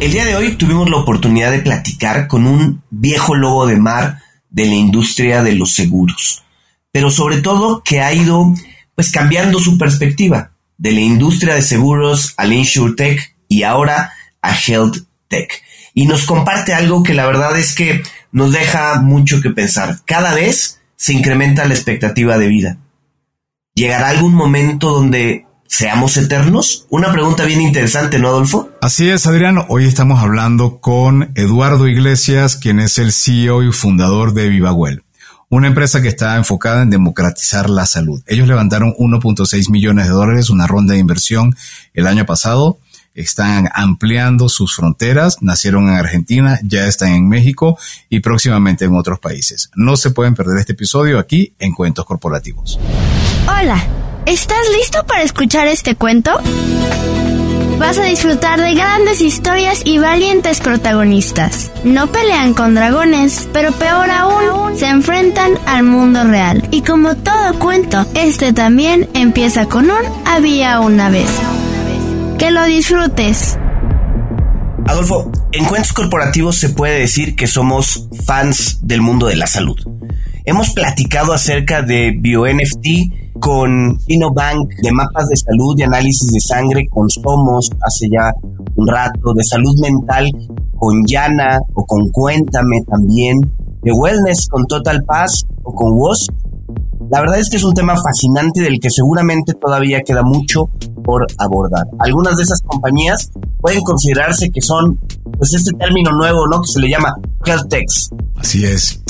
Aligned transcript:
El 0.00 0.12
día 0.12 0.24
de 0.24 0.34
hoy 0.34 0.54
tuvimos 0.54 0.88
la 0.88 0.96
oportunidad 0.96 1.50
de 1.50 1.58
platicar 1.58 2.26
con 2.26 2.46
un 2.46 2.82
viejo 2.88 3.34
lobo 3.34 3.66
de 3.66 3.76
mar 3.76 4.22
de 4.48 4.64
la 4.64 4.72
industria 4.72 5.42
de 5.42 5.54
los 5.54 5.74
seguros, 5.74 6.42
pero 6.90 7.10
sobre 7.10 7.42
todo 7.42 7.82
que 7.84 8.00
ha 8.00 8.10
ido 8.14 8.54
pues 8.94 9.12
cambiando 9.12 9.60
su 9.60 9.76
perspectiva 9.76 10.52
de 10.78 10.92
la 10.92 11.00
industria 11.00 11.54
de 11.54 11.60
seguros 11.60 12.32
al 12.38 12.54
InsurTech 12.54 13.36
y 13.46 13.62
ahora 13.64 14.14
a 14.40 14.56
Health 14.56 15.04
Tech. 15.28 15.62
Y 15.92 16.06
nos 16.06 16.24
comparte 16.24 16.72
algo 16.72 17.02
que 17.02 17.12
la 17.12 17.26
verdad 17.26 17.58
es 17.58 17.74
que 17.74 18.02
nos 18.32 18.52
deja 18.52 19.02
mucho 19.02 19.42
que 19.42 19.50
pensar. 19.50 19.98
Cada 20.06 20.34
vez 20.34 20.80
se 20.96 21.12
incrementa 21.12 21.66
la 21.66 21.74
expectativa 21.74 22.38
de 22.38 22.48
vida. 22.48 22.78
¿Llegará 23.74 24.08
algún 24.08 24.34
momento 24.34 24.92
donde 24.92 25.44
seamos 25.70 26.16
eternos? 26.16 26.86
Una 26.90 27.12
pregunta 27.12 27.44
bien 27.44 27.62
interesante, 27.62 28.18
¿no, 28.18 28.28
Adolfo? 28.28 28.70
Así 28.82 29.08
es, 29.08 29.26
Adrián. 29.26 29.64
Hoy 29.68 29.86
estamos 29.86 30.20
hablando 30.20 30.80
con 30.80 31.30
Eduardo 31.36 31.86
Iglesias, 31.86 32.56
quien 32.56 32.80
es 32.80 32.98
el 32.98 33.12
CEO 33.12 33.62
y 33.62 33.72
fundador 33.72 34.34
de 34.34 34.48
VivaWell, 34.48 35.04
una 35.48 35.68
empresa 35.68 36.02
que 36.02 36.08
está 36.08 36.36
enfocada 36.36 36.82
en 36.82 36.90
democratizar 36.90 37.70
la 37.70 37.86
salud. 37.86 38.20
Ellos 38.26 38.48
levantaron 38.48 38.94
1.6 38.98 39.70
millones 39.70 40.06
de 40.06 40.12
dólares, 40.12 40.50
una 40.50 40.66
ronda 40.66 40.94
de 40.94 41.00
inversión 41.00 41.54
el 41.94 42.06
año 42.08 42.26
pasado. 42.26 42.78
Están 43.14 43.68
ampliando 43.72 44.48
sus 44.48 44.74
fronteras, 44.74 45.38
nacieron 45.40 45.88
en 45.88 45.94
Argentina, 45.94 46.58
ya 46.62 46.86
están 46.86 47.10
en 47.10 47.28
México 47.28 47.78
y 48.08 48.20
próximamente 48.20 48.84
en 48.84 48.94
otros 48.94 49.20
países. 49.20 49.70
No 49.74 49.96
se 49.96 50.10
pueden 50.10 50.34
perder 50.34 50.58
este 50.58 50.72
episodio 50.72 51.18
aquí 51.18 51.54
en 51.58 51.72
Cuentos 51.72 52.04
Corporativos. 52.04 52.78
Hola. 53.46 54.09
¿Estás 54.26 54.58
listo 54.78 55.04
para 55.06 55.22
escuchar 55.22 55.66
este 55.66 55.96
cuento? 55.96 56.30
Vas 57.78 57.98
a 57.98 58.04
disfrutar 58.04 58.60
de 58.60 58.74
grandes 58.74 59.22
historias 59.22 59.80
y 59.84 59.98
valientes 59.98 60.60
protagonistas. 60.60 61.70
No 61.84 62.06
pelean 62.08 62.52
con 62.52 62.74
dragones, 62.74 63.48
pero 63.52 63.72
peor 63.72 64.10
aún, 64.10 64.76
se 64.76 64.86
enfrentan 64.86 65.52
al 65.66 65.84
mundo 65.84 66.22
real. 66.24 66.68
Y 66.70 66.82
como 66.82 67.16
todo 67.16 67.58
cuento, 67.58 68.06
este 68.14 68.52
también 68.52 69.08
empieza 69.14 69.66
con 69.66 69.86
un 69.86 70.26
había 70.26 70.80
una 70.80 71.08
vez. 71.08 71.30
Que 72.38 72.50
lo 72.50 72.64
disfrutes. 72.66 73.58
Adolfo, 74.86 75.32
en 75.52 75.64
cuentos 75.64 75.94
corporativos 75.94 76.56
se 76.56 76.68
puede 76.68 77.00
decir 77.00 77.34
que 77.36 77.46
somos 77.46 78.08
fans 78.26 78.80
del 78.82 79.00
mundo 79.00 79.26
de 79.26 79.36
la 79.36 79.46
salud. 79.46 79.78
Hemos 80.44 80.70
platicado 80.70 81.32
acerca 81.32 81.80
de 81.80 82.14
BioNFT 82.18 83.29
con 83.40 83.98
InnoBank, 84.06 84.68
de 84.82 84.92
mapas 84.92 85.28
de 85.28 85.36
salud 85.36 85.74
y 85.76 85.82
análisis 85.82 86.30
de 86.30 86.40
sangre 86.40 86.86
con 86.88 87.08
Somos 87.08 87.70
hace 87.84 88.08
ya 88.12 88.32
un 88.76 88.86
rato, 88.86 89.32
de 89.34 89.42
salud 89.42 89.74
mental 89.80 90.28
con 90.76 91.04
Yana 91.06 91.58
o 91.74 91.84
con 91.84 92.08
Cuéntame 92.10 92.82
también, 92.88 93.40
de 93.82 93.92
wellness 93.92 94.48
con 94.48 94.66
Total 94.66 95.02
Pass 95.04 95.44
o 95.62 95.74
con 95.74 95.92
WOS. 95.92 96.28
La 97.10 97.20
verdad 97.20 97.40
es 97.40 97.50
que 97.50 97.56
es 97.56 97.64
un 97.64 97.74
tema 97.74 97.96
fascinante 97.96 98.60
del 98.60 98.78
que 98.78 98.90
seguramente 98.90 99.54
todavía 99.54 100.00
queda 100.02 100.22
mucho 100.22 100.70
por 101.02 101.26
abordar. 101.38 101.86
Algunas 101.98 102.36
de 102.36 102.44
esas 102.44 102.60
compañías 102.62 103.30
pueden 103.60 103.80
considerarse 103.82 104.50
que 104.50 104.60
son, 104.60 104.98
pues 105.36 105.54
este 105.54 105.72
término 105.76 106.12
nuevo, 106.12 106.46
¿no? 106.46 106.60
Que 106.60 106.68
se 106.72 106.80
le 106.80 106.88
llama 106.88 107.14
health 107.44 107.72
Así 108.36 108.64
es. 108.64 109.02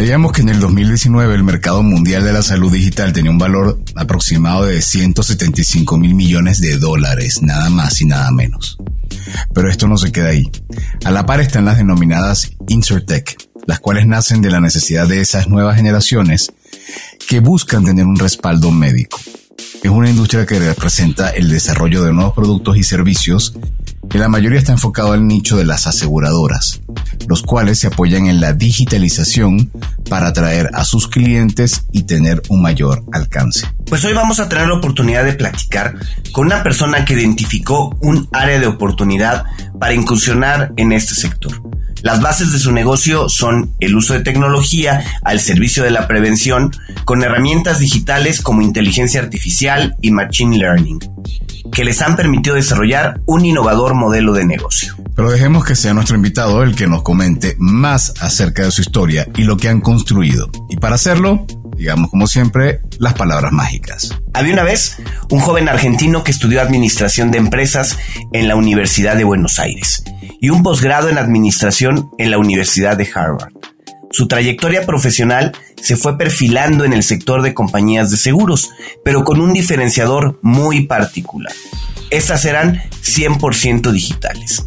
Leíamos 0.00 0.32
que 0.32 0.40
en 0.40 0.48
el 0.48 0.60
2019 0.60 1.34
el 1.34 1.44
mercado 1.44 1.82
mundial 1.82 2.24
de 2.24 2.32
la 2.32 2.40
salud 2.40 2.72
digital 2.72 3.12
tenía 3.12 3.30
un 3.30 3.36
valor 3.36 3.78
aproximado 3.94 4.64
de 4.64 4.80
175 4.80 5.98
mil 5.98 6.14
millones 6.14 6.58
de 6.58 6.78
dólares, 6.78 7.42
nada 7.42 7.68
más 7.68 8.00
y 8.00 8.06
nada 8.06 8.30
menos. 8.30 8.78
Pero 9.52 9.68
esto 9.68 9.88
no 9.88 9.98
se 9.98 10.10
queda 10.10 10.28
ahí. 10.28 10.50
A 11.04 11.10
la 11.10 11.26
par 11.26 11.40
están 11.40 11.66
las 11.66 11.76
denominadas 11.76 12.50
InsurTech, 12.66 13.36
las 13.66 13.80
cuales 13.80 14.06
nacen 14.06 14.40
de 14.40 14.50
la 14.50 14.62
necesidad 14.62 15.06
de 15.06 15.20
esas 15.20 15.48
nuevas 15.48 15.76
generaciones 15.76 16.50
que 17.28 17.40
buscan 17.40 17.84
tener 17.84 18.06
un 18.06 18.16
respaldo 18.16 18.70
médico. 18.70 19.20
Es 19.82 19.90
una 19.90 20.08
industria 20.08 20.46
que 20.46 20.58
representa 20.58 21.28
el 21.28 21.50
desarrollo 21.50 22.04
de 22.04 22.14
nuevos 22.14 22.32
productos 22.32 22.78
y 22.78 22.84
servicios 22.84 23.52
que 24.10 24.18
la 24.18 24.28
mayoría 24.28 24.58
está 24.58 24.72
enfocado 24.72 25.12
al 25.12 25.26
nicho 25.26 25.56
de 25.56 25.64
las 25.64 25.86
aseguradoras, 25.86 26.80
los 27.28 27.42
cuales 27.42 27.78
se 27.78 27.86
apoyan 27.86 28.26
en 28.26 28.40
la 28.40 28.52
digitalización 28.52 29.70
para 30.08 30.28
atraer 30.28 30.68
a 30.74 30.84
sus 30.84 31.06
clientes 31.06 31.84
y 31.92 32.02
tener 32.02 32.42
un 32.48 32.60
mayor 32.60 33.04
alcance. 33.12 33.68
Pues 33.86 34.04
hoy 34.04 34.12
vamos 34.12 34.40
a 34.40 34.48
tener 34.48 34.66
la 34.66 34.74
oportunidad 34.74 35.24
de 35.24 35.34
platicar 35.34 35.94
con 36.32 36.46
una 36.46 36.64
persona 36.64 37.04
que 37.04 37.14
identificó 37.14 37.96
un 38.00 38.28
área 38.32 38.58
de 38.58 38.66
oportunidad 38.66 39.44
para 39.78 39.94
incursionar 39.94 40.72
en 40.76 40.90
este 40.90 41.14
sector. 41.14 41.62
Las 42.02 42.20
bases 42.20 42.52
de 42.52 42.58
su 42.58 42.72
negocio 42.72 43.28
son 43.28 43.74
el 43.80 43.96
uso 43.96 44.14
de 44.14 44.20
tecnología 44.20 45.04
al 45.22 45.40
servicio 45.40 45.82
de 45.82 45.90
la 45.90 46.08
prevención 46.08 46.70
con 47.04 47.22
herramientas 47.22 47.78
digitales 47.78 48.40
como 48.40 48.62
inteligencia 48.62 49.20
artificial 49.20 49.96
y 50.00 50.10
machine 50.10 50.58
learning 50.58 51.00
que 51.72 51.84
les 51.84 52.00
han 52.02 52.16
permitido 52.16 52.56
desarrollar 52.56 53.20
un 53.26 53.44
innovador 53.44 53.94
modelo 53.94 54.32
de 54.32 54.44
negocio. 54.44 54.96
Pero 55.14 55.30
dejemos 55.30 55.64
que 55.64 55.76
sea 55.76 55.94
nuestro 55.94 56.16
invitado 56.16 56.62
el 56.62 56.74
que 56.74 56.86
nos 56.86 57.02
comente 57.02 57.56
más 57.58 58.14
acerca 58.20 58.64
de 58.64 58.70
su 58.70 58.80
historia 58.80 59.28
y 59.36 59.44
lo 59.44 59.56
que 59.56 59.68
han 59.68 59.80
construido. 59.80 60.50
Y 60.68 60.76
para 60.76 60.94
hacerlo, 60.94 61.46
digamos 61.80 62.10
como 62.10 62.26
siempre, 62.26 62.82
las 62.98 63.14
palabras 63.14 63.52
mágicas. 63.52 64.14
Había 64.34 64.52
una 64.52 64.64
vez 64.64 64.98
un 65.30 65.40
joven 65.40 65.66
argentino 65.66 66.22
que 66.22 66.30
estudió 66.30 66.60
administración 66.60 67.30
de 67.30 67.38
empresas 67.38 67.96
en 68.34 68.48
la 68.48 68.54
Universidad 68.54 69.16
de 69.16 69.24
Buenos 69.24 69.58
Aires 69.58 70.04
y 70.42 70.50
un 70.50 70.62
posgrado 70.62 71.08
en 71.08 71.16
administración 71.16 72.10
en 72.18 72.30
la 72.30 72.36
Universidad 72.36 72.98
de 72.98 73.08
Harvard. 73.14 73.54
Su 74.10 74.28
trayectoria 74.28 74.84
profesional 74.84 75.52
se 75.80 75.96
fue 75.96 76.18
perfilando 76.18 76.84
en 76.84 76.92
el 76.92 77.02
sector 77.02 77.40
de 77.40 77.54
compañías 77.54 78.10
de 78.10 78.18
seguros, 78.18 78.68
pero 79.02 79.24
con 79.24 79.40
un 79.40 79.54
diferenciador 79.54 80.38
muy 80.42 80.84
particular. 80.84 81.54
Estas 82.10 82.44
eran 82.44 82.82
100% 83.02 83.90
digitales. 83.90 84.66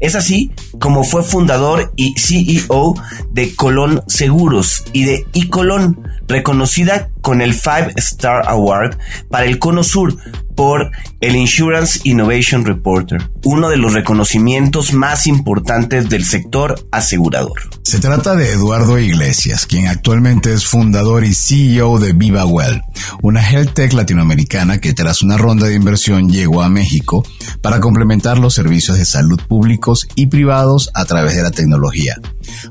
Es 0.00 0.14
así 0.14 0.50
como 0.78 1.04
fue 1.04 1.22
fundador 1.22 1.92
y 1.96 2.14
CEO 2.18 2.94
de 3.30 3.54
Colón 3.54 4.02
Seguros 4.08 4.84
y 4.92 5.04
de 5.04 5.26
iColón, 5.34 6.02
reconocida 6.26 7.10
con 7.20 7.42
el 7.42 7.54
Five 7.54 7.92
Star 7.96 8.48
Award 8.48 8.96
para 9.28 9.44
el 9.44 9.58
Cono 9.58 9.84
Sur 9.84 10.16
por 10.60 10.90
el 11.22 11.36
Insurance 11.36 12.00
Innovation 12.04 12.66
Reporter, 12.66 13.30
uno 13.44 13.70
de 13.70 13.78
los 13.78 13.94
reconocimientos 13.94 14.92
más 14.92 15.26
importantes 15.26 16.10
del 16.10 16.22
sector 16.22 16.86
asegurador. 16.92 17.58
Se 17.82 17.98
trata 17.98 18.36
de 18.36 18.52
Eduardo 18.52 18.98
Iglesias, 18.98 19.64
quien 19.64 19.86
actualmente 19.86 20.52
es 20.52 20.66
fundador 20.66 21.24
y 21.24 21.32
CEO 21.32 21.98
de 21.98 22.12
VivaWell, 22.12 22.82
una 23.22 23.40
health 23.40 23.72
tech 23.72 23.94
latinoamericana 23.94 24.82
que 24.82 24.92
tras 24.92 25.22
una 25.22 25.38
ronda 25.38 25.66
de 25.66 25.76
inversión 25.76 26.28
llegó 26.28 26.60
a 26.60 26.68
México 26.68 27.24
para 27.62 27.80
complementar 27.80 28.36
los 28.36 28.52
servicios 28.52 28.98
de 28.98 29.06
salud 29.06 29.40
públicos 29.48 30.08
y 30.14 30.26
privados 30.26 30.90
a 30.92 31.06
través 31.06 31.36
de 31.36 31.42
la 31.42 31.52
tecnología. 31.52 32.20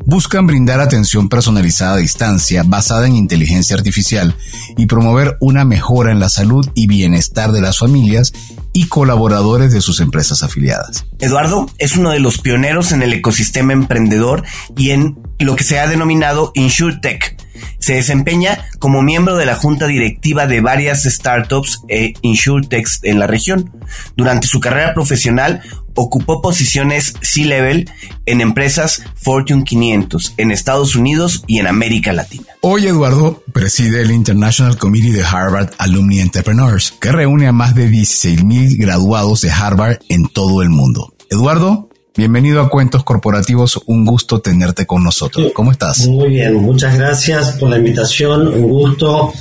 Buscan 0.05 0.47
brindar 0.47 0.79
atención 0.79 1.29
personalizada 1.29 1.93
a 1.93 1.97
distancia 1.97 2.63
basada 2.65 3.07
en 3.07 3.15
inteligencia 3.15 3.75
artificial 3.75 4.35
y 4.77 4.85
promover 4.85 5.37
una 5.39 5.65
mejora 5.65 6.11
en 6.11 6.19
la 6.19 6.29
salud 6.29 6.67
y 6.75 6.87
bienestar 6.87 7.51
de 7.51 7.61
las 7.61 7.77
familias 7.77 8.33
y 8.73 8.87
colaboradores 8.87 9.73
de 9.73 9.81
sus 9.81 9.99
empresas 9.99 10.43
afiliadas. 10.43 11.05
Eduardo 11.19 11.69
es 11.79 11.97
uno 11.97 12.11
de 12.11 12.19
los 12.19 12.37
pioneros 12.39 12.91
en 12.91 13.01
el 13.01 13.13
ecosistema 13.13 13.73
emprendedor 13.73 14.43
y 14.77 14.91
en 14.91 15.17
lo 15.39 15.55
que 15.55 15.63
se 15.63 15.79
ha 15.79 15.87
denominado 15.87 16.51
InsurTech. 16.53 17.35
Se 17.79 17.95
desempeña 17.95 18.65
como 18.77 19.01
miembro 19.01 19.35
de 19.35 19.45
la 19.45 19.55
junta 19.55 19.87
directiva 19.87 20.47
de 20.47 20.61
varias 20.61 21.03
startups 21.03 21.81
e 21.87 22.13
InsurTechs 22.21 22.99
en 23.03 23.19
la 23.19 23.27
región. 23.27 23.71
Durante 24.15 24.47
su 24.47 24.59
carrera 24.59 24.93
profesional 24.93 25.61
ocupó 25.99 26.41
posiciones 26.41 27.13
C-Level 27.21 27.89
en 28.25 28.39
empresas 28.39 29.03
Fortune 29.15 29.65
500 29.65 30.35
en 30.37 30.51
Estados 30.51 30.95
Unidos 30.95 31.43
y 31.45 31.59
en 31.59 31.67
América 31.67 32.13
Latina. 32.13 32.45
Hoy 32.61 32.87
Eduardo 32.87 33.43
preside 33.51 34.01
el 34.01 34.11
International 34.11 34.77
Committee 34.77 35.11
de 35.11 35.25
Harvard 35.25 35.71
Alumni 35.77 36.21
Entrepreneurs, 36.21 36.93
que 37.01 37.11
reúne 37.11 37.47
a 37.47 37.51
más 37.51 37.75
de 37.75 37.89
16.000 37.89 38.77
graduados 38.79 39.41
de 39.41 39.51
Harvard 39.51 39.99
en 40.07 40.29
todo 40.29 40.61
el 40.61 40.69
mundo. 40.69 41.13
Eduardo, 41.29 41.89
bienvenido 42.15 42.61
a 42.61 42.69
Cuentos 42.69 43.03
Corporativos, 43.03 43.81
un 43.85 44.05
gusto 44.05 44.39
tenerte 44.39 44.85
con 44.85 45.03
nosotros. 45.03 45.51
¿Cómo 45.53 45.73
estás? 45.73 46.07
Muy 46.07 46.29
bien, 46.29 46.55
muchas 46.55 46.97
gracias 46.97 47.57
por 47.57 47.69
la 47.69 47.77
invitación, 47.77 48.47
un 48.47 48.69
gusto 48.69 49.33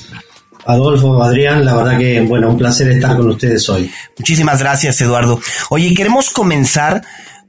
Adolfo, 0.69 1.23
Adrián, 1.23 1.65
la 1.65 1.75
verdad 1.75 1.97
que, 1.97 2.21
bueno, 2.21 2.51
un 2.51 2.59
placer 2.59 2.91
estar 2.91 3.17
con 3.17 3.27
ustedes 3.31 3.67
hoy. 3.71 3.91
Muchísimas 4.19 4.61
gracias, 4.61 5.01
Eduardo. 5.01 5.41
Oye, 5.71 5.95
queremos 5.95 6.29
comenzar, 6.29 7.03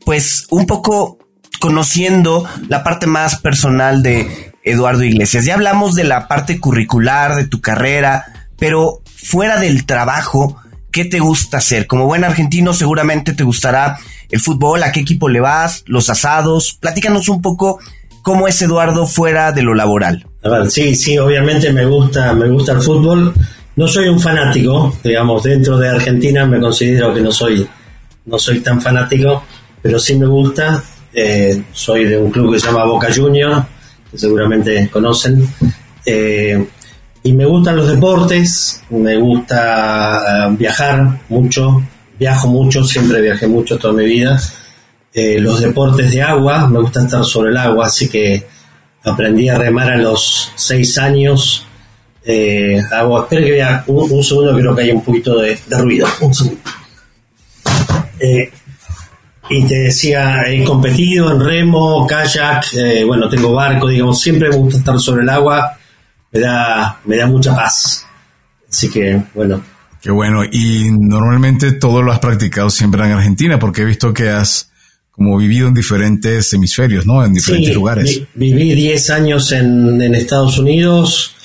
pues, 0.05 0.47
un 0.49 0.65
poco 0.65 1.19
conociendo 1.59 2.47
la 2.69 2.81
parte 2.81 3.07
más 3.07 3.37
personal 3.37 4.01
de 4.03 4.53
Eduardo 4.63 5.03
Iglesias. 5.03 5.43
Ya 5.43 5.55
hablamos 5.55 5.95
de 5.95 6.05
la 6.05 6.29
parte 6.29 6.61
curricular 6.61 7.35
de 7.35 7.45
tu 7.45 7.59
carrera, 7.59 8.49
pero 8.57 9.01
fuera 9.05 9.59
del 9.59 9.85
trabajo, 9.85 10.55
¿qué 10.89 11.03
te 11.03 11.19
gusta 11.19 11.57
hacer? 11.57 11.87
Como 11.87 12.05
buen 12.05 12.23
argentino 12.23 12.73
seguramente 12.73 13.33
te 13.33 13.43
gustará 13.43 13.99
el 14.29 14.39
fútbol, 14.39 14.81
a 14.81 14.93
qué 14.93 15.01
equipo 15.01 15.27
le 15.27 15.41
vas, 15.41 15.83
los 15.87 16.09
asados. 16.09 16.77
Platícanos 16.79 17.27
un 17.27 17.41
poco 17.41 17.79
cómo 18.21 18.47
es 18.47 18.61
Eduardo 18.61 19.05
fuera 19.05 19.51
de 19.51 19.63
lo 19.63 19.73
laboral. 19.73 20.25
A 20.43 20.49
ver, 20.49 20.71
sí, 20.71 20.95
sí, 20.95 21.17
obviamente 21.17 21.71
me 21.73 21.85
gusta, 21.85 22.33
me 22.33 22.47
gusta 22.49 22.73
el 22.73 22.81
fútbol. 22.81 23.33
No 23.75 23.87
soy 23.87 24.07
un 24.09 24.19
fanático, 24.19 24.97
digamos, 25.03 25.43
dentro 25.43 25.77
de 25.77 25.89
Argentina 25.89 26.45
me 26.45 26.59
considero 26.59 27.13
que 27.13 27.21
no 27.21 27.31
soy, 27.31 27.67
no 28.25 28.37
soy 28.37 28.59
tan 28.59 28.81
fanático, 28.81 29.43
pero 29.81 29.99
sí 29.99 30.15
me 30.15 30.25
gusta. 30.25 30.83
Eh, 31.13 31.63
soy 31.71 32.05
de 32.05 32.17
un 32.17 32.29
club 32.31 32.53
que 32.53 32.59
se 32.59 32.67
llama 32.67 32.85
Boca 32.85 33.07
Juniors, 33.13 33.65
que 34.11 34.17
seguramente 34.17 34.89
conocen. 34.89 35.47
Eh, 36.05 36.67
y 37.23 37.33
me 37.33 37.45
gustan 37.45 37.75
los 37.75 37.87
deportes, 37.87 38.81
me 38.89 39.17
gusta 39.17 40.47
eh, 40.47 40.55
viajar 40.57 41.21
mucho, 41.29 41.81
viajo 42.17 42.47
mucho, 42.47 42.83
siempre 42.83 43.21
viajé 43.21 43.47
mucho 43.47 43.77
toda 43.77 43.93
mi 43.93 44.05
vida. 44.05 44.39
Eh, 45.13 45.39
los 45.39 45.59
deportes 45.59 46.11
de 46.11 46.21
agua, 46.21 46.67
me 46.67 46.79
gusta 46.79 47.03
estar 47.03 47.23
sobre 47.25 47.49
el 47.49 47.57
agua, 47.57 47.87
así 47.87 48.07
que 48.09 48.47
aprendí 49.03 49.49
a 49.49 49.57
remar 49.57 49.91
a 49.91 49.97
los 49.97 50.51
seis 50.55 50.97
años. 50.97 51.65
Eh, 52.23 52.81
agua, 52.91 53.23
espera 53.23 53.45
que 53.45 53.51
vea 53.51 53.83
un, 53.87 54.23
segundo, 54.23 54.55
creo 54.55 54.75
que 54.75 54.81
hay 54.83 54.91
un 54.91 55.03
poquito 55.03 55.39
de, 55.39 55.57
ruido. 55.69 56.07
Un 56.21 56.33
segundo. 56.33 56.61
y 59.49 59.63
te 59.65 59.75
decía, 59.75 60.43
he 60.45 60.63
competido 60.63 61.31
en 61.31 61.39
remo, 61.39 62.05
kayak, 62.05 62.65
bueno, 63.07 63.27
tengo 63.29 63.53
barco, 63.53 63.87
digamos, 63.87 64.21
siempre 64.21 64.49
me 64.49 64.57
gusta 64.57 64.77
estar 64.79 64.99
sobre 64.99 65.23
el 65.23 65.29
agua 65.29 65.79
me 66.31 66.39
da, 66.39 66.99
me 67.05 67.17
da 67.17 67.27
mucha 67.27 67.55
paz. 67.55 68.05
Así 68.69 68.89
que, 68.89 69.21
bueno. 69.33 69.61
Qué 70.01 70.11
bueno. 70.11 70.43
Y 70.43 70.89
normalmente 70.91 71.73
todo 71.73 72.01
lo 72.01 72.11
has 72.11 72.19
practicado 72.19 72.69
siempre 72.69 73.03
en 73.05 73.11
Argentina, 73.11 73.59
porque 73.59 73.81
he 73.81 73.85
visto 73.85 74.13
que 74.13 74.29
has 74.29 74.71
como 75.19 75.37
vivido 75.37 75.67
en 75.67 75.73
diferentes 75.73 76.53
hemisferios, 76.53 77.05
¿no? 77.05 77.25
En 77.25 77.33
diferentes 77.33 77.75
lugares. 77.75 78.21
viví 78.35 78.73
10 78.73 79.09
años 79.09 79.51
en, 79.51 80.01
Estados 80.15 80.57
Unidos, 80.59 81.35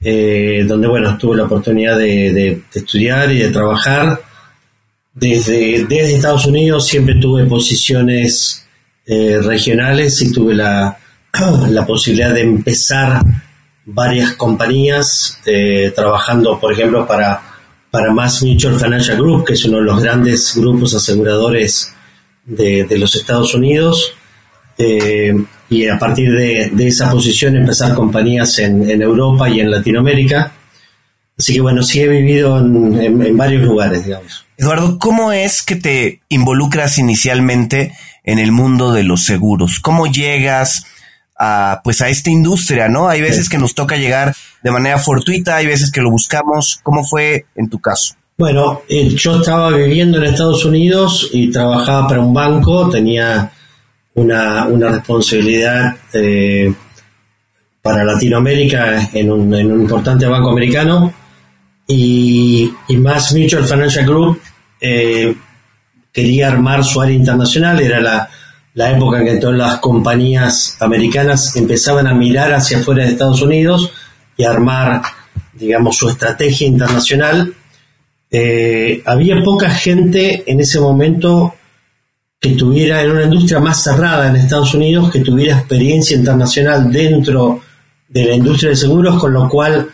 eh, 0.00 0.64
donde, 0.66 0.88
bueno, 0.88 1.16
tuve 1.16 1.36
la 1.36 1.44
oportunidad 1.44 1.98
de, 1.98 2.62
estudiar 2.74 3.30
y 3.30 3.38
de 3.38 3.50
trabajar. 3.50 4.20
Desde, 5.14 5.84
desde, 5.84 6.16
Estados 6.16 6.46
Unidos 6.46 6.88
siempre 6.88 7.14
tuve 7.14 7.44
posiciones 7.44 8.66
eh, 9.06 9.38
regionales 9.40 10.20
y 10.20 10.32
tuve 10.32 10.54
la, 10.54 10.98
la 11.68 11.86
posibilidad 11.86 12.34
de 12.34 12.40
empezar 12.40 13.22
varias 13.84 14.32
compañías 14.32 15.38
eh, 15.46 15.92
trabajando, 15.94 16.58
por 16.58 16.72
ejemplo, 16.72 17.06
para, 17.06 17.40
para 17.88 18.12
Mass 18.12 18.42
Mutual 18.42 18.80
Financial 18.80 19.16
Group, 19.16 19.44
que 19.44 19.52
es 19.52 19.64
uno 19.64 19.76
de 19.76 19.84
los 19.84 20.02
grandes 20.02 20.56
grupos 20.56 20.92
aseguradores 20.96 21.94
de, 22.44 22.86
los 22.98 23.14
Estados 23.14 23.54
Unidos. 23.54 24.14
Eh, 24.78 25.34
y 25.68 25.88
a 25.88 25.98
partir 25.98 26.32
de, 26.32 26.72
esa 26.86 27.10
posición 27.10 27.56
empezar 27.56 27.94
compañías 27.94 28.58
en, 28.58 29.02
Europa 29.02 29.48
y 29.48 29.60
en 29.60 29.70
Latinoamérica. 29.70 30.52
Así 31.38 31.54
que 31.54 31.60
bueno, 31.60 31.82
sí 31.82 32.00
he 32.00 32.08
vivido 32.08 32.58
en, 32.58 33.22
en 33.22 33.36
varios 33.36 33.62
lugares, 33.62 34.04
digamos. 34.04 34.44
Eduardo, 34.56 34.98
¿cómo 34.98 35.32
es 35.32 35.62
que 35.62 35.76
te 35.76 36.20
involucras 36.28 36.98
inicialmente 36.98 37.96
en 38.22 38.38
el 38.38 38.52
mundo 38.52 38.92
de 38.92 39.02
los 39.02 39.24
seguros? 39.24 39.80
¿Cómo 39.80 40.06
llegas? 40.06 40.86
a, 41.44 41.80
pues 41.82 42.00
a 42.00 42.08
esta 42.08 42.30
industria, 42.30 42.88
¿no? 42.88 43.08
Hay 43.08 43.20
veces 43.20 43.48
que 43.48 43.58
nos 43.58 43.74
toca 43.74 43.96
llegar 43.96 44.34
de 44.62 44.70
manera 44.70 44.98
fortuita, 44.98 45.56
hay 45.56 45.66
veces 45.66 45.90
que 45.90 46.00
lo 46.00 46.10
buscamos. 46.10 46.78
¿Cómo 46.84 47.04
fue 47.04 47.46
en 47.56 47.68
tu 47.68 47.80
caso? 47.80 48.14
Bueno, 48.36 48.82
eh, 48.88 49.08
yo 49.10 49.36
estaba 49.36 49.70
viviendo 49.70 50.18
en 50.18 50.24
Estados 50.24 50.64
Unidos 50.64 51.28
y 51.32 51.50
trabajaba 51.50 52.08
para 52.08 52.20
un 52.20 52.32
banco, 52.32 52.88
tenía 52.88 53.52
una, 54.14 54.66
responsabilidad 54.90 55.96
eh, 56.12 56.72
para 57.80 58.04
Latinoamérica 58.04 59.10
en 59.12 59.30
un, 59.30 59.54
importante 59.54 60.26
banco 60.26 60.50
americano 60.50 61.12
y, 61.86 62.72
y 62.88 62.96
Mass 62.96 63.34
Mutual 63.34 63.64
Financial 63.64 64.06
Group 64.06 64.40
eh, 64.80 65.34
quería 66.12 66.48
armar 66.48 66.84
su 66.84 67.00
área 67.00 67.14
internacional, 67.14 67.80
era 67.80 68.00
la, 68.00 68.28
la 68.74 68.90
época 68.90 69.20
en 69.20 69.26
que 69.26 69.36
todas 69.36 69.56
las 69.56 69.78
compañías 69.78 70.76
americanas 70.80 71.54
empezaban 71.56 72.06
a 72.06 72.14
mirar 72.14 72.52
hacia 72.52 72.78
afuera 72.78 73.04
de 73.04 73.10
Estados 73.10 73.42
Unidos 73.42 73.92
y 74.36 74.44
armar, 74.44 75.02
digamos, 75.52 75.96
su 75.96 76.08
estrategia 76.08 76.66
internacional. 76.66 77.54
Eh, 78.34 79.02
había 79.04 79.42
poca 79.42 79.68
gente 79.68 80.42
en 80.46 80.60
ese 80.60 80.80
momento 80.80 81.54
que 82.40 82.52
tuviera 82.52 83.02
en 83.02 83.10
una 83.10 83.24
industria 83.24 83.60
más 83.60 83.82
cerrada 83.84 84.28
en 84.28 84.36
Estados 84.36 84.74
Unidos, 84.74 85.12
que 85.12 85.20
tuviera 85.20 85.58
experiencia 85.58 86.16
internacional 86.16 86.90
dentro 86.90 87.60
de 88.08 88.24
la 88.24 88.34
industria 88.34 88.70
de 88.70 88.76
seguros, 88.76 89.20
con 89.20 89.34
lo 89.34 89.48
cual 89.50 89.86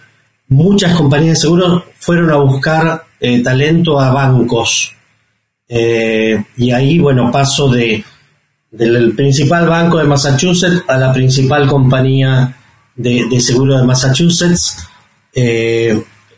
muchas 0.48 0.94
compañías 0.94 1.34
de 1.34 1.40
seguros 1.42 1.82
fueron 1.98 2.30
a 2.30 2.36
buscar 2.36 3.04
eh, 3.18 3.42
talento 3.42 3.98
a 3.98 4.12
bancos. 4.12 4.94
Eh, 5.68 6.42
y 6.56 6.70
ahí, 6.70 6.98
bueno, 6.98 7.30
paso 7.32 7.68
de 7.68 8.04
del 8.70 9.14
principal 9.14 9.66
banco 9.66 9.96
de 9.96 10.04
Massachusetts 10.04 10.84
a 10.88 10.98
la 10.98 11.12
principal 11.12 11.66
compañía 11.66 12.54
de, 12.94 13.26
de 13.28 13.40
seguro 13.40 13.78
de 13.78 13.84
Massachusetts. 13.84 14.76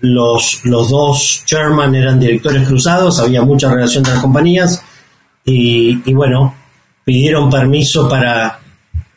Los, 0.00 0.60
los 0.64 0.90
dos 0.90 1.42
chairman 1.44 1.94
eran 1.94 2.18
directores 2.18 2.66
cruzados, 2.66 3.18
había 3.20 3.42
mucha 3.42 3.72
relación 3.72 4.02
de 4.02 4.10
las 4.10 4.20
compañías 4.20 4.82
y, 5.44 6.12
bueno, 6.12 6.54
pidieron 7.04 7.50
permiso 7.50 8.08
para, 8.08 8.60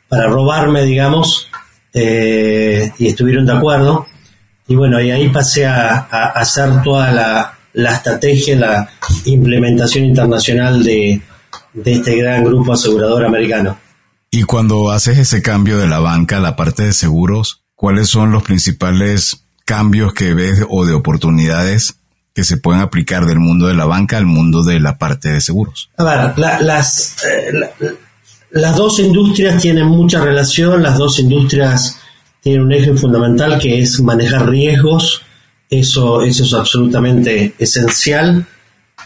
para 0.07 0.27
robarme, 0.27 0.83
digamos, 0.83 1.47
eh, 1.93 2.91
y 2.97 3.07
estuvieron 3.07 3.45
de 3.45 3.53
acuerdo. 3.53 4.07
Y 4.67 4.75
bueno, 4.75 5.01
y 5.01 5.11
ahí 5.11 5.29
pasé 5.29 5.65
a, 5.65 6.07
a 6.09 6.27
hacer 6.29 6.81
toda 6.81 7.11
la, 7.11 7.57
la 7.73 7.93
estrategia, 7.93 8.55
la 8.57 8.89
implementación 9.25 10.05
internacional 10.05 10.83
de, 10.83 11.21
de 11.73 11.93
este 11.93 12.17
gran 12.17 12.43
grupo 12.43 12.73
asegurador 12.73 13.25
americano. 13.25 13.77
Y 14.31 14.43
cuando 14.43 14.89
haces 14.89 15.17
ese 15.17 15.41
cambio 15.41 15.77
de 15.77 15.87
la 15.87 15.99
banca 15.99 16.37
a 16.37 16.41
la 16.41 16.55
parte 16.55 16.83
de 16.83 16.93
seguros, 16.93 17.63
¿cuáles 17.75 18.09
son 18.09 18.31
los 18.31 18.43
principales 18.43 19.42
cambios 19.65 20.13
que 20.13 20.33
ves 20.33 20.65
o 20.69 20.85
de 20.85 20.93
oportunidades 20.93 21.95
que 22.33 22.43
se 22.43 22.57
pueden 22.57 22.81
aplicar 22.81 23.25
del 23.25 23.39
mundo 23.39 23.67
de 23.67 23.75
la 23.75 23.85
banca 23.85 24.17
al 24.17 24.25
mundo 24.25 24.63
de 24.63 24.79
la 24.79 24.97
parte 24.97 25.29
de 25.29 25.41
seguros? 25.41 25.89
A 25.97 26.03
ver, 26.03 26.37
las, 26.37 27.15
eh, 27.23 27.51
las 28.51 28.75
dos 28.75 28.99
industrias 28.99 29.61
tienen 29.61 29.85
mucha 29.85 30.23
relación, 30.23 30.81
las 30.81 30.97
dos 30.97 31.19
industrias 31.19 31.99
tienen 32.41 32.63
un 32.63 32.73
eje 32.73 32.93
fundamental 32.95 33.59
que 33.59 33.81
es 33.81 34.01
manejar 34.01 34.49
riesgos, 34.49 35.21
eso, 35.69 36.23
eso 36.23 36.43
es 36.43 36.53
absolutamente 36.53 37.53
esencial. 37.57 38.45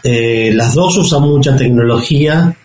Eh, 0.02 0.52
las 0.54 0.74
dos 0.74 0.96
usan 0.96 1.22
mucha 1.22 1.56
tecnología. 1.56 2.56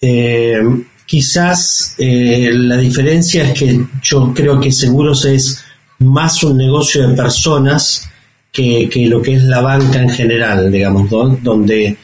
Eh, 0.00 0.60
quizás 1.06 1.94
la 1.98 2.76
diferencia 2.76 3.44
es 3.44 3.58
que 3.58 3.86
yo 4.02 4.32
creo 4.34 4.60
que 4.60 4.72
seguros 4.72 5.24
es 5.24 5.62
más 6.02 6.42
un 6.42 6.56
negocio 6.56 7.06
de 7.06 7.14
personas 7.14 8.08
que, 8.50 8.88
lo 9.08 9.22
que 9.22 9.34
es 9.34 9.42
la 9.44 9.60
banca 9.60 10.00
en 10.00 10.10
general, 10.10 10.70
digamos, 10.70 11.08
donde, 11.10 11.96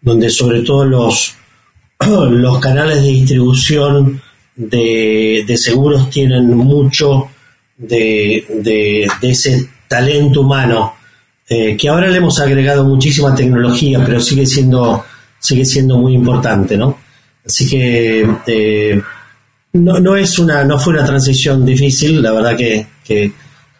donde 0.00 0.30
sobre 0.30 0.62
todo 0.62 0.84
los, 0.84 1.34
los 2.06 2.58
canales 2.58 3.02
de 3.02 3.08
distribución 3.08 4.20
de, 4.54 5.56
seguros 5.56 6.10
tienen 6.10 6.56
mucho 6.56 7.28
de, 7.76 8.44
de 8.62 9.28
ese 9.28 9.68
talento 9.88 10.42
humano 10.42 10.98
eh, 11.50 11.76
que 11.78 11.88
ahora 11.88 12.08
le 12.08 12.18
hemos 12.18 12.38
agregado 12.40 12.84
muchísima 12.84 13.34
tecnología, 13.34 14.04
pero 14.04 14.20
sigue 14.20 14.44
siendo, 14.44 15.02
sigue 15.38 15.64
siendo 15.64 15.96
muy 15.96 16.12
importante, 16.14 16.76
¿no? 16.76 16.98
Así 17.44 17.66
que 17.66 18.28
eh, 18.46 19.02
no, 19.72 20.00
no, 20.00 20.16
es 20.16 20.38
una, 20.38 20.64
no 20.64 20.78
fue 20.78 20.94
una 20.94 21.04
transición 21.04 21.64
difícil, 21.64 22.22
la 22.22 22.32
verdad 22.32 22.56
que, 22.56 22.86
que, 23.04 23.32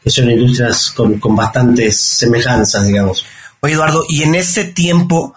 son 0.07 0.30
industrias 0.30 0.90
con, 0.92 1.18
con, 1.18 1.37
bastantes 1.37 2.00
semejanzas, 2.00 2.87
digamos. 2.87 3.26
Oye, 3.61 3.75
Eduardo, 3.75 4.04
y 4.09 4.23
en 4.23 4.35
este 4.35 4.64
tiempo, 4.64 5.35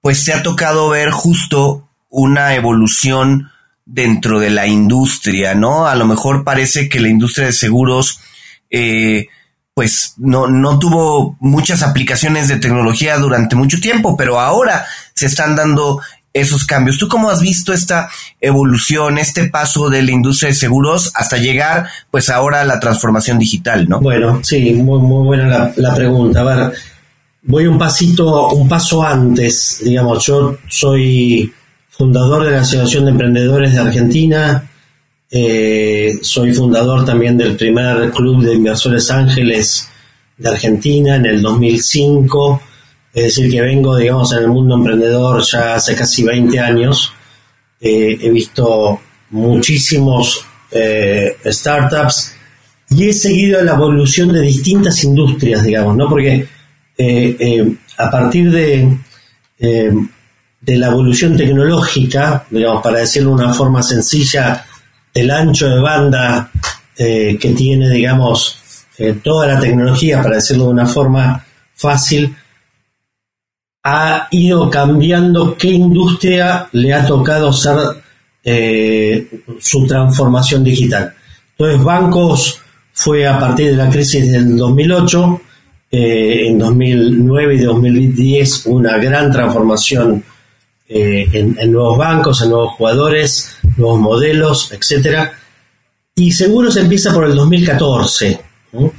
pues 0.00 0.22
se 0.22 0.32
ha 0.32 0.42
tocado 0.42 0.88
ver 0.88 1.10
justo 1.10 1.88
una 2.08 2.54
evolución 2.54 3.50
dentro 3.84 4.40
de 4.40 4.50
la 4.50 4.66
industria, 4.66 5.54
¿no? 5.54 5.86
A 5.86 5.94
lo 5.94 6.06
mejor 6.06 6.42
parece 6.44 6.88
que 6.88 7.00
la 7.00 7.08
industria 7.08 7.46
de 7.46 7.52
seguros 7.52 8.20
eh, 8.70 9.28
pues 9.74 10.14
no, 10.18 10.46
no 10.46 10.78
tuvo 10.78 11.36
muchas 11.40 11.82
aplicaciones 11.82 12.46
de 12.46 12.58
tecnología 12.58 13.18
durante 13.18 13.56
mucho 13.56 13.80
tiempo, 13.80 14.16
pero 14.16 14.40
ahora 14.40 14.86
se 15.14 15.26
están 15.26 15.56
dando 15.56 16.00
esos 16.34 16.66
cambios. 16.66 16.98
¿Tú 16.98 17.08
cómo 17.08 17.30
has 17.30 17.40
visto 17.40 17.72
esta 17.72 18.10
evolución, 18.40 19.18
este 19.18 19.48
paso 19.48 19.88
de 19.88 20.02
la 20.02 20.10
industria 20.10 20.48
de 20.48 20.56
seguros 20.56 21.12
hasta 21.14 21.38
llegar, 21.38 21.86
pues 22.10 22.28
ahora 22.28 22.60
a 22.60 22.64
la 22.64 22.80
transformación 22.80 23.38
digital, 23.38 23.88
no? 23.88 24.00
Bueno, 24.00 24.40
sí, 24.42 24.74
muy, 24.74 24.98
buena 24.98 25.72
la, 25.76 25.94
pregunta. 25.94 26.40
A 26.40 26.44
ver, 26.44 26.72
voy 27.42 27.66
un 27.66 27.78
pasito, 27.78 28.48
un 28.48 28.68
paso 28.68 29.04
antes, 29.04 29.80
digamos, 29.84 30.26
yo 30.26 30.58
soy 30.68 31.52
fundador 31.88 32.44
de 32.44 32.50
la 32.50 32.60
Asociación 32.60 33.04
de 33.04 33.12
Emprendedores 33.12 33.72
de 33.72 33.78
Argentina, 33.78 34.68
eh, 35.30 36.18
soy 36.20 36.52
fundador 36.52 37.04
también 37.04 37.36
del 37.36 37.56
primer 37.56 38.10
club 38.10 38.44
de 38.44 38.54
inversores 38.54 39.10
ángeles 39.10 39.88
de 40.36 40.48
Argentina 40.48 41.14
en 41.14 41.26
el 41.26 41.40
2005, 41.40 42.60
es 43.14 43.24
decir, 43.24 43.50
que 43.50 43.60
vengo, 43.60 43.96
digamos, 43.96 44.32
en 44.32 44.38
el 44.40 44.48
mundo 44.48 44.74
emprendedor 44.74 45.42
ya 45.42 45.76
hace 45.76 45.94
casi 45.94 46.24
20 46.24 46.58
años. 46.58 47.12
Eh, 47.80 48.18
he 48.20 48.30
visto 48.30 49.00
muchísimos 49.30 50.44
eh, 50.70 51.36
startups 51.46 52.34
y 52.90 53.08
he 53.08 53.12
seguido 53.12 53.62
la 53.62 53.74
evolución 53.74 54.32
de 54.32 54.40
distintas 54.40 55.04
industrias, 55.04 55.62
digamos, 55.62 55.96
¿no? 55.96 56.08
Porque 56.08 56.48
a 57.96 58.10
partir 58.10 58.50
de, 58.50 58.98
de 59.58 60.76
la 60.76 60.86
evolución 60.86 61.36
tecnológica, 61.36 62.46
digamos, 62.50 62.82
para 62.82 63.00
decirlo 63.00 63.30
de 63.30 63.44
una 63.44 63.54
forma 63.54 63.82
sencilla, 63.82 64.64
el 65.12 65.30
ancho 65.30 65.68
de 65.68 65.80
banda 65.80 66.50
eh, 66.96 67.36
que 67.40 67.50
tiene, 67.50 67.90
digamos, 67.90 68.58
eh, 68.98 69.18
toda 69.22 69.46
la 69.46 69.60
tecnología, 69.60 70.22
para 70.22 70.36
decirlo 70.36 70.64
de 70.64 70.70
una 70.70 70.86
forma 70.86 71.44
fácil, 71.74 72.34
ha 73.84 74.28
ido 74.30 74.70
cambiando 74.70 75.56
qué 75.56 75.68
industria 75.68 76.68
le 76.72 76.92
ha 76.92 77.06
tocado 77.06 77.52
ser 77.52 77.76
eh, 78.42 79.42
su 79.60 79.86
transformación 79.86 80.64
digital. 80.64 81.14
Entonces, 81.56 81.84
bancos 81.84 82.60
fue 82.92 83.26
a 83.26 83.38
partir 83.38 83.70
de 83.70 83.76
la 83.76 83.90
crisis 83.90 84.32
del 84.32 84.56
2008, 84.56 85.40
en 85.96 86.58
2009 86.58 87.54
y 87.54 87.58
2010 87.58 88.66
una 88.66 88.98
gran 88.98 89.30
transformación 89.30 90.24
eh, 90.86 91.28
en, 91.32 91.72
nuevos 91.72 91.96
bancos, 91.96 92.42
en 92.42 92.50
nuevos 92.50 92.74
jugadores, 92.74 93.56
nuevos 93.76 94.00
modelos, 94.00 94.70
etcétera. 94.72 95.32
Y 96.14 96.30
seguro 96.32 96.70
se 96.70 96.80
empieza 96.80 97.12
por 97.12 97.24
el 97.24 97.34
2014. 97.34 98.40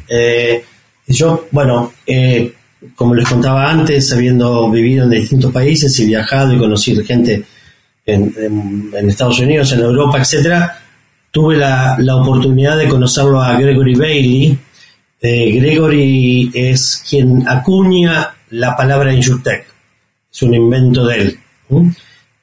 Eh, 0.07 0.65
yo, 1.07 1.47
bueno, 1.51 1.93
eh, 2.07 2.53
como 2.95 3.15
les 3.15 3.27
contaba 3.27 3.69
antes, 3.69 4.11
habiendo 4.13 4.69
vivido 4.69 5.05
en 5.05 5.11
distintos 5.11 5.51
países 5.51 5.97
y 5.99 6.05
viajado 6.05 6.53
y 6.53 6.57
conocido 6.57 7.03
gente 7.03 7.43
en, 8.05 8.91
Estados 9.07 9.39
Unidos, 9.39 9.71
en 9.71 9.79
Europa, 9.79 10.19
etcétera, 10.19 10.77
tuve 11.31 11.57
la, 11.57 11.97
oportunidad 12.15 12.77
de 12.77 12.87
conocerlo 12.87 13.41
a 13.41 13.57
Gregory 13.57 13.95
Bailey. 13.95 14.59
Gregory 15.21 16.51
es 16.53 17.03
quien 17.09 17.47
acuña 17.47 18.35
la 18.51 18.75
palabra 18.75 19.13
InsurTech. 19.13 19.65
Es 20.31 20.41
un 20.43 20.53
invento 20.53 21.05
de 21.05 21.21
él. 21.21 21.39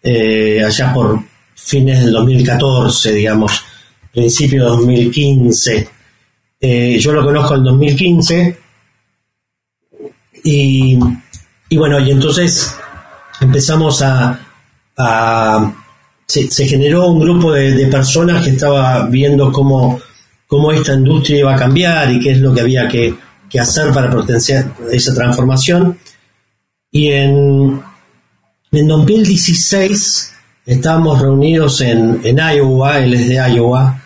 Eh, 0.03 0.63
allá 0.65 0.93
por 0.93 1.23
fines 1.55 2.05
del 2.05 2.13
2014, 2.13 3.13
digamos, 3.13 3.63
principio 4.13 4.65
de 4.65 4.69
2015. 4.71 5.89
Eh, 6.61 6.99
yo 6.99 7.13
lo 7.13 7.25
conozco 7.25 7.55
en 7.55 7.65
2015 7.65 8.59
y, 10.45 10.99
bueno, 11.77 11.99
y 12.01 12.11
entonces 12.11 12.75
empezamos 13.41 14.03
a... 14.03 14.39
se, 16.27 16.67
generó 16.67 17.09
un 17.09 17.21
grupo 17.21 17.53
de, 17.53 17.87
personas 17.87 18.45
que 18.45 18.51
estaba 18.51 19.07
viendo 19.07 19.53
cómo, 19.53 20.01
cómo 20.47 20.73
esta 20.73 20.95
industria 20.95 21.39
iba 21.41 21.55
a 21.55 21.59
cambiar 21.59 22.11
y 22.11 22.21
qué 22.21 22.33
es 22.33 22.39
lo 22.39 22.53
que 22.53 22.61
había 22.61 22.89
que, 22.89 23.15
que 23.49 23.61
hacer 23.61 23.93
para 23.93 24.11
potenciar 24.11 24.75
esa 24.91 25.15
transformación. 25.15 25.99
Y 26.91 27.09
en, 27.09 27.83
en 28.73 28.89
2016 28.89 30.33
estábamos 30.65 31.21
reunidos 31.21 31.81
en, 31.81 32.23
Iowa, 32.25 33.01
él 33.01 33.15
es 33.15 33.29
de 33.29 33.35
Iowa, 33.35 34.03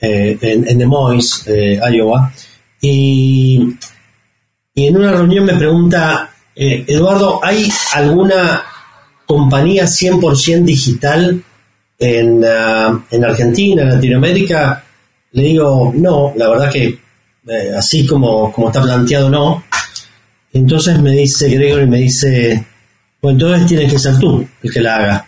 eh, 0.00 0.38
en, 0.40 0.78
Des 0.78 0.86
Moines, 0.86 1.44
eh, 1.46 1.80
Iowa, 1.92 2.32
y, 2.80 3.76
en 4.74 4.96
una 4.96 5.12
reunión 5.12 5.44
me 5.44 5.54
pregunta, 5.54 6.30
eh, 6.54 6.84
Eduardo, 6.86 7.40
¿hay 7.42 7.70
alguna 7.94 8.62
compañía 9.26 9.84
100% 9.84 10.64
digital 10.64 11.42
en, 11.98 12.44
ah, 12.44 13.04
en 13.10 13.24
Argentina, 13.24 13.82
en 13.82 13.90
Latinoamérica? 13.90 14.84
Le 15.32 15.42
digo, 15.42 15.92
no, 15.94 16.32
la 16.36 16.48
verdad 16.48 16.70
que 16.70 16.98
así 17.76 18.06
como, 18.06 18.52
como 18.52 18.68
está 18.68 18.82
planteado, 18.82 19.28
no. 19.28 19.64
Entonces 20.52 21.00
me 21.00 21.10
dice 21.10 21.48
Gregory, 21.48 21.86
me 21.86 21.98
dice, 21.98 22.64
pues 23.20 23.32
entonces 23.32 23.66
tienes 23.66 23.92
que 23.92 23.98
ser 23.98 24.18
tú 24.18 24.46
el 24.62 24.72
que 24.72 24.80
la 24.80 24.96
haga. 24.96 25.26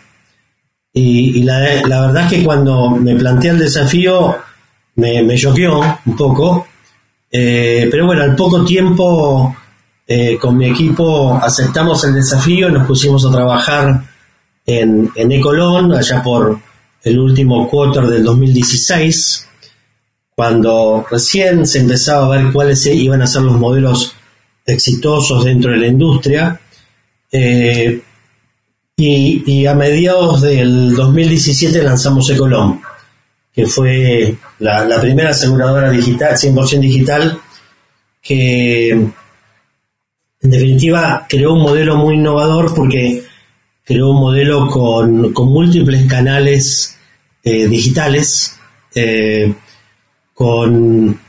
Y, 0.93 1.43
la, 1.43 1.59
verdad 1.59 2.23
es 2.23 2.29
que 2.31 2.43
cuando 2.43 2.89
me 2.89 3.15
planteé 3.15 3.51
el 3.51 3.59
desafío 3.59 4.35
me, 4.95 5.21
me 5.21 5.37
choqueó 5.37 5.79
un 6.05 6.15
poco, 6.15 6.65
eh, 7.31 7.87
pero 7.91 8.05
bueno, 8.05 8.23
al 8.23 8.35
poco 8.35 8.63
tiempo 8.63 9.55
eh, 10.07 10.37
con 10.39 10.57
mi 10.57 10.69
equipo 10.69 11.35
aceptamos 11.35 12.03
el 12.05 12.13
desafío 12.13 12.69
y 12.69 12.71
nos 12.71 12.87
pusimos 12.87 13.25
a 13.25 13.31
trabajar 13.31 14.03
en, 14.65 15.11
en 15.15 15.31
Ecolón, 15.31 15.93
allá 15.93 16.21
por 16.23 16.59
el 17.03 17.19
último 17.19 17.67
quarter 17.69 18.05
del 18.07 18.23
2016, 18.23 19.47
cuando 20.35 21.05
recién 21.09 21.65
se 21.65 21.79
empezaba 21.79 22.25
a 22.25 22.37
ver 22.37 22.51
cuáles 22.51 22.85
iban 22.85 23.21
a 23.21 23.27
ser 23.27 23.41
los 23.41 23.57
modelos 23.57 24.13
exitosos 24.65 25.45
dentro 25.45 25.71
de 25.71 25.77
la 25.77 25.87
industria. 25.87 26.59
Eh, 27.31 28.01
y, 28.99 29.65
a 29.67 29.75
mediados 29.75 30.41
del 30.41 30.95
2017 30.95 31.83
lanzamos 31.83 32.29
Ecolom, 32.29 32.81
que 33.57 33.65
fue 33.65 34.37
la, 34.59 35.01
primera 35.01 35.31
aseguradora 35.31 35.89
digital, 35.89 36.35
100% 36.35 36.79
digital, 36.79 37.41
que 38.21 38.91
en 38.91 39.11
definitiva 40.41 41.25
creó 41.27 41.53
un 41.53 41.63
modelo 41.63 41.97
muy 41.97 42.17
innovador 42.17 42.75
porque 42.75 43.23
creó 43.83 44.11
un 44.11 44.19
modelo 44.19 44.67
con, 44.67 45.33
múltiples 45.33 46.05
canales 46.05 46.99
eh, 47.43 47.67
digitales, 47.67 48.59
eh, 48.93 49.51
con, 50.35 51.19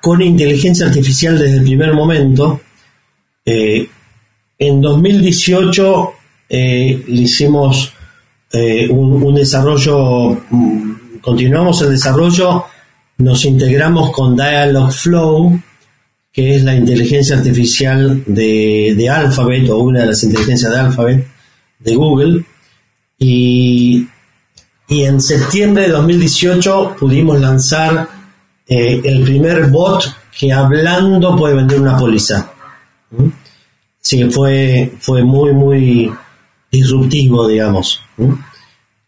con 0.00 0.22
inteligencia 0.22 0.86
artificial 0.86 1.36
desde 1.36 1.56
el 1.56 1.64
primer 1.64 1.94
momento, 1.94 2.60
en 3.44 4.80
2018 4.80 6.12
eh, 6.48 7.04
le 7.08 7.22
hicimos 7.22 7.92
eh, 8.52 8.88
un, 8.90 9.34
desarrollo, 9.34 10.42
continuamos 11.20 11.82
el 11.82 11.90
desarrollo, 11.90 12.64
nos 13.18 13.44
integramos 13.44 14.10
con 14.10 14.36
Dialogflow, 14.36 15.60
que 16.32 16.56
es 16.56 16.64
la 16.64 16.74
inteligencia 16.74 17.36
artificial 17.36 18.22
de, 18.26 19.08
Alphabet 19.08 19.68
o 19.70 19.78
una 19.78 20.00
de 20.00 20.06
las 20.06 20.22
inteligencias 20.24 20.72
de 20.72 20.78
Alphabet 20.78 21.26
de 21.78 21.94
Google. 21.94 22.44
Y, 23.18 24.06
en 24.88 25.20
septiembre 25.20 25.84
de 25.84 25.90
2018 25.90 26.96
pudimos 26.98 27.38
lanzar 27.38 28.08
eh, 28.66 29.00
el 29.04 29.22
primer 29.22 29.68
bot 29.68 30.12
que 30.36 30.52
hablando 30.52 31.36
puede 31.36 31.54
vender 31.54 31.80
una 31.80 31.96
póliza. 31.96 32.50
¿Mm? 33.10 33.28
sí, 34.00 34.24
fue, 34.30 34.92
fue 34.98 35.22
muy, 35.22 35.52
muy 35.52 36.12
disruptivo, 36.70 37.46
digamos. 37.46 38.00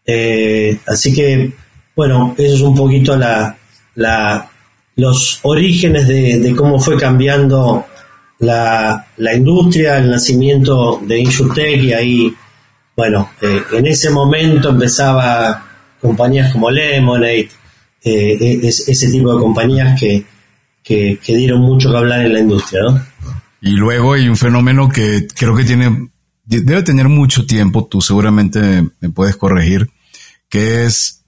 Eh, 0.05 0.77
así 0.87 1.13
que, 1.13 1.53
bueno, 1.95 2.35
eso 2.37 2.55
es 2.55 2.61
un 2.61 2.75
poquito 2.75 3.15
la, 3.15 3.55
la, 3.95 4.49
los 4.95 5.39
orígenes 5.43 6.07
de, 6.07 6.53
cómo 6.55 6.79
fue 6.79 6.97
cambiando 6.97 7.85
la, 8.39 9.07
la, 9.17 9.33
industria, 9.33 9.97
el 9.97 10.09
nacimiento 10.09 11.01
de 11.05 11.19
InsurTech 11.19 11.83
y 11.83 11.93
ahí, 11.93 12.33
bueno, 12.95 13.31
eh, 13.41 13.63
en 13.73 13.87
ese 13.87 14.09
momento 14.09 14.69
empezaba 14.69 15.65
compañías 16.01 16.51
como 16.51 16.69
Lemonade, 16.69 17.49
eh, 18.03 18.59
ese 18.61 19.09
tipo 19.09 19.33
de 19.33 19.39
compañías 19.39 19.99
que, 19.99 20.25
que, 20.83 21.17
dieron 21.25 21.61
mucho 21.61 21.89
que 21.89 21.97
hablar 21.97 22.25
en 22.25 22.33
la 22.33 22.39
industria. 22.39 22.81
Y 23.61 23.71
luego 23.71 24.13
hay 24.13 24.27
un 24.27 24.35
fenómeno 24.35 24.89
que 24.89 25.27
creo 25.33 25.55
que 25.55 25.63
tiene, 25.63 26.09
debe 26.43 26.83
tener 26.83 27.09
mucho 27.09 27.45
tiempo, 27.45 27.85
tú 27.85 28.01
seguramente 28.01 28.87
me 28.99 29.09
puedes 29.09 29.35
corregir, 29.35 29.89
que 30.49 30.85
es 30.85 31.23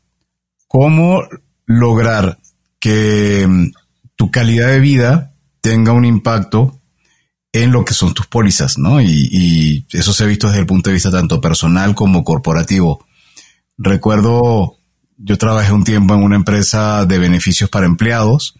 cómo 0.67 1.23
lograr 1.65 2.39
que 2.79 3.45
mm, 3.47 3.71
tu 4.15 4.31
calidad 4.31 4.67
de 4.67 4.79
vida 4.79 5.33
tenga 5.61 5.93
un 5.93 6.05
impacto 6.05 6.79
en 7.51 7.71
lo 7.71 7.85
que 7.85 7.93
son 7.93 8.13
tus 8.13 8.27
pólizas, 8.27 8.77
¿no? 8.77 9.01
Y, 9.01 9.85
eso 9.91 10.13
se 10.13 10.23
ha 10.23 10.27
visto 10.27 10.47
desde 10.47 10.59
el 10.59 10.65
punto 10.65 10.89
de 10.89 10.95
vista 10.95 11.09
tanto 11.09 11.39
personal 11.39 11.95
como 11.95 12.23
corporativo. 12.23 13.05
Recuerdo, 13.77 14.77
yo 15.17 15.37
trabajé 15.37 15.71
un 15.71 15.83
tiempo 15.83 16.13
en 16.13 16.23
una 16.23 16.35
empresa 16.35 17.05
de 17.05 17.17
beneficios 17.17 17.69
para 17.69 17.85
empleados 17.85 18.55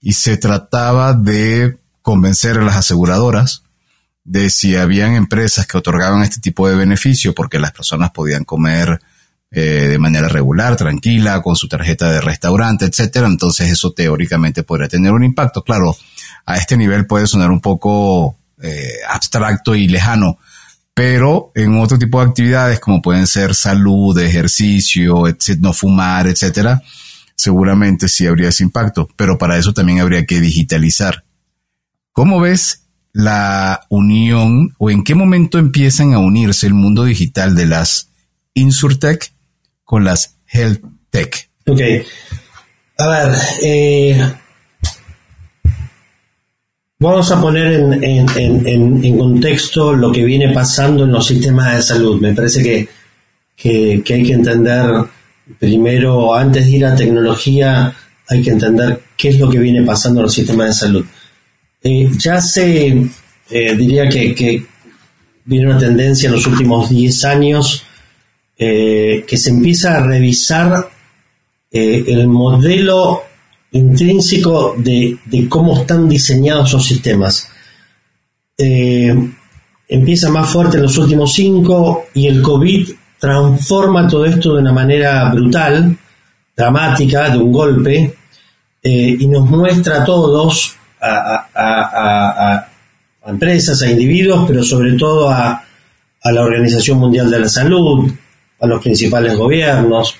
y 0.00 0.14
se 0.14 0.36
trataba 0.36 1.14
de 1.14 1.78
convencer 2.02 2.58
a 2.58 2.64
las 2.64 2.76
aseguradoras 2.76 3.63
de 4.24 4.48
si 4.48 4.74
habían 4.74 5.14
empresas 5.14 5.66
que 5.66 5.76
otorgaban 5.76 6.22
este 6.22 6.40
tipo 6.40 6.68
de 6.68 6.76
beneficio 6.76 7.34
porque 7.34 7.58
las 7.58 7.72
personas 7.72 8.10
podían 8.10 8.44
comer 8.44 9.00
eh, 9.50 9.86
de 9.88 9.98
manera 9.98 10.28
regular, 10.28 10.76
tranquila, 10.76 11.40
con 11.42 11.54
su 11.54 11.68
tarjeta 11.68 12.10
de 12.10 12.20
restaurante, 12.20 12.86
etcétera. 12.86 13.26
Entonces 13.28 13.70
eso 13.70 13.92
teóricamente 13.92 14.64
podría 14.64 14.88
tener 14.88 15.12
un 15.12 15.22
impacto. 15.22 15.62
Claro, 15.62 15.94
a 16.46 16.56
este 16.56 16.76
nivel 16.76 17.06
puede 17.06 17.26
sonar 17.26 17.50
un 17.50 17.60
poco 17.60 18.36
eh, 18.60 18.94
abstracto 19.08 19.74
y 19.74 19.86
lejano, 19.86 20.38
pero 20.94 21.52
en 21.54 21.78
otro 21.78 21.98
tipo 21.98 22.20
de 22.20 22.26
actividades 22.28 22.80
como 22.80 23.02
pueden 23.02 23.26
ser 23.26 23.54
salud, 23.54 24.18
ejercicio, 24.18 25.24
no 25.60 25.72
fumar, 25.72 26.26
etcétera, 26.26 26.82
seguramente 27.36 28.08
sí 28.08 28.26
habría 28.26 28.48
ese 28.48 28.64
impacto, 28.64 29.08
pero 29.16 29.38
para 29.38 29.58
eso 29.58 29.72
también 29.74 30.00
habría 30.00 30.24
que 30.24 30.40
digitalizar. 30.40 31.24
¿Cómo 32.12 32.40
ves 32.40 32.83
la 33.14 33.86
unión 33.88 34.74
o 34.76 34.90
en 34.90 35.02
qué 35.04 35.14
momento 35.14 35.58
empiezan 35.58 36.12
a 36.12 36.18
unirse 36.18 36.66
el 36.66 36.74
mundo 36.74 37.04
digital 37.04 37.54
de 37.54 37.64
las 37.64 38.10
Insurtech 38.52 39.32
con 39.84 40.04
las 40.04 40.36
Health 40.46 40.84
Tech? 41.08 41.48
Ok. 41.66 41.80
A 42.98 43.08
ver, 43.08 43.34
eh, 43.62 44.34
Vamos 47.04 47.30
a 47.32 47.38
poner 47.38 47.74
en, 48.02 49.18
contexto 49.18 49.92
lo 49.92 50.10
que 50.10 50.24
viene 50.24 50.54
pasando 50.54 51.04
en 51.04 51.12
los 51.12 51.26
sistemas 51.26 51.76
de 51.76 51.82
salud. 51.82 52.18
Me 52.18 52.32
parece 52.32 52.62
que, 52.62 52.88
hay 54.14 54.22
que 54.22 54.32
entender 54.32 54.90
primero, 55.58 56.34
antes 56.34 56.64
de 56.64 56.70
ir 56.70 56.86
a 56.86 56.96
tecnología, 56.96 57.94
hay 58.26 58.42
que 58.42 58.50
entender 58.50 59.02
qué 59.18 59.28
es 59.28 59.38
lo 59.38 59.50
que 59.50 59.58
viene 59.58 59.82
pasando 59.82 60.20
en 60.20 60.24
los 60.24 60.32
sistemas 60.32 60.68
de 60.68 60.72
salud. 60.72 61.04
Eh, 61.84 62.10
ya 62.18 62.40
se, 62.40 62.88
eh, 63.50 63.76
diría 63.76 64.08
que, 64.08 64.64
viene 65.44 65.66
una 65.66 65.78
tendencia 65.78 66.26
en 66.28 66.32
los 66.32 66.46
últimos 66.46 66.88
10 66.88 67.24
años 67.26 67.84
eh, 68.56 69.24
que 69.28 69.36
se 69.36 69.50
empieza 69.50 69.98
a 69.98 70.06
revisar 70.06 70.90
el 71.70 72.28
modelo 72.28 73.24
intrínseco 73.74 74.76
de, 74.78 75.18
cómo 75.48 75.80
están 75.80 76.08
diseñados 76.08 76.68
esos 76.68 76.86
sistemas. 76.86 77.48
Eh, 78.56 79.14
empieza 79.88 80.30
más 80.30 80.48
fuerte 80.48 80.76
en 80.76 80.84
los 80.84 80.96
últimos 80.96 81.32
cinco 81.32 82.06
y 82.14 82.28
el 82.28 82.40
COVID 82.40 82.88
transforma 83.18 84.06
todo 84.06 84.24
esto 84.24 84.54
de 84.54 84.60
una 84.60 84.72
manera 84.72 85.30
brutal, 85.30 85.96
dramática, 86.56 87.30
de 87.30 87.38
un 87.38 87.52
golpe, 87.52 88.14
eh, 88.82 89.16
y 89.18 89.26
nos 89.26 89.48
muestra 89.50 90.02
a 90.02 90.04
todos, 90.04 90.76
a, 91.04 92.68
empresas, 93.26 93.82
a 93.82 93.90
individuos, 93.90 94.44
pero 94.46 94.62
sobre 94.62 94.92
todo 94.94 95.30
a, 95.30 95.64
a 96.22 96.32
la 96.32 96.42
Organización 96.42 96.98
Mundial 96.98 97.30
de 97.30 97.40
la 97.40 97.48
Salud, 97.48 98.12
a 98.60 98.66
los 98.66 98.82
principales 98.82 99.36
gobiernos, 99.36 100.16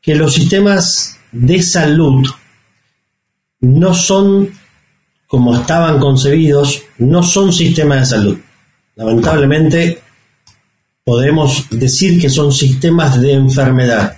que 0.00 0.14
los 0.14 0.32
sistemas 0.34 1.18
de 1.32 1.62
salud 1.62 2.26
no 3.60 3.94
son 3.94 4.50
como 5.26 5.54
estaban 5.54 5.98
concebidos, 5.98 6.82
no 6.98 7.22
son 7.22 7.52
sistemas 7.52 8.00
de 8.00 8.16
salud. 8.16 8.38
Lamentablemente 8.96 10.00
podemos 11.04 11.66
decir 11.70 12.20
que 12.20 12.30
son 12.30 12.52
sistemas 12.52 13.20
de 13.20 13.32
enfermedad, 13.32 14.16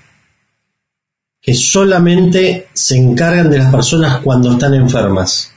que 1.40 1.54
solamente 1.54 2.68
se 2.72 2.96
encargan 2.96 3.50
de 3.50 3.58
las 3.58 3.72
personas 3.72 4.18
cuando 4.18 4.52
están 4.52 4.74
enfermas, 4.74 5.52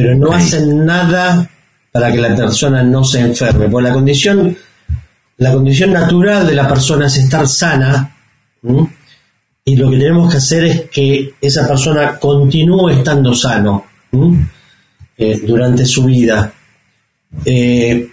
pero 0.00 0.14
no 0.14 0.30
hacen 0.30 0.86
nada 0.86 1.50
para 1.90 2.12
que 2.12 2.18
la 2.18 2.36
persona 2.36 2.84
no 2.84 3.02
se 3.02 3.18
enferme, 3.18 3.68
porque 3.68 3.88
la 3.88 3.94
condición, 3.94 4.56
la 5.38 5.52
condición 5.52 5.92
natural 5.92 6.46
de 6.46 6.54
la 6.54 6.68
persona 6.68 7.08
es 7.08 7.16
estar 7.16 7.48
sana, 7.48 8.16
y 9.64 9.74
lo 9.74 9.90
que 9.90 9.96
tenemos 9.96 10.30
que 10.30 10.36
hacer 10.36 10.64
es 10.66 10.82
que 10.82 11.34
esa 11.40 11.66
persona 11.66 12.16
continúe 12.16 12.90
estando 12.90 13.34
sano 13.34 13.86
eh, 15.16 15.40
durante 15.44 15.84
su 15.84 16.04
vida. 16.04 16.52
Eh, 17.44 18.08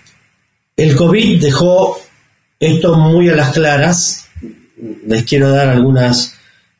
el 0.75 0.95
COVID 0.95 1.39
dejó 1.39 1.99
esto 2.59 2.97
muy 2.97 3.29
a 3.29 3.35
las 3.35 3.51
claras. 3.51 4.25
Les 5.05 5.23
quiero 5.23 5.51
dar 5.51 5.69
algunas, 5.69 6.33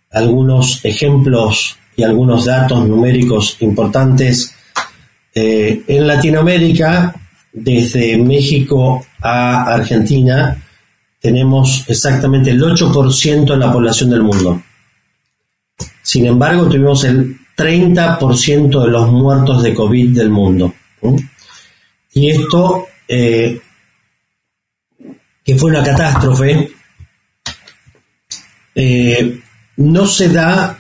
algunos 0.10 0.84
ejemplos 0.84 1.77
y 1.95 2.01
algunos 2.01 2.45
datos 2.45 2.88
numéricos 2.88 3.58
importantes. 3.60 4.56
Eh, 5.38 5.84
en 5.86 6.08
Latinoamérica, 6.08 7.13
desde 7.52 8.17
México 8.17 9.06
a 9.21 9.74
Argentina, 9.74 10.63
tenemos 11.19 11.84
exactamente 11.89 12.52
el 12.52 12.62
8% 12.62 13.45
de 13.45 13.58
la 13.58 13.69
población 13.69 14.12
del 14.12 14.24
mundo. 14.24 14.63
Sin 16.02 16.26
embargo, 16.26 16.69
tuvimos 16.69 17.04
el 17.04 17.38
30% 17.58 18.84
de 18.86 18.89
los 18.89 19.12
muertos 19.12 19.62
de 19.62 19.74
COVID 19.74 20.15
del 20.15 20.30
mundo. 20.30 20.74
Y 22.13 22.30
esto, 22.30 22.88
eh, 23.06 23.60
que 25.43 25.56
fue 25.58 25.69
una 25.71 25.84
catástrofe, 25.84 26.71
eh, 28.74 29.41
no 29.78 30.08
se 30.08 30.30
da 30.30 30.78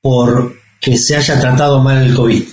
por 0.00 0.54
que 0.80 0.96
se 0.96 1.16
haya 1.16 1.38
tratado 1.38 1.82
mal 1.82 2.02
el 2.02 2.14
COVID. 2.14 2.44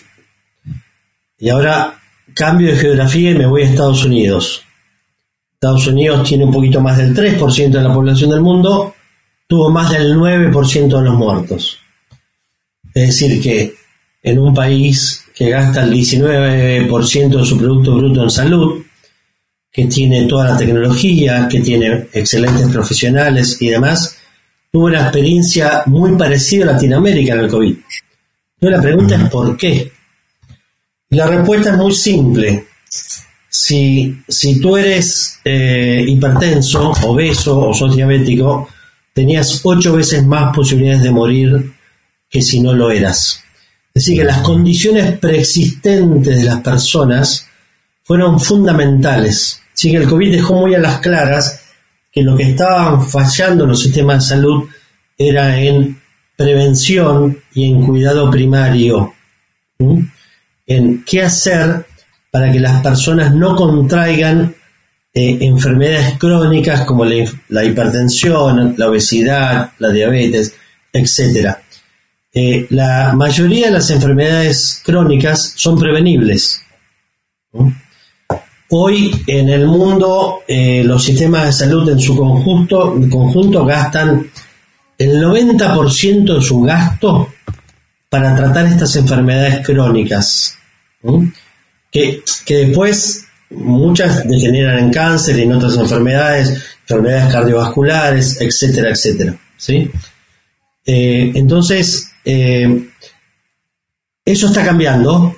Y 1.39 1.49
ahora 1.49 1.99
cambio 2.33 2.71
de 2.71 2.77
geografía 2.77 3.31
y 3.31 3.35
me 3.35 3.45
voy 3.45 3.63
a 3.63 3.65
Estados 3.65 4.05
Unidos. 4.05 4.63
Estados 5.53 5.87
Unidos 5.87 6.27
tiene 6.27 6.45
un 6.45 6.51
poquito 6.51 6.81
más 6.81 6.97
del 6.97 7.15
3% 7.15 7.69
de 7.69 7.81
la 7.81 7.93
población 7.93 8.29
del 8.29 8.41
mundo, 8.41 8.93
tuvo 9.47 9.69
más 9.71 9.91
del 9.91 10.15
9% 10.15 10.87
de 10.87 11.03
los 11.03 11.15
muertos. 11.15 11.79
Es 12.93 13.07
decir, 13.07 13.41
que 13.41 13.73
en 14.21 14.39
un 14.39 14.53
país 14.53 15.23
que 15.33 15.49
gasta 15.49 15.83
el 15.83 15.91
19% 15.93 17.39
de 17.39 17.45
su 17.45 17.57
Producto 17.57 17.95
Bruto 17.95 18.23
en 18.23 18.29
salud, 18.29 18.83
que 19.71 19.85
tiene 19.85 20.25
toda 20.25 20.51
la 20.51 20.57
tecnología, 20.57 21.47
que 21.49 21.59
tiene 21.59 22.07
excelentes 22.13 22.67
profesionales 22.69 23.61
y 23.61 23.69
demás, 23.69 24.17
tuvo 24.71 24.85
una 24.85 25.01
experiencia 25.01 25.83
muy 25.85 26.17
parecida 26.17 26.63
a 26.63 26.73
Latinoamérica 26.73 27.33
en 27.33 27.39
el 27.39 27.47
COVID. 27.49 27.77
Entonces 28.59 28.77
la 28.77 28.81
pregunta 28.81 29.15
es 29.15 29.29
¿por 29.29 29.57
qué? 29.57 29.91
La 31.17 31.25
respuesta 31.25 31.71
es 31.71 31.77
muy 31.77 31.95
simple 31.95 32.67
si, 33.49 34.21
si 34.27 34.59
tú 34.59 34.77
eres 34.77 35.39
eh, 35.43 36.05
hipertenso, 36.07 36.91
obeso 36.91 37.69
o 37.69 37.73
sos 37.73 37.95
diabético, 37.95 38.69
tenías 39.13 39.61
ocho 39.63 39.95
veces 39.95 40.23
más 40.27 40.55
posibilidades 40.55 41.01
de 41.01 41.09
morir 41.09 41.73
que 42.29 42.39
si 42.39 42.59
no 42.59 42.71
lo 42.71 42.91
eras. 42.91 43.41
Es 43.95 44.05
decir, 44.05 44.19
que 44.19 44.25
las 44.25 44.43
condiciones 44.43 45.17
preexistentes 45.17 46.37
de 46.37 46.43
las 46.43 46.61
personas 46.61 47.47
fueron 48.03 48.39
fundamentales. 48.39 49.59
Así 49.73 49.89
que 49.89 49.97
el 49.97 50.07
COVID 50.07 50.33
dejó 50.33 50.53
muy 50.53 50.75
a 50.75 50.79
las 50.79 50.99
claras 50.99 51.63
que 52.11 52.21
lo 52.21 52.37
que 52.37 52.51
estaban 52.51 53.03
fallando 53.03 53.63
en 53.63 53.71
los 53.71 53.81
sistemas 53.81 54.23
de 54.23 54.35
salud 54.35 54.69
era 55.17 55.59
en 55.59 55.99
prevención 56.35 57.39
y 57.55 57.71
en 57.71 57.83
cuidado 57.83 58.29
primario, 58.29 59.15
en 60.67 61.03
qué 61.05 61.23
hacer 61.23 61.85
para 62.29 62.51
que 62.51 62.59
las 62.59 62.81
personas 62.81 63.33
no 63.33 63.55
contraigan 63.55 64.53
eh, 65.13 65.37
enfermedades 65.41 66.19
crónicas 66.19 66.85
como 66.85 67.05
la, 67.05 67.63
hipertensión, 67.63 68.75
la 68.77 68.89
obesidad, 68.89 69.71
la 69.79 69.89
diabetes, 69.89 70.53
etc. 70.93 71.55
Eh, 72.33 72.67
la 72.69 73.13
mayoría 73.15 73.67
de 73.67 73.73
las 73.73 73.89
enfermedades 73.89 74.81
crónicas 74.85 75.53
son 75.55 75.79
prevenibles. 75.79 76.61
Hoy 78.69 79.11
en 79.25 79.49
el 79.49 79.65
mundo 79.65 80.41
eh, 80.47 80.83
los 80.83 81.03
sistemas 81.03 81.45
de 81.45 81.53
salud 81.53 81.89
en 81.89 81.99
su 81.99 82.15
conjunto, 82.15 82.93
conjunto 83.09 83.65
gastan 83.65 84.29
el 84.97 85.23
90% 85.23 86.35
de 86.35 86.41
su 86.41 86.61
gasto 86.61 87.29
para 88.09 88.35
tratar 88.35 88.65
estas 88.65 88.95
enfermedades 88.95 89.65
crónicas 89.65 90.57
que, 91.91 92.23
después 92.47 93.25
muchas 93.49 94.27
degeneran 94.27 94.79
en 94.79 94.91
cáncer 94.91 95.39
y 95.39 95.43
en 95.43 95.53
otras 95.53 95.77
enfermedades, 95.77 96.63
enfermedades 96.81 97.31
cardiovasculares, 97.31 98.41
etcétera, 98.41 98.89
etcétera. 98.89 99.37
¿sí? 99.55 99.89
Eh, 100.85 101.31
entonces, 101.35 102.11
eh, 102.25 102.89
eso 104.25 104.47
está 104.47 104.65
cambiando 104.65 105.35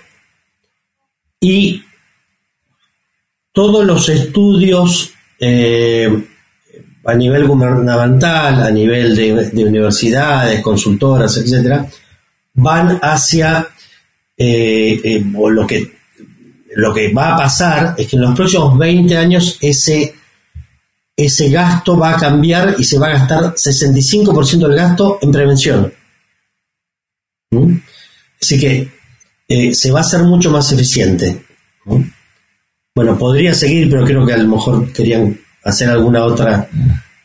y 1.39 1.83
todos 3.51 3.85
los 3.85 4.09
estudios 4.09 5.11
eh, 5.39 6.27
a 7.05 7.13
nivel 7.13 7.47
gubernamental, 7.47 8.63
a 8.63 8.71
nivel 8.71 9.15
de, 9.15 9.49
de 9.51 9.65
universidades, 9.65 10.61
consultoras, 10.61 11.37
etcétera, 11.37 11.87
van 12.61 12.99
hacia 13.01 13.67
lo 14.37 15.67
que 15.67 15.99
lo 16.75 16.93
que 16.93 17.11
va 17.13 17.33
a 17.33 17.37
pasar 17.37 17.95
es 17.97 18.07
que 18.07 18.15
en 18.15 18.21
los 18.21 18.35
próximos 18.35 18.77
20 18.77 19.17
años 19.17 19.57
ese, 19.61 20.15
ese 21.15 21.49
gasto 21.49 21.97
va 21.97 22.11
a 22.11 22.17
cambiar 22.17 22.75
y 22.77 22.83
se 22.83 22.99
va 22.99 23.07
a 23.07 23.17
gastar 23.17 23.55
65% 23.55 24.67
del 24.67 24.75
gasto 24.75 25.19
en 25.21 25.31
prevención. 25.31 25.93
¿Mm? 27.51 27.75
Así 28.41 28.59
que 28.59 28.89
eh, 29.47 29.73
se 29.73 29.91
va 29.91 29.99
a 29.99 30.03
hacer 30.03 30.23
mucho 30.23 30.51
más 30.51 30.71
eficiente. 30.71 31.43
Bueno, 32.95 33.17
podría 33.17 33.53
seguir, 33.53 33.89
pero 33.89 34.05
creo 34.05 34.25
que 34.25 34.33
a 34.33 34.37
lo 34.37 34.47
mejor 34.47 34.93
querían 34.93 35.39
hacer 35.63 35.89
alguna 35.89 36.23
otra. 36.23 36.69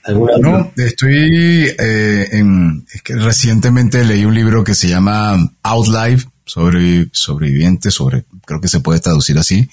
¿Alguna 0.05 0.37
no, 0.38 0.73
estoy 0.77 1.75
eh, 1.79 2.29
en. 2.33 2.85
Es 2.93 3.03
que 3.03 3.14
recientemente 3.14 4.05
leí 4.05 4.25
un 4.27 4.35
libro 4.35 4.62
que 4.62 4.75
se 4.75 4.88
llama 4.88 5.37
Outlive, 5.62 6.23
sobre 6.45 7.09
sobreviviente, 7.12 7.90
sobre, 7.90 8.25
creo 8.45 8.61
que 8.61 8.69
se 8.69 8.81
puede 8.81 9.01
traducir 9.01 9.38
así, 9.38 9.69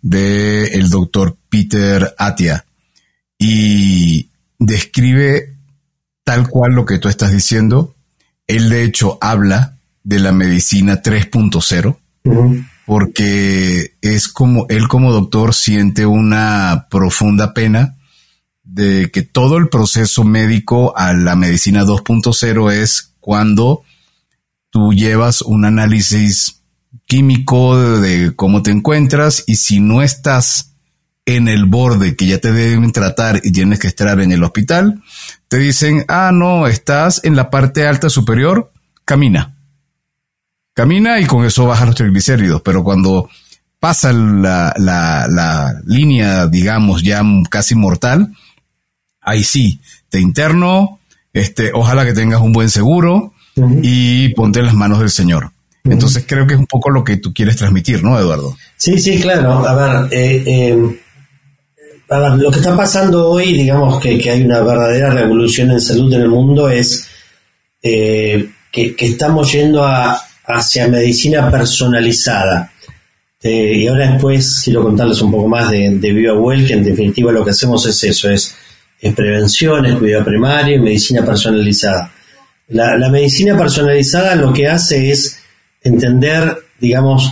de 0.00 0.64
el 0.64 0.90
doctor 0.90 1.36
Peter 1.48 2.12
Atia. 2.18 2.64
Y 3.38 4.28
describe 4.58 5.54
tal 6.24 6.48
cual 6.48 6.72
lo 6.72 6.84
que 6.84 6.98
tú 6.98 7.08
estás 7.08 7.32
diciendo. 7.32 7.94
Él 8.48 8.68
de 8.68 8.82
hecho 8.82 9.18
habla 9.20 9.76
de 10.02 10.18
la 10.18 10.32
medicina 10.32 11.02
3.0, 11.02 11.96
porque 12.84 13.94
es 14.00 14.26
como 14.26 14.66
él 14.68 14.88
como 14.88 15.12
doctor 15.12 15.54
siente 15.54 16.04
una 16.04 16.88
profunda 16.90 17.54
pena 17.54 17.96
de 18.72 19.10
que 19.10 19.22
todo 19.22 19.58
el 19.58 19.68
proceso 19.68 20.24
médico 20.24 20.96
a 20.96 21.12
la 21.12 21.36
medicina 21.36 21.84
2.0 21.84 22.72
es 22.72 23.12
cuando 23.20 23.82
tú 24.70 24.94
llevas 24.94 25.42
un 25.42 25.66
análisis 25.66 26.62
químico 27.06 27.76
de 28.00 28.34
cómo 28.34 28.62
te 28.62 28.70
encuentras 28.70 29.44
y 29.46 29.56
si 29.56 29.80
no 29.80 30.00
estás 30.00 30.72
en 31.26 31.48
el 31.48 31.66
borde 31.66 32.16
que 32.16 32.26
ya 32.26 32.38
te 32.38 32.52
deben 32.52 32.92
tratar 32.92 33.40
y 33.44 33.52
tienes 33.52 33.78
que 33.78 33.88
estar 33.88 34.18
en 34.20 34.32
el 34.32 34.42
hospital, 34.42 35.02
te 35.48 35.58
dicen, 35.58 36.06
ah, 36.08 36.30
no, 36.32 36.66
estás 36.66 37.20
en 37.24 37.36
la 37.36 37.50
parte 37.50 37.86
alta 37.86 38.08
superior, 38.08 38.72
camina. 39.04 39.54
Camina 40.72 41.20
y 41.20 41.26
con 41.26 41.44
eso 41.44 41.66
bajas 41.66 41.88
los 41.88 41.96
triglicéridos, 41.96 42.62
pero 42.62 42.82
cuando 42.82 43.28
pasa 43.78 44.14
la, 44.14 44.72
la, 44.78 45.26
la 45.28 45.74
línea, 45.84 46.46
digamos, 46.46 47.02
ya 47.02 47.22
casi 47.50 47.74
mortal, 47.74 48.32
ahí 49.22 49.42
sí, 49.44 49.80
te 50.08 50.20
interno, 50.20 50.98
este, 51.32 51.70
ojalá 51.72 52.04
que 52.04 52.12
tengas 52.12 52.40
un 52.40 52.52
buen 52.52 52.68
seguro, 52.68 53.32
y 53.82 54.30
ponte 54.30 54.60
en 54.60 54.66
las 54.66 54.74
manos 54.74 55.00
del 55.00 55.10
Señor. 55.10 55.50
Entonces 55.84 56.24
creo 56.26 56.46
que 56.46 56.54
es 56.54 56.60
un 56.60 56.66
poco 56.66 56.90
lo 56.90 57.02
que 57.02 57.16
tú 57.16 57.34
quieres 57.34 57.56
transmitir, 57.56 58.02
¿no, 58.02 58.18
Eduardo? 58.18 58.56
Sí, 58.76 58.98
sí, 58.98 59.20
claro. 59.20 59.66
A 59.66 59.74
ver, 59.74 60.12
eh, 60.12 60.42
eh, 60.46 60.78
lo 62.36 62.50
que 62.50 62.58
está 62.58 62.76
pasando 62.76 63.30
hoy, 63.30 63.52
digamos 63.52 64.00
que, 64.00 64.30
hay 64.30 64.42
una 64.42 64.60
verdadera 64.60 65.10
revolución 65.10 65.72
en 65.72 65.80
salud 65.80 66.12
en 66.12 66.22
el 66.22 66.28
mundo, 66.28 66.68
es 66.68 67.08
eh, 67.82 68.48
que, 68.70 68.94
estamos 68.98 69.50
yendo 69.52 69.84
a, 69.84 70.20
hacia 70.46 70.88
medicina 70.88 71.50
personalizada. 71.50 72.70
y 73.42 73.86
ahora 73.88 74.12
después 74.12 74.62
quiero 74.64 74.84
contarles 74.84 75.20
un 75.20 75.32
poco 75.32 75.48
más 75.48 75.68
de, 75.68 75.90
de 75.90 76.12
Viva 76.12 76.34
Well, 76.34 76.64
que 76.64 76.74
en 76.74 76.84
definitiva 76.84 77.32
lo 77.32 77.44
que 77.44 77.50
hacemos 77.50 77.84
es 77.86 78.04
eso, 78.04 78.30
es, 78.30 78.54
es 79.02 79.14
prevención, 79.14 79.84
es 79.84 79.96
cuidado 79.96 80.24
primario 80.24 80.76
y 80.76 80.78
medicina 80.78 81.24
personalizada. 81.24 82.12
La, 82.68 83.08
medicina 83.10 83.58
personalizada 83.58 84.36
lo 84.36 84.52
que 84.52 84.68
hace 84.68 85.10
es 85.10 85.40
entender, 85.82 86.56
digamos, 86.78 87.28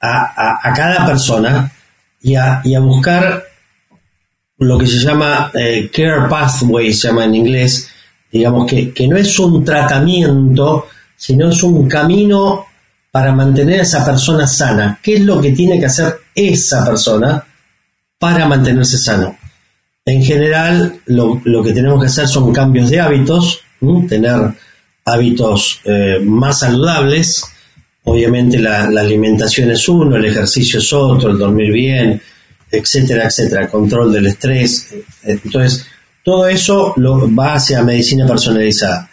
a, 0.00 0.72
cada 0.76 1.04
persona 1.04 1.72
y 2.22 2.36
a, 2.36 2.62
buscar 2.80 3.44
lo 4.58 4.78
que 4.78 4.86
se 4.86 4.98
llama 4.98 5.50
eh, 5.54 5.90
care 5.92 6.28
pathway, 6.28 6.92
se 6.92 7.08
llama 7.08 7.24
en 7.24 7.34
inglés, 7.34 7.90
digamos 8.30 8.70
que, 8.70 8.92
que, 8.92 9.08
no 9.08 9.16
es 9.16 9.36
un 9.40 9.64
tratamiento, 9.64 10.86
sino 11.16 11.48
es 11.48 11.62
un 11.64 11.88
camino 11.88 12.66
para 13.10 13.32
mantener 13.32 13.80
a 13.80 13.82
esa 13.82 14.04
persona 14.04 14.46
sana. 14.46 15.00
¿Qué 15.02 15.16
es 15.16 15.22
lo 15.22 15.40
que 15.40 15.50
tiene 15.50 15.80
que 15.80 15.86
hacer 15.86 16.20
esa 16.32 16.84
persona 16.84 17.44
para 18.18 18.46
mantenerse 18.46 18.98
sano? 18.98 19.36
En 20.08 20.24
general, 20.24 21.00
lo, 21.04 21.62
que 21.62 21.74
tenemos 21.74 22.00
que 22.00 22.06
hacer 22.06 22.26
son 22.26 22.50
cambios 22.50 22.88
de 22.88 22.98
hábitos, 22.98 23.60
tener 24.08 24.54
hábitos 25.04 25.82
eh, 25.84 26.18
más 26.24 26.60
saludables. 26.60 27.44
Obviamente 28.04 28.58
la, 28.58 28.84
alimentación 28.84 29.70
es 29.70 29.86
uno, 29.86 30.16
el 30.16 30.24
ejercicio 30.24 30.78
es 30.78 30.90
otro, 30.94 31.30
el 31.30 31.36
dormir 31.36 31.70
bien, 31.70 32.22
etcétera, 32.70 33.26
etcétera, 33.26 33.68
control 33.68 34.10
del 34.10 34.28
estrés. 34.28 34.94
Entonces, 35.24 35.84
todo 36.24 36.48
eso 36.48 36.94
lo, 36.96 37.34
va 37.34 37.56
hacia 37.56 37.82
medicina 37.82 38.26
personalizada. 38.26 39.10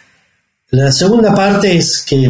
La 0.70 0.90
segunda 0.92 1.34
parte 1.34 1.76
es 1.76 2.06
que 2.08 2.24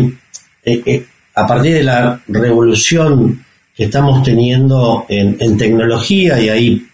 eh, 0.64 0.82
eh, 0.84 1.06
a 1.36 1.46
partir 1.46 1.72
de 1.72 1.84
la 1.84 2.20
revolución 2.26 3.44
que 3.76 3.84
estamos 3.84 4.24
teniendo 4.24 5.06
en, 5.08 5.56
tecnología, 5.56 6.40
y 6.40 6.48
ahí 6.48 6.86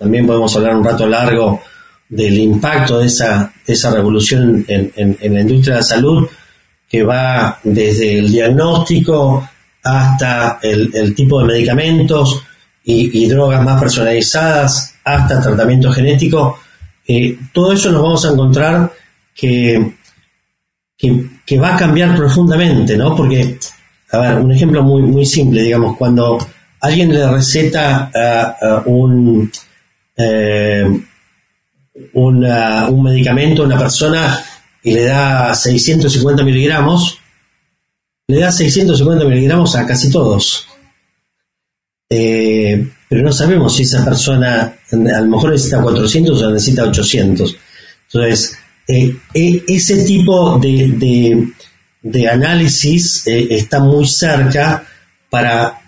también 0.00 0.26
podemos 0.26 0.56
hablar 0.56 0.76
un 0.76 0.84
rato 0.84 1.06
largo 1.06 1.60
del 2.08 2.38
impacto 2.38 3.00
de 3.00 3.06
esa, 3.06 3.52
esa 3.66 3.90
revolución 3.90 4.64
en, 4.66 5.34
la 5.34 5.40
industria 5.42 5.74
de 5.74 5.80
la 5.80 5.86
salud, 5.86 6.26
que 6.88 7.02
va 7.02 7.58
desde 7.62 8.18
el 8.18 8.32
diagnóstico 8.32 9.46
hasta 9.84 10.58
el, 10.62 11.14
tipo 11.14 11.40
de 11.40 11.48
medicamentos 11.48 12.42
y, 12.82 13.28
drogas 13.28 13.62
más 13.62 13.78
personalizadas, 13.78 14.94
hasta 15.04 15.42
tratamiento 15.42 15.92
genético, 15.92 16.58
eh, 17.06 17.38
todo 17.52 17.74
eso 17.74 17.92
nos 17.92 18.02
vamos 18.02 18.24
a 18.24 18.32
encontrar 18.32 18.92
que, 19.34 19.96
que, 20.96 21.58
va 21.58 21.74
a 21.74 21.78
cambiar 21.78 22.16
profundamente, 22.16 22.96
¿no? 22.96 23.14
Porque, 23.14 23.58
a 24.12 24.18
ver, 24.18 24.38
un 24.38 24.50
ejemplo 24.50 24.82
muy, 24.82 25.02
muy 25.02 25.26
simple, 25.26 25.62
digamos, 25.62 25.98
cuando 25.98 26.38
alguien 26.80 27.12
le 27.12 27.30
receta 27.30 28.10
un... 28.86 29.52
Eh, 30.20 30.84
un 32.12 33.02
medicamento 33.02 33.62
a 33.62 33.66
una 33.66 33.78
persona 33.78 34.42
y 34.82 34.94
le 34.94 35.04
da 35.04 35.54
650 35.54 36.42
miligramos, 36.42 37.18
le 38.28 38.40
da 38.40 38.52
650 38.52 39.24
miligramos 39.24 39.74
a 39.76 39.86
casi 39.86 40.10
todos. 40.10 40.66
Eh, 42.08 42.88
pero 43.08 43.22
no 43.22 43.32
sabemos 43.32 43.76
si 43.76 43.82
esa 43.82 44.04
persona 44.04 44.76
a 44.90 45.20
lo 45.20 45.26
mejor 45.26 45.50
necesita 45.50 45.82
400 45.82 46.42
o 46.42 46.50
necesita 46.50 46.84
800. 46.84 47.56
Entonces, 48.06 48.56
eh, 48.88 49.16
ese 49.32 50.04
tipo 50.04 50.58
de, 50.58 51.52
de, 52.02 52.28
análisis 52.28 53.26
está 53.26 53.80
muy 53.80 54.06
cerca 54.06 54.84
para, 55.28 55.80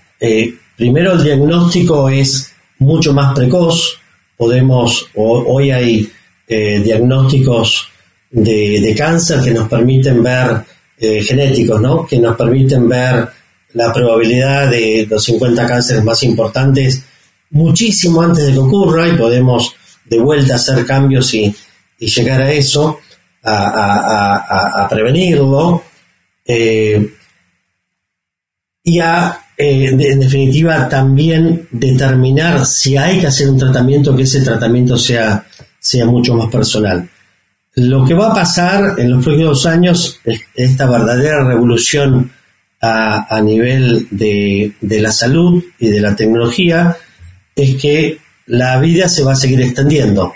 primero 0.77 1.13
el 1.15 1.25
diagnóstico 1.25 2.09
es 2.09 2.53
mucho 2.79 3.13
más 3.13 3.35
precoz, 3.35 4.02
podemos, 4.43 5.09
hoy 5.15 5.71
hay 5.71 6.11
eh, 6.49 6.81
diagnósticos 6.83 7.89
de, 8.29 8.93
cáncer 8.99 9.41
que 9.41 9.53
nos 9.53 9.69
permiten 9.69 10.21
ver, 10.21 10.65
eh, 10.99 11.23
genéticos, 11.23 11.81
¿no? 11.81 12.05
Que 12.05 12.19
nos 12.19 12.37
permiten 12.37 12.89
ver 12.89 13.29
la 13.75 13.93
probabilidad 13.93 14.69
de 14.69 15.07
los 15.09 15.23
50 15.23 15.65
cánceres 15.65 16.03
más 16.03 16.25
importantes 16.25 17.05
muchísimo 17.51 18.21
antes 18.21 18.47
de 18.47 18.53
que 18.53 18.59
ocurra 18.59 19.07
y 19.07 19.17
podemos 19.17 19.77
de 20.07 20.19
vuelta 20.19 20.57
hacer 20.57 20.85
cambios 20.85 21.33
y, 21.35 21.55
llegar 22.01 22.43
a 22.43 22.51
eso, 22.51 22.99
a, 23.45 24.89
prevenirlo. 24.91 25.85
Eh, 26.45 27.15
y 28.83 28.99
a 28.99 29.41
eh, 29.65 29.85
en 29.87 30.19
definitiva, 30.19 30.89
también 30.89 31.69
determinar 31.71 32.67
si 32.67 32.97
hay 32.97 33.21
que 33.21 33.29
hacer 33.29 33.49
un 33.49 33.59
tratamiento, 33.59 34.17
que 34.17 34.25
ese 34.25 34.41
tratamiento 34.41 34.99
sea, 34.99 35.47
sea 35.79 36.05
mucho 36.05 36.35
más 36.35 36.51
personal. 36.51 37.09
Lo 37.77 38.05
que 38.05 38.13
va 38.13 38.33
a 38.33 38.35
pasar 38.35 38.99
en 38.99 39.09
los 39.09 39.25
próximos 39.25 39.65
años, 39.67 40.21
esta 40.57 40.91
verdadera 40.91 41.45
revolución 41.45 42.33
a, 42.81 43.41
nivel 43.41 44.09
de, 44.11 44.75
la 44.81 45.13
salud 45.13 45.63
y 45.79 45.91
de 45.91 46.01
la 46.01 46.17
tecnología, 46.17 46.97
es 47.55 47.77
que 47.77 48.19
la 48.47 48.81
vida 48.81 49.09
se 49.09 49.23
va 49.23 49.35
a 49.35 49.37
seguir 49.37 49.61
extendiendo. 49.61 50.33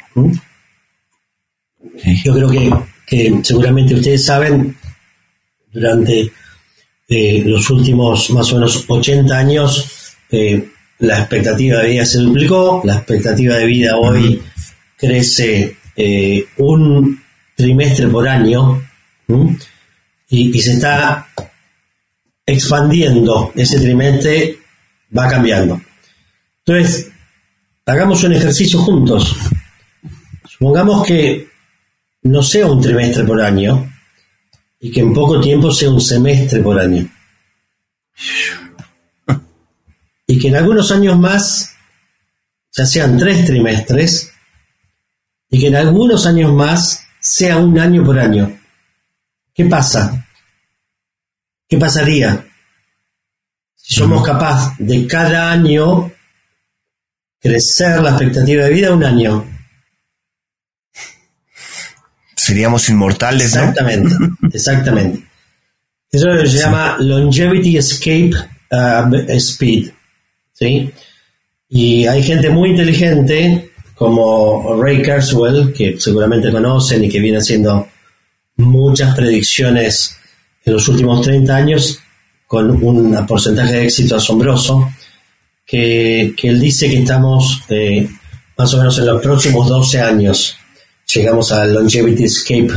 Yo 2.24 2.32
creo 2.32 2.48
que, 2.48 2.72
que 3.04 3.40
seguramente 3.42 3.96
ustedes 3.96 4.24
saben, 4.24 4.76
durante 5.72 6.30
eh, 7.08 7.42
los 7.44 7.70
últimos 7.70 8.30
más 8.30 8.52
o 8.52 8.56
menos 8.56 8.84
80 8.88 9.38
años 9.38 10.14
eh, 10.30 10.70
la 10.98 11.18
expectativa 11.20 11.78
de 11.78 11.90
vida 11.90 12.06
se 12.06 12.18
duplicó, 12.18 12.80
la 12.84 12.96
expectativa 12.96 13.56
de 13.56 13.66
vida 13.66 13.96
hoy 13.96 14.42
crece 14.96 15.76
eh, 15.94 16.46
un 16.56 17.22
trimestre 17.54 18.08
por 18.08 18.26
año 18.26 18.82
y, 20.28 20.60
se 20.60 20.72
está 20.72 21.28
expandiendo, 22.44 23.52
ese 23.54 23.78
trimestre 23.78 24.58
va 25.16 25.28
cambiando. 25.28 25.80
Entonces, 26.64 27.10
hagamos 27.84 28.24
un 28.24 28.32
ejercicio 28.32 28.78
juntos. 28.78 29.36
Supongamos 30.48 31.06
que 31.06 31.48
no 32.22 32.42
sea 32.42 32.66
un 32.66 32.80
trimestre 32.80 33.24
por 33.24 33.40
año 33.40 33.92
y 34.80 34.90
que 34.90 35.00
en 35.00 35.12
poco 35.12 35.40
tiempo 35.40 35.70
sea 35.72 35.90
un 35.90 36.00
semestre 36.00 36.60
por 36.60 36.78
año. 36.78 37.08
Y 40.28 40.40
que 40.40 40.48
en 40.48 40.56
algunos 40.56 40.90
años 40.90 41.16
más 41.16 41.76
ya 42.76 42.84
sean 42.84 43.16
tres 43.16 43.46
trimestres 43.46 44.32
y 45.48 45.60
que 45.60 45.68
en 45.68 45.76
algunos 45.76 46.26
años 46.26 46.52
más 46.52 47.00
sea 47.20 47.58
un 47.58 47.78
año 47.78 48.04
por 48.04 48.18
año. 48.18 48.58
¿Qué 49.54 49.66
pasa? 49.66 50.26
¿Qué 51.68 51.78
pasaría 51.78 52.44
si 53.74 53.94
somos 53.94 54.24
capaces 54.26 54.72
de 54.78 55.06
cada 55.06 55.52
año 55.52 56.12
crecer 57.38 58.02
la 58.02 58.10
expectativa 58.10 58.64
de 58.64 58.70
vida 58.70 58.92
un 58.92 59.04
año? 59.04 59.55
Seríamos 62.46 62.88
inmortales, 62.88 63.46
exactamente, 63.46 64.14
Exactamente, 64.52 65.24
Eso 66.12 66.28
se 66.46 66.58
llama 66.58 66.96
Longevity 67.00 67.76
Escape 67.76 68.30
uh, 68.70 69.30
Speed. 69.30 69.90
¿sí? 70.52 70.92
Y 71.68 72.06
hay 72.06 72.22
gente 72.22 72.48
muy 72.50 72.70
inteligente 72.70 73.72
como 73.96 74.80
Ray 74.80 75.02
Kurzweil, 75.02 75.72
que 75.72 75.96
seguramente 75.98 76.52
conocen 76.52 77.02
y 77.02 77.08
que 77.08 77.18
viene 77.18 77.38
haciendo 77.38 77.88
muchas 78.58 79.16
predicciones 79.16 80.16
en 80.64 80.72
los 80.72 80.86
últimos 80.86 81.22
30 81.22 81.56
años 81.56 81.98
con 82.46 82.70
un 82.70 83.26
porcentaje 83.26 83.72
de 83.72 83.84
éxito 83.86 84.14
asombroso, 84.14 84.88
que, 85.66 86.32
él 86.40 86.60
dice 86.60 86.88
que 86.88 87.00
estamos 87.00 87.62
eh, 87.70 88.08
más 88.56 88.72
o 88.72 88.78
menos 88.78 88.96
en 88.98 89.06
los 89.06 89.20
próximos 89.20 89.68
12 89.68 90.00
años, 90.00 90.56
llegamos 91.12 91.52
al 91.52 91.74
Longevity 91.74 92.24
Escape 92.24 92.68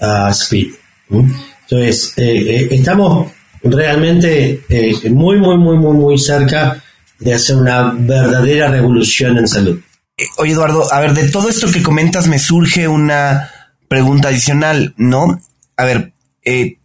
uh, 0.00 0.30
Speed. 0.30 0.72
Entonces, 1.10 2.14
eh, 2.16 2.62
eh, 2.62 2.68
estamos 2.70 3.32
realmente 3.62 4.62
muy, 5.10 5.38
muy, 5.38 5.56
muy, 5.56 5.76
muy, 5.76 5.96
muy 5.96 6.18
cerca 6.18 6.82
de 7.18 7.34
hacer 7.34 7.56
una 7.56 7.92
verdadera 7.96 8.68
revolución 8.68 9.38
en 9.38 9.48
salud. 9.48 9.80
Eh, 10.16 10.24
oye, 10.38 10.52
Eduardo, 10.52 10.92
a 10.92 11.00
ver, 11.00 11.14
de 11.14 11.28
todo 11.30 11.48
esto 11.48 11.70
que 11.70 11.82
comentas 11.82 12.26
me 12.26 12.38
surge 12.38 12.88
una 12.88 13.50
pregunta 13.88 14.28
adicional, 14.28 14.94
¿no? 14.96 15.40
A 15.76 15.84
ver, 15.84 16.12
eh, 16.44 16.78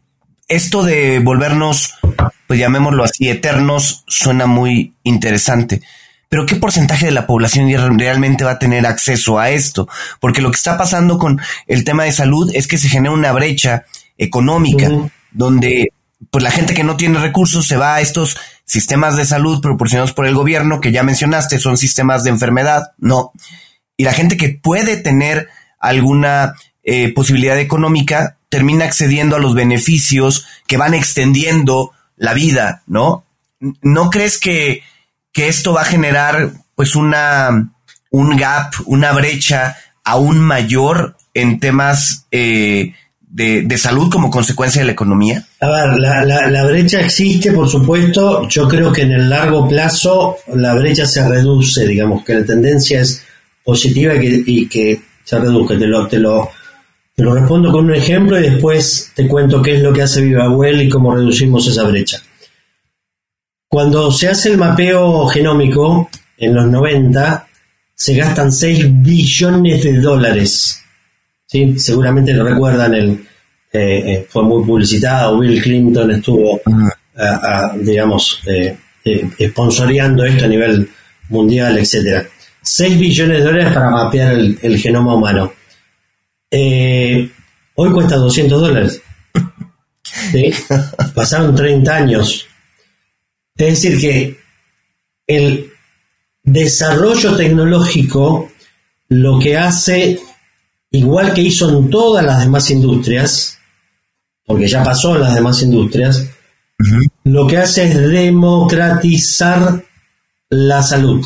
esto 0.48 0.84
de 0.84 1.20
volvernos, 1.20 1.94
pues 2.48 2.60
llamémoslo 2.60 3.04
así, 3.04 3.30
eternos, 3.30 4.04
suena 4.08 4.46
muy 4.46 4.96
interesante. 5.04 5.82
Pero 6.30 6.46
¿qué 6.46 6.56
porcentaje 6.56 7.06
de 7.06 7.12
la 7.12 7.26
población 7.26 7.70
realmente 7.98 8.44
va 8.44 8.52
a 8.52 8.60
tener 8.60 8.86
acceso 8.86 9.40
a 9.40 9.50
esto? 9.50 9.88
Porque 10.20 10.42
lo 10.42 10.52
que 10.52 10.58
está 10.58 10.78
pasando 10.78 11.18
con 11.18 11.40
el 11.68 11.84
tema 11.84 12.04
de 12.04 12.12
salud 12.12 12.52
es 12.54 12.68
que 12.68 12.78
se 12.78 12.90
genera 12.90 13.14
una 13.14 13.32
brecha 13.32 13.86
económica, 14.18 14.90
donde 15.32 15.92
pues 16.32 16.44
la 16.44 16.52
gente 16.52 16.74
que 16.74 16.84
no 16.84 16.98
tiene 16.98 17.20
recursos 17.20 17.68
se 17.68 17.78
va 17.78 17.96
a 17.96 18.02
estos 18.02 18.38
sistemas 18.66 19.16
de 19.16 19.26
salud 19.26 19.62
proporcionados 19.62 20.14
por 20.14 20.26
el 20.26 20.36
gobierno, 20.36 20.82
que 20.82 20.92
ya 20.92 21.04
mencionaste, 21.04 21.60
son 21.60 21.78
sistemas 21.78 22.24
de 22.24 22.32
enfermedad, 22.32 22.92
no. 22.98 23.32
Y 23.96 24.04
la 24.04 24.14
gente 24.14 24.36
que 24.36 24.50
puede 24.50 24.98
tener 24.98 25.48
alguna 25.80 26.56
eh, 26.84 27.14
posibilidad 27.14 27.58
económica 27.60 28.38
termina 28.50 28.86
accediendo 28.86 29.36
a 29.36 29.40
los 29.40 29.54
beneficios 29.54 30.46
que 30.68 30.78
van 30.78 30.94
extendiendo 30.94 31.92
la 32.16 32.34
vida, 32.34 32.84
¿no? 32.88 33.24
¿No 33.82 34.10
crees 34.10 34.40
que, 34.40 34.84
que 35.38 35.48
esto 35.48 35.72
va 35.72 35.82
a 35.82 35.86
generar 35.86 36.50
pues 36.74 36.96
una, 36.96 37.72
un 38.10 38.36
gap, 38.38 38.74
una 38.88 39.12
brecha 39.12 39.78
aún 40.04 40.40
mayor 40.40 41.16
en 41.32 41.60
temas 41.60 42.26
eh, 42.32 42.96
de, 43.30 43.78
salud 43.78 44.10
como 44.10 44.32
consecuencia 44.32 44.82
de 44.82 44.88
la 44.88 44.94
economía? 44.94 45.46
A 45.62 45.70
ver, 45.70 46.00
la, 46.00 46.66
brecha 46.66 47.02
existe, 47.02 47.52
por 47.52 47.70
supuesto. 47.70 48.50
Yo 48.50 48.68
creo 48.68 48.92
que 48.92 49.04
en 49.04 49.12
el 49.12 49.30
largo 49.30 49.68
plazo 49.68 50.38
la 50.56 50.74
brecha 50.74 51.06
se 51.06 51.30
reduce, 51.30 51.86
digamos, 51.86 52.26
que 52.26 52.34
la 52.34 52.44
tendencia 52.44 53.00
es 53.02 53.24
positiva 53.64 54.16
y 54.16 54.68
que, 54.68 55.00
se 55.24 55.38
reduzca. 55.38 55.78
Te 55.78 55.86
lo, 55.86 56.08
te, 56.08 56.18
lo, 56.18 56.50
te 57.16 57.22
lo 57.22 57.36
respondo 57.36 57.72
con 57.72 57.86
un 57.86 57.94
ejemplo 57.94 58.40
y 58.40 58.50
después 58.50 59.12
te 59.14 59.28
cuento 59.28 59.62
qué 59.62 59.76
es 59.76 59.84
lo 59.84 59.94
que 59.94 60.02
hace 60.02 60.20
VivaWell 60.22 60.82
y 60.82 60.90
cómo 60.90 61.14
reducimos 61.14 61.68
esa 61.68 61.84
brecha. 61.84 62.24
Cuando 63.68 64.12
se 64.12 64.30
hace 64.30 64.50
el 64.50 64.58
mapeo 64.58 65.28
genómico, 65.28 66.10
en 66.38 66.54
los 66.54 66.68
90, 66.68 67.48
se 67.94 68.16
gastan 68.16 68.52
6 68.52 69.02
billones 69.02 69.84
de 69.84 70.00
dólares 70.00 70.84
¿sí? 71.48 71.80
Seguramente 71.80 72.34
lo 72.34 72.44
recuerdan, 72.44 72.94
el, 72.94 73.10
eh, 73.72 74.04
eh, 74.06 74.28
fue 74.30 74.44
muy 74.44 74.64
publicitado, 74.64 75.40
Bill 75.40 75.62
Clinton 75.62 76.12
estuvo, 76.12 76.62
digamos, 77.82 78.42
eh, 78.46 78.78
sponsoreando 79.50 80.26
esto 80.26 80.46
a 80.46 80.50
nivel 80.50 80.90
mundial, 81.30 81.78
etcétera. 81.78 82.26
6 82.62 83.00
billones 83.00 83.38
de 83.40 83.44
dólares 83.44 83.74
para 83.74 83.90
mapear 83.90 84.34
el, 84.34 84.78
genoma 84.78 85.16
humano. 85.16 85.54
hoy 86.52 87.92
cuesta 87.92 88.18
200 88.18 88.62
dólares. 88.62 89.02
Pasaron 91.16 91.56
30 91.56 91.96
años. 91.96 92.46
Es 93.58 93.82
decir, 93.82 94.00
que 94.00 94.40
el 95.26 95.72
desarrollo 96.44 97.36
tecnológico 97.36 98.52
lo 99.10 99.40
que 99.40 99.58
hace 99.58 100.20
igual 100.92 101.34
que 101.34 101.42
hizo 101.42 101.70
en 101.70 101.90
todas 101.90 102.26
las 102.26 102.40
demás 102.40 102.70
industrias, 102.70 103.58
porque 104.46 104.68
ya 104.68 104.84
pasó 104.84 105.16
en 105.16 105.22
las 105.22 105.36
demás 105.36 105.62
industrias, 105.62 106.28
lo 107.24 107.48
que 107.48 107.58
hace 107.58 107.86
es 107.86 107.98
democratizar 107.98 109.84
la 110.50 110.84
salud. 110.84 111.26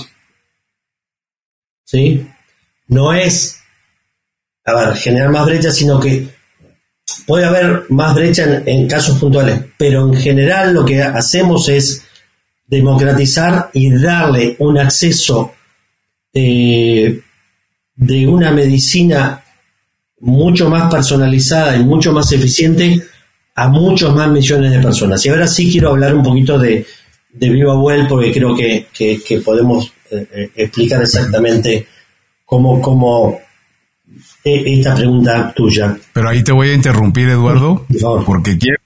¿Sí? 1.86 2.28
No 2.88 3.14
es, 3.14 3.60
a 4.66 4.74
ver, 4.74 4.96
generar 4.96 5.30
más 5.30 5.46
brechas, 5.46 5.76
sino 5.76 6.00
que 6.00 6.30
puede 7.26 7.46
haber 7.46 7.86
más 7.90 8.16
brecha 8.16 8.64
en, 8.66 8.88
casos 8.88 9.20
puntuales, 9.20 9.62
pero 9.78 10.08
en 10.08 10.16
general 10.16 10.74
lo 10.74 10.86
que 10.86 11.02
hacemos 11.02 11.70
es 11.70 12.04
democratizar 12.72 13.70
y 13.74 13.92
darle 13.92 14.56
un 14.60 14.78
acceso 14.78 15.52
eh, 16.34 17.20
de 17.94 18.28
una 18.28 18.52
medicina 18.52 19.44
mucho 20.22 20.70
más 20.70 20.90
personalizada 20.90 21.76
y 21.76 21.84
mucho 21.84 22.14
más 22.14 22.32
eficiente 22.32 23.04
a 23.56 23.68
muchos 23.68 24.16
más 24.16 24.32
millones 24.32 24.72
de 24.72 24.80
personas. 24.80 25.26
Y 25.26 25.30
ahora 25.30 25.48
sí 25.48 25.70
quiero 25.70 25.90
hablar 25.90 26.16
un 26.16 26.24
poquito 26.24 26.58
de, 26.58 26.86
de 27.34 27.50
Viva 27.50 27.78
Well 27.78 28.08
porque 28.08 28.32
creo 28.32 28.56
que, 28.56 29.42
podemos 29.44 29.92
eh, 30.10 30.28
eh, 30.34 30.52
explicar 30.56 31.02
exactamente 31.02 31.86
cómo, 32.46 32.80
cómo 32.82 33.38
eh, 34.46 34.64
esta 34.66 34.96
pregunta 34.96 35.54
tuya. 35.54 35.98
Pero 36.14 36.30
ahí 36.30 36.42
te 36.42 36.54
voy 36.54 36.70
a 36.70 36.74
interrumpir, 36.74 37.28
Eduardo, 37.28 37.86
porque 38.26 38.58
quiero 38.58 38.78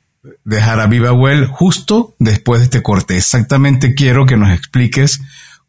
dejar 0.44 0.80
a 0.80 0.88
Viva 0.88 1.12
Well 1.14 1.46
justo 1.48 2.16
después 2.20 2.60
de 2.60 2.66
este 2.66 2.84
corte. 2.84 3.18
Exactamente 3.18 3.96
quiero 3.96 4.26
que 4.26 4.38
nos 4.38 4.52
expliques 4.52 5.22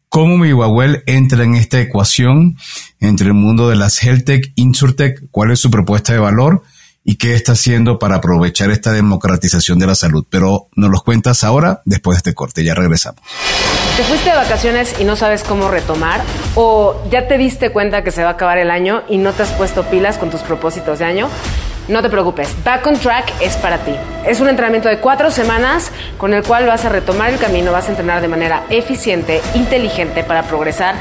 cómo 0.09 0.37
mi 0.37 0.53
Huawei 0.53 1.01
entra 1.05 1.43
en 1.43 1.55
esta 1.55 1.79
ecuación 1.79 2.57
entre 2.99 3.27
el 3.27 3.33
mundo 3.33 3.69
de 3.69 3.75
las 3.75 4.01
HealthTech, 4.01 4.53
InsurTech, 4.55 5.29
cuál 5.31 5.51
es 5.51 5.59
su 5.59 5.69
propuesta 5.69 6.13
de 6.13 6.19
valor 6.19 6.63
y 7.03 7.15
qué 7.15 7.35
está 7.35 7.53
haciendo 7.53 7.99
para 7.99 8.17
aprovechar 8.17 8.69
esta 8.69 8.91
democratización 8.91 9.79
de 9.79 9.87
la 9.87 9.95
salud. 9.95 10.25
Pero 10.29 10.67
nos 10.75 10.89
los 10.89 11.03
cuentas 11.03 11.45
ahora, 11.45 11.81
después 11.85 12.15
de 12.15 12.17
este 12.17 12.33
corte. 12.33 12.65
Ya 12.65 12.75
regresamos. 12.75 13.21
¿Te 13.95 14.03
fuiste 14.03 14.29
de 14.29 14.35
vacaciones 14.35 14.93
y 14.99 15.05
no 15.05 15.15
sabes 15.15 15.43
cómo 15.43 15.71
retomar? 15.71 16.21
¿O 16.55 17.01
ya 17.09 17.29
te 17.29 17.37
diste 17.37 17.71
cuenta 17.71 18.03
que 18.03 18.11
se 18.11 18.23
va 18.23 18.31
a 18.31 18.33
acabar 18.33 18.57
el 18.57 18.69
año 18.69 19.03
y 19.07 19.19
no 19.19 19.31
te 19.31 19.43
has 19.43 19.51
puesto 19.53 19.89
pilas 19.89 20.17
con 20.17 20.29
tus 20.29 20.41
propósitos 20.41 20.99
de 20.99 21.05
año? 21.05 21.29
No 21.87 22.01
te 22.01 22.09
preocupes, 22.09 22.53
Back 22.65 22.85
on 22.85 22.99
Track 22.99 23.33
es 23.39 23.55
para 23.55 23.77
ti. 23.77 23.93
Es 24.25 24.41
un 24.41 24.49
entrenamiento 24.49 24.89
de 24.89 24.99
cuatro 24.99 25.31
semanas 25.31 25.89
con 26.17 26.33
el 26.33 26.43
cual 26.43 26.65
vas 26.65 26.83
a 26.83 26.89
retomar 26.89 27.29
el 27.29 27.39
camino, 27.39 27.71
vas 27.71 27.87
a 27.87 27.91
entrenar 27.91 28.21
de 28.21 28.27
manera 28.27 28.63
eficiente, 28.69 29.41
inteligente 29.55 30.25
para 30.25 30.43
progresar 30.43 30.95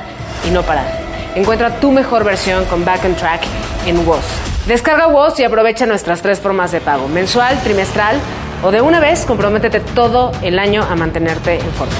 y 0.46 0.52
no 0.52 0.62
parar. 0.62 0.86
Encuentra 1.34 1.80
tu 1.80 1.90
mejor 1.90 2.22
versión 2.22 2.64
con 2.66 2.84
Back 2.84 3.04
on 3.04 3.16
Track 3.16 3.42
en 3.84 4.06
WOS. 4.06 4.24
Descarga 4.68 5.08
WOS 5.08 5.40
y 5.40 5.44
aprovecha 5.44 5.86
nuestras 5.86 6.22
tres 6.22 6.38
formas 6.38 6.70
de 6.70 6.80
pago, 6.80 7.08
mensual, 7.08 7.60
trimestral 7.64 8.16
o 8.62 8.70
de 8.70 8.80
una 8.80 9.00
vez, 9.00 9.24
comprométete 9.26 9.80
todo 9.80 10.30
el 10.42 10.56
año 10.56 10.84
a 10.88 10.94
mantenerte 10.94 11.54
en 11.54 11.72
forma. 11.72 11.94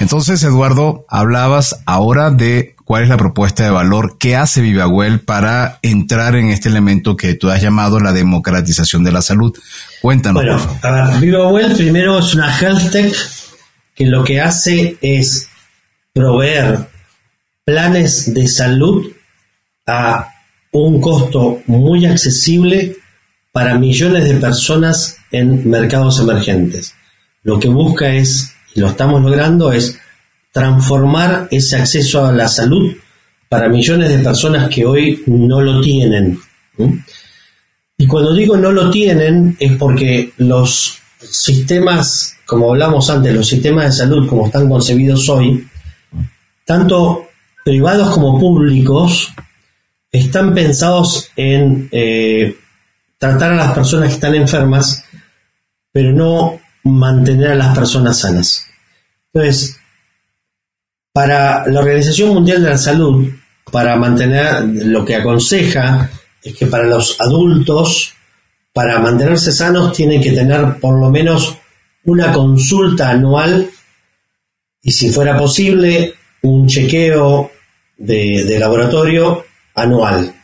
Entonces, 0.00 0.42
Eduardo, 0.42 1.04
hablabas 1.08 1.82
ahora 1.86 2.30
de 2.30 2.74
cuál 2.84 3.04
es 3.04 3.08
la 3.08 3.16
propuesta 3.16 3.62
de 3.62 3.70
valor 3.70 4.18
que 4.18 4.34
hace 4.34 4.62
VivaWell 4.62 5.20
para 5.20 5.78
entrar 5.82 6.34
en 6.34 6.48
este 6.50 6.68
elemento 6.68 7.16
que 7.16 7.34
tú 7.34 7.50
has 7.50 7.62
llamado 7.62 8.00
la 8.00 8.12
democratización 8.12 9.04
de 9.04 9.12
la 9.12 9.22
salud. 9.22 9.56
Cuéntanos. 10.02 10.42
Bueno, 10.42 10.78
a 10.82 10.90
ver, 10.90 11.20
VivaWell 11.20 11.76
primero 11.76 12.18
es 12.18 12.34
una 12.34 12.58
health 12.58 12.90
tech 12.90 13.14
que 13.94 14.06
lo 14.06 14.24
que 14.24 14.40
hace 14.40 14.96
es 15.00 15.48
proveer 16.12 16.88
planes 17.64 18.34
de 18.34 18.48
salud 18.48 19.12
a 19.86 20.28
un 20.72 21.00
costo 21.00 21.62
muy 21.66 22.06
accesible 22.06 22.96
para 23.52 23.78
millones 23.78 24.24
de 24.24 24.34
personas 24.34 25.16
en 25.30 25.68
mercados 25.68 26.20
emergentes. 26.20 26.94
Lo 27.42 27.58
que 27.58 27.68
busca 27.68 28.08
es, 28.10 28.49
lo 28.74 28.88
estamos 28.88 29.22
logrando, 29.22 29.72
es 29.72 29.98
transformar 30.52 31.48
ese 31.50 31.76
acceso 31.76 32.24
a 32.24 32.32
la 32.32 32.48
salud 32.48 32.94
para 33.48 33.68
millones 33.68 34.10
de 34.10 34.22
personas 34.22 34.68
que 34.68 34.84
hoy 34.86 35.22
no 35.26 35.60
lo 35.60 35.80
tienen. 35.80 36.38
Y 37.98 38.06
cuando 38.06 38.32
digo 38.32 38.56
no 38.56 38.72
lo 38.72 38.90
tienen 38.90 39.56
es 39.58 39.76
porque 39.76 40.32
los 40.38 40.98
sistemas, 41.18 42.36
como 42.46 42.70
hablamos 42.70 43.10
antes, 43.10 43.34
los 43.34 43.48
sistemas 43.48 43.86
de 43.86 43.92
salud 43.92 44.28
como 44.28 44.46
están 44.46 44.68
concebidos 44.68 45.28
hoy, 45.28 45.66
tanto 46.64 47.28
privados 47.64 48.10
como 48.10 48.38
públicos, 48.38 49.32
están 50.10 50.54
pensados 50.54 51.30
en 51.36 51.88
eh, 51.92 52.56
tratar 53.18 53.52
a 53.52 53.56
las 53.56 53.72
personas 53.72 54.08
que 54.08 54.14
están 54.14 54.34
enfermas, 54.34 55.04
pero 55.92 56.12
no 56.12 56.59
mantener 56.84 57.52
a 57.52 57.56
las 57.56 57.74
personas 57.74 58.18
sanas. 58.18 58.66
Entonces, 59.32 59.78
para 61.12 61.66
la 61.66 61.80
Organización 61.80 62.30
Mundial 62.30 62.62
de 62.62 62.70
la 62.70 62.78
Salud, 62.78 63.28
para 63.70 63.96
mantener 63.96 64.64
lo 64.64 65.04
que 65.04 65.16
aconseja 65.16 66.10
es 66.42 66.54
que 66.54 66.66
para 66.66 66.84
los 66.84 67.20
adultos, 67.20 68.14
para 68.72 68.98
mantenerse 68.98 69.52
sanos, 69.52 69.92
tienen 69.92 70.22
que 70.22 70.32
tener 70.32 70.78
por 70.78 70.98
lo 70.98 71.10
menos 71.10 71.56
una 72.04 72.32
consulta 72.32 73.10
anual 73.10 73.70
y 74.82 74.92
si 74.92 75.10
fuera 75.10 75.36
posible, 75.36 76.14
un 76.42 76.66
chequeo 76.66 77.50
de, 77.98 78.58
laboratorio 78.58 79.44
anual. 79.74 80.34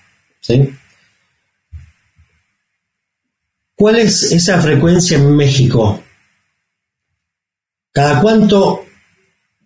¿Cuál 3.75 3.97
es 3.97 4.33
esa 4.33 4.61
frecuencia 4.61 5.17
en 5.17 5.35
México? 5.35 6.03
¿Cada 7.97 8.21
cuánto 8.21 8.85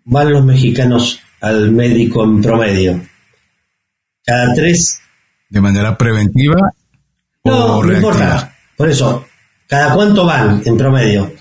van 0.05 0.33
los 0.33 0.45
mexicanos 0.45 1.19
al 1.41 1.73
médico 1.73 2.23
en 2.23 2.41
promedio? 2.41 3.05
¿Cada 4.25 4.55
tres? 4.55 5.01
¿De 5.49 5.61
manera 5.61 5.99
preventiva? 5.99 6.73
No, 7.43 7.83
no 7.83 7.93
importa. 7.93 8.57
Por 8.77 8.89
eso, 8.89 9.27
¿cada 9.67 9.95
cuánto 9.97 10.25
van 10.25 10.63
en 10.65 10.77
promedio? 10.77 11.33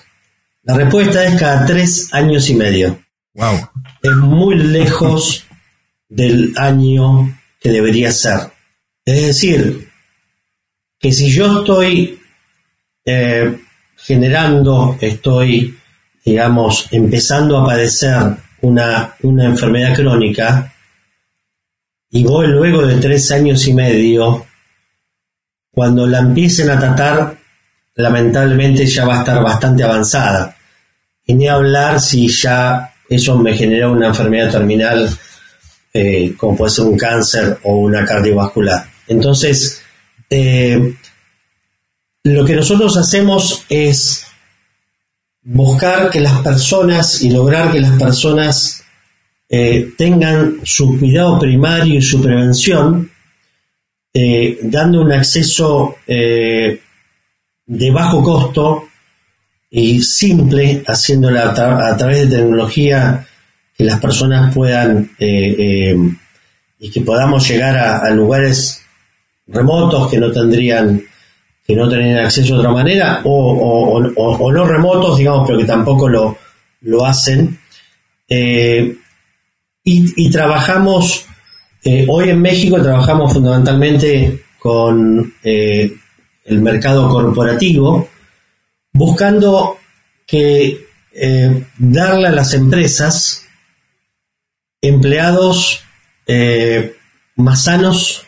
La 0.64 0.74
respuesta 0.74 1.24
es 1.26 1.40
cada 1.40 1.64
tres 1.64 2.12
años 2.12 2.50
y 2.50 2.56
medio. 2.56 3.00
Wow. 3.36 3.70
Es 4.02 4.16
muy 4.16 4.56
lejos 4.56 5.46
del 6.10 6.56
año 6.58 7.40
que 7.62 7.70
debería 7.70 8.12
ser. 8.12 8.52
Es 9.06 9.28
decir, 9.28 9.92
que 10.98 11.12
si 11.12 11.30
yo 11.30 11.60
estoy 11.60 12.20
eh, 13.06 13.60
generando, 13.96 14.98
estoy, 15.00 15.79
digamos, 16.24 16.88
empezando 16.92 17.58
a 17.58 17.66
padecer 17.66 18.36
una, 18.62 19.16
una 19.24 19.46
enfermedad 19.46 19.96
crónica, 19.96 20.74
y 22.12 22.24
voy 22.24 22.48
luego 22.48 22.86
de 22.86 22.96
tres 22.96 23.32
años 23.32 23.68
y 23.68 23.74
medio, 23.74 24.46
cuando 25.72 26.08
la 26.08 26.20
empiecen 26.20 26.70
a 26.72 26.80
tratar, 26.80 27.38
lamentablemente 27.96 28.86
ya 28.86 29.06
va 29.06 29.18
a 29.18 29.20
estar 29.20 29.44
bastante 29.44 29.84
avanzada. 29.84 30.56
Y 31.26 31.36
ni 31.36 31.48
hablar 31.48 32.00
si 32.00 32.28
ya 32.28 32.94
eso 33.08 33.38
me 33.38 33.54
genera 33.54 33.90
una 33.90 34.08
enfermedad 34.08 34.52
terminal 34.52 35.10
eh, 35.94 36.36
como 36.38 36.56
puede 36.56 36.72
ser 36.72 36.86
un 36.86 36.98
cáncer 36.98 37.58
o 37.64 37.78
una 37.78 38.06
cardiovascular. 38.06 38.86
Entonces, 39.08 39.82
eh, 40.30 40.96
lo 42.24 42.46
que 42.46 42.56
nosotros 42.56 42.96
hacemos 42.96 43.66
es 43.70 44.26
buscar 45.52 46.10
que 46.10 46.20
las 46.20 46.42
personas 46.42 47.22
y 47.22 47.30
lograr 47.32 47.72
que 47.72 47.80
las 47.80 47.98
personas 48.00 48.84
eh, 49.50 49.94
tengan 49.98 50.60
su 50.64 50.98
cuidado 51.00 51.40
primario 51.40 51.98
y 51.98 52.02
su 52.02 52.22
prevención, 52.22 53.12
dando 54.62 55.02
un 55.02 55.12
acceso 55.14 55.96
de 56.06 56.82
bajo 57.92 58.22
costo 58.22 58.90
y 59.70 60.02
simple, 60.02 60.84
haciéndola 60.86 61.50
a 61.52 61.96
través 61.96 62.30
de 62.30 62.38
tecnología 62.38 63.26
que 63.80 63.86
las 63.86 64.00
personas 64.02 64.54
puedan 64.54 65.12
eh, 65.20 65.56
eh, 65.58 65.96
y 66.80 66.92
que 66.92 67.00
podamos 67.00 67.48
llegar 67.48 67.78
a, 67.78 68.10
lugares 68.10 68.82
remotos 69.48 70.12
que 70.12 70.18
no 70.18 70.32
tendrían 70.34 71.02
que 71.70 71.76
no 71.76 71.88
tendrían 71.88 72.26
acceso 72.26 72.56
de 72.56 72.60
otra 72.62 72.72
manera 72.72 73.22
o, 73.26 74.52
no 74.52 74.66
remotos 74.66 75.20
digamos 75.20 75.46
pero 75.46 75.60
que 75.60 75.66
tampoco 75.66 76.10
lo, 76.10 76.36
lo 76.82 77.06
hacen. 77.06 77.60
Eh, 78.28 78.98
y, 79.84 80.32
trabajamos 80.32 81.28
hoy 82.08 82.30
en 82.30 82.42
México 82.42 82.82
trabajamos 82.82 83.34
fundamentalmente 83.34 84.46
con 84.58 85.32
el 85.44 86.62
mercado 86.62 87.08
corporativo 87.08 88.10
buscando 88.92 89.78
que 90.26 90.88
darle 91.78 92.30
a 92.30 92.32
las 92.32 92.56
empresas 92.56 93.46
empleados 94.82 95.84
eh, 96.26 96.96
más 97.36 97.66
sanos, 97.66 98.26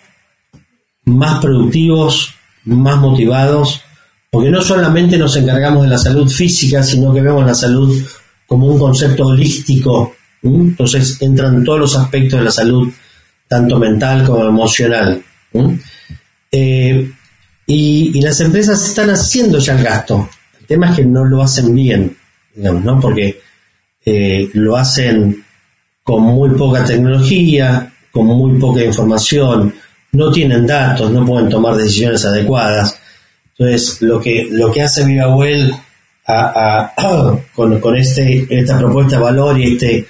más 1.06 1.41
productivos, 1.41 2.36
más 2.65 2.97
motivados, 2.97 3.82
porque 4.30 4.50
no 4.50 4.62
solamente 4.62 5.17
nos 5.17 5.36
encargamos 5.36 5.84
de 5.84 5.89
la 5.89 5.97
salud 5.97 6.30
física, 6.30 6.84
sino 6.84 7.13
que 7.13 7.21
vemos 7.21 7.45
la 7.45 7.54
salud 7.54 8.02
como 8.47 8.67
un 8.67 8.80
concepto 8.80 9.28
holístico. 9.28 10.15
Entonces 10.43 11.21
entran 11.21 11.63
todos 11.63 11.80
los 11.80 11.95
aspectos 11.95 12.39
de 12.39 12.45
la 12.45 12.52
salud, 12.52 12.89
tanto 13.47 13.78
mental 13.78 14.26
como 14.26 14.45
emocional. 14.45 15.21
Eh, 16.52 17.12
y, 17.65 18.21
las 18.21 18.39
empresas 18.41 18.86
están 18.86 19.10
haciendo 19.10 19.60
ya 19.60 19.78
el 19.78 19.84
gasto. 19.84 20.30
El 20.60 20.65
tema 20.65 20.89
es 20.89 20.97
que 20.97 21.06
no 21.06 21.26
lo 21.26 21.41
hacen 21.41 21.74
bien, 21.74 22.15
digamos, 22.56 22.84
¿no? 22.84 23.00
Porque 23.00 23.39
eh, 24.06 24.50
lo 24.54 24.76
hacen 24.76 25.43
con 26.04 26.24
muy 26.24 26.50
poca 26.52 26.84
tecnología, 26.84 27.93
con 28.12 28.26
muy 28.26 28.60
poca 28.60 28.84
información, 28.84 29.74
no 30.13 30.32
tienen 30.32 30.67
datos, 30.67 31.12
no 31.12 31.26
pueden 31.26 31.50
tomar 31.50 31.76
decisiones 31.76 32.26
adecuadas. 32.26 32.97
Entonces, 33.58 34.02
lo 34.02 34.19
que, 34.19 34.47
lo 34.52 34.71
que 34.71 34.82
hace 34.82 35.06
VivaWell 35.06 35.74
con, 37.56 37.95
este, 37.95 38.47
esta 38.50 38.78
propuesta 38.78 39.17
de 39.17 39.21
valor 39.21 39.60
y 39.60 39.74
este 39.74 40.08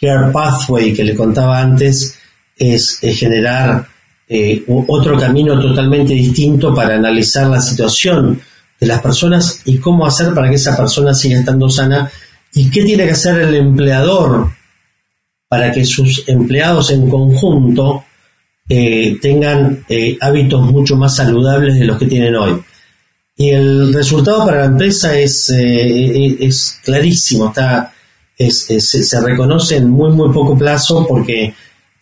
Care 0.00 0.30
Pathway 0.32 0.92
que 0.92 1.04
le 1.04 1.14
contaba 1.14 1.60
antes 1.60 2.18
es, 2.56 2.98
generar 3.00 3.86
eh, 4.28 4.64
otro 4.88 5.18
camino 5.18 5.60
totalmente 5.60 6.14
distinto 6.14 6.74
para 6.74 6.96
analizar 6.96 7.46
la 7.48 7.60
situación 7.60 8.40
de 8.80 8.86
las 8.86 9.00
personas 9.00 9.60
y 9.64 9.78
cómo 9.78 10.06
hacer 10.06 10.34
para 10.34 10.48
que 10.48 10.56
esa 10.56 10.76
persona 10.76 11.14
siga 11.14 11.38
estando 11.38 11.68
sana 11.68 12.10
y 12.52 12.70
qué 12.70 12.84
tiene 12.84 13.04
que 13.04 13.12
hacer 13.12 13.40
el 13.40 13.54
empleador 13.54 14.50
para 15.48 15.72
que 15.72 15.84
sus 15.84 16.28
empleados 16.28 16.90
en 16.90 17.08
conjunto 17.08 18.04
eh, 18.68 19.18
tengan 19.20 19.84
eh, 19.88 20.16
hábitos 20.20 20.62
mucho 20.62 20.96
más 20.96 21.16
saludables 21.16 21.78
de 21.78 21.84
los 21.84 21.98
que 21.98 22.06
tienen 22.06 22.34
hoy. 22.36 22.62
Y 23.36 23.50
el 23.50 23.92
resultado 23.92 24.44
para 24.44 24.60
la 24.60 24.66
empresa 24.66 25.16
es, 25.18 25.50
eh, 25.50 26.36
es 26.40 26.78
clarísimo, 26.84 27.48
está, 27.48 27.92
se 28.38 29.20
reconoce 29.20 29.76
en 29.76 29.90
muy, 29.90 30.10
muy 30.12 30.32
poco 30.32 30.56
plazo 30.56 31.06
porque 31.06 31.52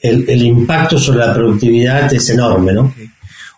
el, 0.00 0.42
impacto 0.42 0.98
sobre 0.98 1.26
la 1.26 1.32
productividad 1.32 2.12
es 2.12 2.28
enorme, 2.30 2.72
¿no? 2.72 2.94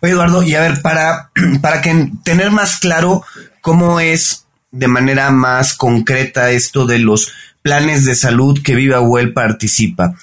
Oye, 0.01 0.13
Eduardo, 0.13 0.43
y 0.43 0.55
a 0.55 0.61
ver, 0.61 0.83
para, 0.83 1.31
para 1.63 1.81
que 1.81 2.11
tener 2.23 2.51
más 2.51 2.79
claro 2.79 3.25
cómo 3.61 3.99
es 4.01 4.45
de 4.71 4.89
manera 4.89 5.31
más 5.31 5.75
concreta 5.75 6.51
esto 6.51 6.87
de 6.87 6.99
los 6.99 7.33
planes 7.63 8.05
de 8.05 8.15
salud 8.15 8.61
que 8.63 8.75
Viva 8.75 9.01
Well 9.01 9.33
participa. 9.33 10.15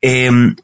Em, 0.00 0.56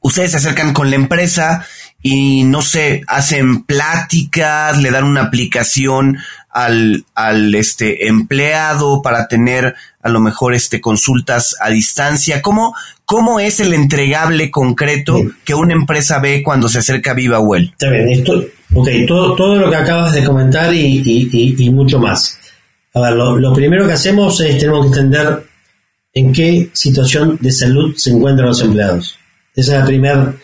ustedes 0.00 0.32
se 0.32 0.38
acercan 0.38 0.72
con 0.72 0.90
la 0.90 0.96
empresa 0.96 1.66
y 2.02 2.44
no 2.44 2.62
sé, 2.62 3.02
hacen 3.06 3.64
pláticas, 3.64 4.80
le 4.80 4.90
dan 4.90 5.04
una 5.04 5.22
aplicación 5.22 6.18
al, 6.50 7.04
al 7.14 7.54
este 7.54 8.08
empleado 8.08 9.00
para 9.02 9.26
tener 9.26 9.74
a 10.02 10.08
lo 10.08 10.20
mejor 10.20 10.54
este 10.54 10.80
consultas 10.80 11.56
a 11.60 11.70
distancia. 11.70 12.42
¿Cómo, 12.42 12.74
cómo 13.04 13.40
es 13.40 13.60
el 13.60 13.72
entregable 13.72 14.50
concreto 14.50 15.18
que 15.44 15.54
una 15.54 15.72
empresa 15.72 16.18
ve 16.18 16.42
cuando 16.42 16.68
se 16.68 16.78
acerca 16.78 17.12
a 17.12 17.14
Viva 17.14 17.40
Well? 17.40 17.70
Está 17.72 17.90
bien, 17.90 18.10
esto, 18.10 18.44
ok, 18.74 18.88
todo, 19.08 19.34
todo 19.34 19.56
lo 19.56 19.70
que 19.70 19.76
acabas 19.76 20.12
de 20.12 20.24
comentar 20.24 20.72
y, 20.74 21.54
y 21.58 21.70
mucho 21.70 21.98
más. 21.98 22.38
A 22.94 23.00
ver, 23.00 23.14
lo, 23.14 23.52
primero 23.52 23.86
que 23.88 23.94
hacemos 23.94 24.40
es 24.40 24.56
tenemos 24.56 24.82
que 24.82 24.98
entender 25.00 25.44
en 26.12 26.32
qué 26.32 26.70
situación 26.72 27.36
de 27.40 27.50
salud 27.50 27.92
se 27.96 28.10
encuentran 28.10 28.48
los 28.48 28.60
empleados. 28.60 29.18
Esa 29.54 29.74
es 29.74 29.80
la 29.80 29.86
primera 29.86 30.34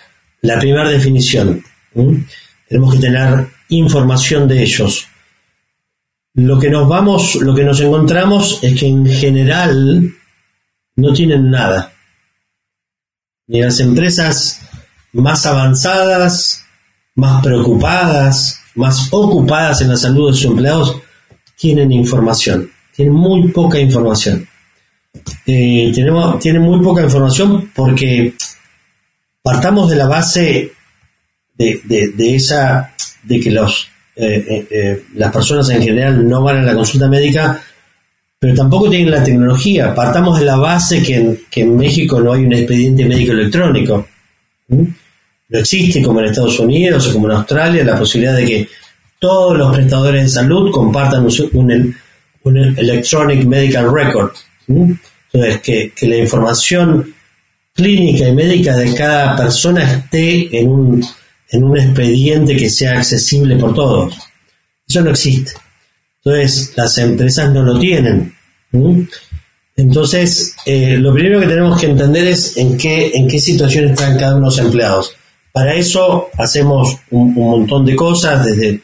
la 0.42 0.58
primera 0.58 0.88
definición. 0.88 1.62
Tenemos 2.68 2.94
que 2.94 3.00
tener 3.00 3.48
información 3.68 4.48
de 4.48 4.62
ellos. 4.62 5.06
Lo 6.34 6.58
que 6.58 6.70
nos 6.70 6.88
vamos, 6.88 7.34
lo 7.36 7.54
que 7.54 7.64
nos 7.64 7.80
encontramos 7.80 8.60
es 8.62 8.78
que 8.78 8.86
en 8.86 9.06
general 9.06 10.14
no 10.96 11.12
tienen 11.12 11.50
nada. 11.50 11.92
Ni 13.48 13.60
las 13.60 13.80
empresas 13.80 14.60
más 15.12 15.44
avanzadas, 15.44 16.64
más 17.16 17.42
preocupadas, 17.42 18.60
más 18.76 19.08
ocupadas 19.10 19.80
en 19.80 19.88
la 19.88 19.96
salud 19.96 20.30
de 20.30 20.36
sus 20.36 20.46
empleados, 20.46 20.96
tienen 21.56 21.90
información. 21.90 22.70
Tienen 22.94 23.14
muy 23.14 23.48
poca 23.48 23.78
información. 23.78 24.48
Eh, 25.44 25.90
tienen 25.92 26.62
muy 26.62 26.80
poca 26.80 27.02
información 27.02 27.72
porque 27.74 28.34
partamos 29.42 29.90
de 29.90 29.96
la 29.96 30.06
base 30.06 30.72
de, 31.56 31.80
de, 31.84 32.34
esa, 32.34 32.94
de 33.22 33.40
que 33.40 33.50
los, 33.50 33.88
eh, 34.16 34.44
eh, 34.48 34.66
eh, 34.70 35.02
las 35.14 35.32
personas 35.32 35.68
en 35.70 35.82
general 35.82 36.26
no 36.26 36.42
van 36.42 36.58
a 36.58 36.62
la 36.62 36.74
consulta 36.74 37.08
médica, 37.08 37.60
pero 38.38 38.54
tampoco 38.54 38.88
tienen 38.88 39.10
la 39.10 39.22
tecnología. 39.22 39.94
Partamos 39.94 40.38
de 40.38 40.46
la 40.46 40.56
base 40.56 41.02
que 41.02 41.16
en, 41.16 41.40
que 41.50 41.62
en 41.62 41.76
México 41.76 42.20
no 42.20 42.32
hay 42.32 42.44
un 42.44 42.52
expediente 42.54 43.04
médico 43.04 43.32
electrónico. 43.32 44.08
No 44.68 45.58
existe 45.58 46.02
como 46.02 46.20
en 46.20 46.26
Estados 46.26 46.58
Unidos 46.58 47.08
o 47.08 47.12
como 47.12 47.26
en 47.26 47.36
Australia 47.36 47.84
la 47.84 47.98
posibilidad 47.98 48.36
de 48.36 48.46
que 48.46 48.68
todos 49.18 49.58
los 49.58 49.74
prestadores 49.74 50.22
de 50.22 50.28
salud 50.28 50.70
compartan 50.70 51.26
un, 51.26 51.94
un, 52.42 52.56
Electronic 52.56 53.44
Medical 53.44 53.92
Record. 53.92 54.32
Entonces, 54.66 55.60
que, 55.60 55.92
que 55.94 56.08
la 56.08 56.16
información 56.16 57.14
clínica 57.74 58.28
y 58.28 58.32
médica 58.32 58.76
de 58.76 58.94
cada 58.94 59.36
persona 59.36 59.90
esté 59.90 60.58
en 60.58 60.68
un, 60.68 61.06
en 61.50 61.64
un 61.64 61.78
expediente 61.78 62.56
que 62.56 62.70
sea 62.70 62.98
accesible 62.98 63.56
por 63.56 63.74
todos. 63.74 64.14
Eso 64.88 65.02
no 65.02 65.10
existe. 65.10 65.52
Entonces, 66.24 66.72
las 66.76 66.98
empresas 66.98 67.50
no 67.52 67.62
lo 67.62 67.78
tienen. 67.78 68.34
Entonces, 69.76 70.54
eh, 70.66 70.98
lo 70.98 71.12
primero 71.14 71.40
que 71.40 71.46
tenemos 71.46 71.80
que 71.80 71.86
entender 71.86 72.26
es 72.26 72.56
en 72.56 72.76
qué, 72.76 73.12
en 73.14 73.26
qué 73.26 73.40
situación 73.40 73.86
están 73.86 74.18
cada 74.18 74.36
uno 74.36 74.50
de 74.50 74.56
los 74.56 74.66
empleados. 74.66 75.16
Para 75.52 75.74
eso 75.74 76.28
hacemos 76.38 76.98
un, 77.10 77.34
montón 77.34 77.86
de 77.86 77.96
cosas, 77.96 78.44
desde, 78.44 78.80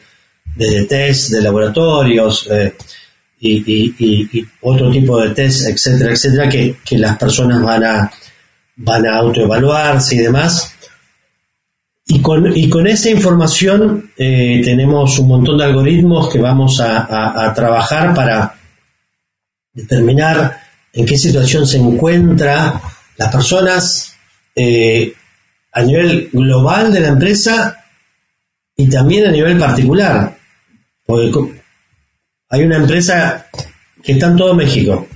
desde 0.55 0.85
test 0.85 1.29
de 1.31 1.41
laboratorios 1.41 2.47
eh, 2.51 2.73
y, 3.39 4.45
otro 4.61 4.89
tipo 4.91 5.21
de 5.21 5.29
test, 5.29 5.67
etcétera, 5.67 6.13
etcétera, 6.13 6.49
que, 6.49 6.77
que 6.83 6.97
las 6.97 7.17
personas 7.17 7.61
van 7.61 7.83
a, 7.83 8.11
van 8.77 9.05
a 9.07 9.17
autoevaluarse 9.17 10.15
y 10.15 10.19
demás. 10.19 10.73
Y 12.05 12.21
con, 12.21 12.55
y 12.55 12.69
con 12.69 12.87
esa 12.87 13.09
información 13.09 14.11
eh, 14.17 14.61
tenemos 14.63 15.19
un 15.19 15.27
montón 15.27 15.57
de 15.57 15.65
algoritmos 15.65 16.29
que 16.29 16.39
vamos 16.39 16.79
a, 16.79 17.53
trabajar 17.53 18.13
para 18.13 18.55
determinar 19.73 20.61
en 20.93 21.05
qué 21.05 21.17
situación 21.17 21.67
se 21.67 21.77
encuentran 21.77 22.79
las 23.17 23.31
personas 23.31 24.15
eh, 24.55 25.13
a 25.73 25.81
nivel 25.81 26.29
global 26.31 26.93
de 26.93 26.99
la 27.01 27.09
empresa 27.09 27.83
y 28.75 28.89
también 28.89 29.27
a 29.27 29.31
nivel 29.31 29.57
particular. 29.57 30.37
Porque 31.05 31.61
hay 32.49 32.63
una 32.63 32.77
empresa 32.77 33.47
que 34.01 34.13
está 34.13 34.27
en 34.27 34.37
todo 34.37 34.53
México 34.53 35.07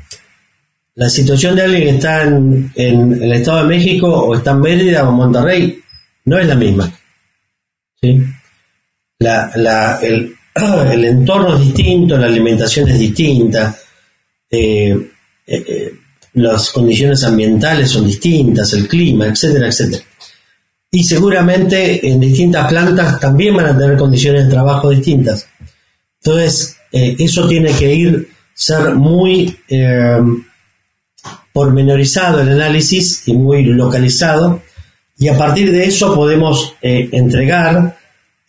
la 0.95 1.09
situación 1.09 1.55
de 1.55 1.61
alguien 1.63 1.83
que 1.83 1.89
está 1.89 2.23
en, 2.23 2.71
el 2.75 3.31
Estado 3.33 3.63
de 3.63 3.67
México 3.75 4.07
o 4.07 4.35
está 4.35 4.51
en 4.51 4.61
Mérida 4.61 5.07
o 5.07 5.11
en 5.11 5.15
Monterrey 5.15 5.79
no 6.25 6.37
es 6.37 6.47
la 6.47 6.55
misma. 6.55 6.91
¿sí? 8.01 8.21
el, 9.21 11.05
entorno 11.05 11.55
es 11.55 11.61
distinto, 11.61 12.17
la 12.17 12.27
alimentación 12.27 12.89
es 12.89 12.99
distinta, 12.99 13.77
eh, 14.49 14.91
eh, 15.47 15.65
eh, 15.67 15.93
las 16.33 16.71
condiciones 16.71 17.23
ambientales 17.23 17.89
son 17.89 18.05
distintas, 18.07 18.73
el 18.73 18.87
clima, 18.87 19.27
etcétera, 19.27 19.67
etcétera. 19.67 20.03
Y 20.91 21.03
seguramente 21.03 22.05
en 22.05 22.19
distintas 22.19 22.67
plantas 22.67 23.19
también 23.19 23.55
van 23.55 23.67
a 23.67 23.77
tener 23.77 23.97
condiciones 23.97 24.45
de 24.45 24.51
trabajo 24.51 24.89
distintas. 24.89 25.47
Entonces, 26.21 26.75
eso 26.91 27.47
tiene 27.47 27.71
que 27.71 27.95
ir, 27.95 28.29
ser 28.53 28.93
muy 28.93 29.57
pormenorizado 31.53 32.41
el 32.41 32.49
análisis 32.49 33.27
y 33.27 33.33
muy 33.33 33.63
localizado, 33.63 34.61
y 35.17 35.27
a 35.27 35.37
partir 35.37 35.71
de 35.71 35.85
eso 35.85 36.15
podemos 36.15 36.73
eh, 36.81 37.07
entregar, 37.11 37.95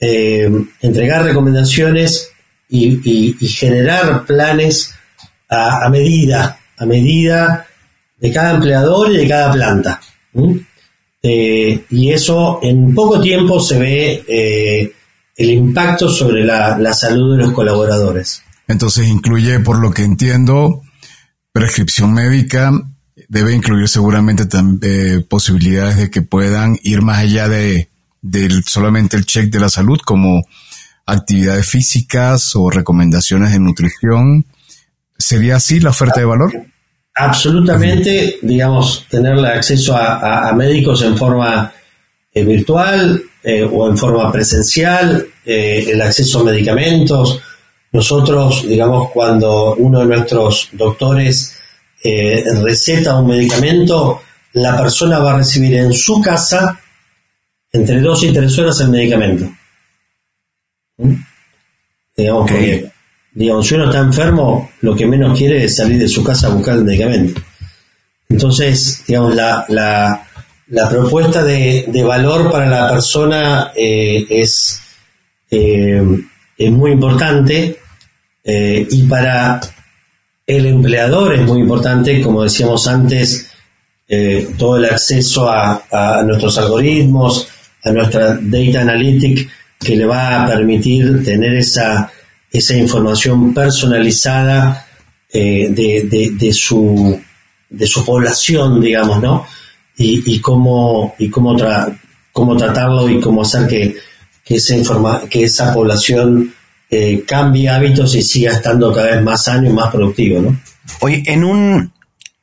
eh, 0.01 0.51
entregar 0.81 1.25
recomendaciones 1.25 2.31
y, 2.71 3.37
generar 3.47 4.25
planes 4.25 4.95
a, 5.51 5.87
medida, 5.91 6.59
a 6.79 6.87
medida 6.87 7.67
de 8.19 8.33
cada 8.33 8.55
empleador 8.55 9.13
y 9.13 9.19
de 9.19 9.29
cada 9.29 9.53
planta. 9.53 10.01
Eh, 11.23 11.85
y 11.91 12.11
eso 12.11 12.61
en 12.63 12.95
poco 12.95 13.21
tiempo 13.21 13.61
se 13.61 13.79
ve 13.79 14.95
el 15.37 15.51
impacto 15.51 16.09
sobre 16.09 16.43
la, 16.43 16.79
la 16.79 16.95
salud 16.95 17.37
de 17.37 17.43
los 17.43 17.53
colaboradores. 17.53 18.43
Entonces 18.67 19.07
incluye, 19.09 19.61
por 19.61 19.79
lo 19.79 19.91
que 19.91 20.05
entiendo, 20.05 20.83
prescripción 21.53 22.15
médica, 22.15 22.73
debe 23.29 23.55
incluir 23.55 23.89
seguramente 23.89 24.45
eh, 24.83 25.25
posibilidades 25.29 25.99
de 25.99 26.11
que 26.11 26.23
puedan 26.23 26.79
ir 26.83 27.03
más 27.03 27.19
allá 27.19 27.49
de, 27.49 27.89
solamente 28.67 29.17
el 29.17 29.27
check 29.27 29.51
de 29.51 29.61
la 29.61 29.69
salud, 29.69 30.01
como 30.05 30.47
actividades 31.07 31.67
físicas 31.67 32.57
o 32.57 32.71
recomendaciones 32.71 33.53
de 33.53 33.61
nutrición. 33.61 34.47
¿Sería 35.19 35.57
así 35.57 35.79
la 35.79 35.91
oferta 35.91 36.21
de 36.21 36.27
valor? 36.27 36.53
Absolutamente, 37.15 38.39
digamos, 38.41 39.07
tener 39.11 39.39
acceso 39.45 39.95
a, 39.97 40.53
médicos 40.55 41.03
en 41.03 41.17
forma 41.17 41.73
eh, 42.33 42.45
virtual 42.45 43.23
eh, 43.43 43.69
o 43.71 43.91
en 43.91 43.99
forma 43.99 44.33
presencial, 44.33 45.27
el 45.45 46.01
acceso 46.01 46.41
a 46.41 46.45
medicamentos. 46.45 47.43
Nosotros, 47.93 48.67
digamos, 48.67 49.11
cuando 49.11 49.75
uno 49.75 50.01
de 50.01 50.07
nuestros 50.07 50.71
doctores 50.73 51.55
eh, 52.03 52.43
receta 52.63 53.19
un 53.19 53.29
medicamento, 53.29 54.23
la 54.55 54.77
persona 54.77 55.19
va 55.19 55.35
a 55.35 55.37
recibir 55.37 55.75
en 55.75 55.93
su 55.93 56.21
casa 56.21 56.81
entre 57.71 58.01
dos 58.01 58.23
y 58.25 58.33
tres 58.33 58.59
horas 58.59 58.81
el 58.81 58.89
medicamento. 58.89 59.51
¿Mm? 60.97 61.15
Digamos, 62.17 62.51
digamos, 63.33 63.67
si 63.67 63.75
uno 63.75 63.87
está 63.87 63.99
enfermo, 63.99 64.71
lo 64.81 64.97
que 64.97 65.07
menos 65.07 65.37
quiere 65.37 65.65
es 65.65 65.77
salir 65.77 65.99
de 65.99 66.09
su 66.09 66.25
casa 66.25 66.47
a 66.47 66.51
buscar 66.51 66.77
el 66.77 66.85
medicamento. 66.85 67.41
Entonces, 68.29 69.03
digamos, 69.07 69.35
la, 69.35 69.65
la, 69.69 70.27
la 70.69 70.89
propuesta 70.89 71.43
de, 71.45 72.03
valor 72.07 72.51
para 72.51 72.67
la 72.67 72.91
persona 72.91 73.73
eh, 73.77 74.27
es, 74.31 74.81
eh, 75.51 76.03
es 76.57 76.71
muy 76.71 76.93
importante 76.93 77.82
y 78.45 79.03
para 79.05 79.61
el 80.47 80.67
empleador 80.67 81.35
es 81.35 81.43
muy 81.43 81.61
importante, 81.61 82.21
como 82.21 82.43
decíamos 82.43 82.87
antes, 82.89 83.53
eh, 84.09 84.51
todo 84.59 84.77
el 84.77 84.85
acceso 84.87 85.49
a, 85.49 86.23
nuestros 86.27 86.59
algoritmos, 86.59 87.49
a 87.85 87.91
nuestra 87.93 88.39
data 88.41 88.81
analytic, 88.83 89.49
que 89.79 89.97
le 89.97 90.05
va 90.05 90.45
a 90.45 90.49
permitir 90.49 91.25
tener 91.25 91.55
esa, 91.55 92.13
esa 92.51 92.77
información 92.77 93.55
personalizada 93.55 94.87
eh, 95.33 95.69
de, 95.71 96.53
su, 96.53 97.19
de 97.71 97.87
su 97.87 98.05
población, 98.05 98.81
digamos, 98.81 99.23
¿no? 99.23 99.47
Y, 99.97 100.41
cómo, 100.41 101.15
y 101.19 101.31
cómo, 101.31 101.57
cómo 102.33 102.57
tratarlo 102.57 103.09
y 103.09 103.21
cómo 103.21 103.43
hacer 103.43 103.69
que, 103.69 103.97
que, 104.45 104.57
esa, 104.57 104.77
informa 104.77 105.23
que 105.31 105.45
esa 105.45 105.73
población 105.73 106.53
eh, 106.95 107.25
cambie 107.27 107.71
hábitos 107.71 108.15
y 108.15 108.23
siga 108.23 108.53
estando 108.53 108.93
cada 108.93 109.17
vez 109.17 109.23
más 109.23 109.45
sano 109.45 109.67
y 109.67 109.73
más 109.73 109.91
productivo, 109.91 110.43
¿no? 110.43 110.61
Oye, 111.01 111.23
en 111.25 111.43
un, 111.43 111.91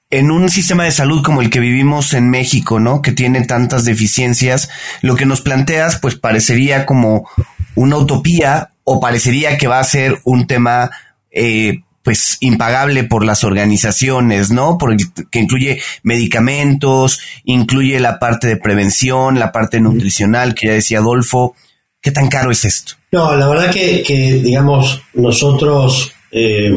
en 0.10 0.32
un 0.32 0.50
sistema 0.50 0.86
de 0.86 0.91
salud 0.91 1.22
como 1.22 1.41
el 1.41 1.52
que 1.52 1.60
vivimos 1.60 2.16
en 2.16 2.32
México, 2.32 2.80
¿no? 2.80 3.04
Que 3.04 3.12
tiene 3.12 3.45
tantas 3.45 3.86
deficiencias, 3.86 4.72
lo 5.04 5.16
que 5.16 5.28
nos 5.28 5.41
planteas, 5.41 6.00
pues 6.00 6.16
parecería 6.16 6.88
como 6.88 7.30
una 7.76 7.97
utopía 7.97 8.72
o 8.84 9.00
parecería 9.00 9.56
que 9.56 9.68
va 9.68 9.80
a 9.80 9.84
ser 9.84 10.20
un 10.24 10.47
tema, 10.47 10.89
eh, 11.30 11.82
pues 12.02 12.38
impagable 12.39 13.04
por 13.04 13.24
las 13.24 13.43
organizaciones, 13.43 14.50
¿no? 14.50 14.80
Por 14.80 14.97
que 15.30 15.39
incluye 15.39 15.80
medicamentos, 16.02 17.22
incluye 17.43 18.00
la 18.00 18.18
parte 18.18 18.47
de 18.47 18.58
prevención, 18.58 19.38
la 19.38 19.52
parte 19.52 19.80
nutricional, 19.80 20.56
que 20.56 20.68
ya 20.68 20.74
decía 20.74 20.97
Adolfo. 20.97 21.56
¿Qué 22.02 22.12
tan 22.12 22.28
caro 22.28 22.52
es 22.52 22.64
esto? 22.66 22.93
No, 23.12 23.36
la 23.36 23.47
verdad 23.47 23.72
que, 23.72 24.41
digamos, 24.43 25.02
nosotros 25.14 26.14
eh, 26.32 26.72